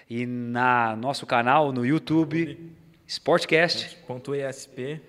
e 0.10 0.26
na 0.26 0.96
nosso 0.96 1.26
canal 1.26 1.72
no 1.72 1.86
YouTube, 1.86 2.72
Sportcast, 3.08 3.98
.esp 4.48 5.02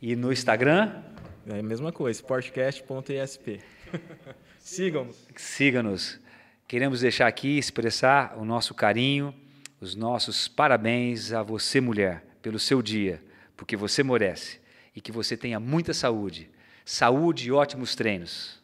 e 0.00 0.16
no 0.16 0.32
Instagram. 0.32 1.02
é 1.46 1.58
a 1.58 1.62
mesma 1.62 1.92
coisa, 1.92 2.18
sportcast.esp. 2.18 3.60
Sigam-nos. 4.58 5.28
Siga-nos. 5.36 6.20
Queremos 6.66 7.00
deixar 7.00 7.26
aqui 7.26 7.58
expressar 7.58 8.36
o 8.38 8.44
nosso 8.44 8.74
carinho, 8.74 9.34
os 9.80 9.94
nossos 9.94 10.46
parabéns 10.46 11.32
a 11.32 11.42
você, 11.42 11.80
mulher, 11.80 12.24
pelo 12.40 12.58
seu 12.58 12.80
dia, 12.80 13.22
porque 13.56 13.76
você 13.76 14.02
merece 14.02 14.60
e 14.94 15.00
que 15.00 15.10
você 15.10 15.36
tenha 15.36 15.58
muita 15.58 15.92
saúde. 15.92 16.48
Saúde 16.84 17.48
e 17.48 17.52
ótimos 17.52 17.94
treinos. 17.94 18.60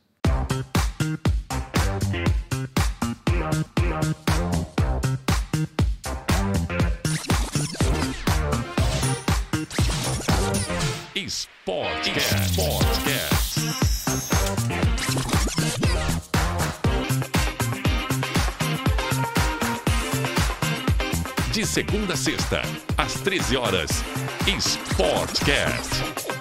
Sportcast. 11.68 12.54
Sportcast. 12.54 13.58
De 21.52 21.66
segunda 21.66 22.14
a 22.14 22.16
sexta, 22.16 22.62
às 22.96 23.14
13 23.14 23.56
horas, 23.56 23.90
Sportcast. 24.60 26.35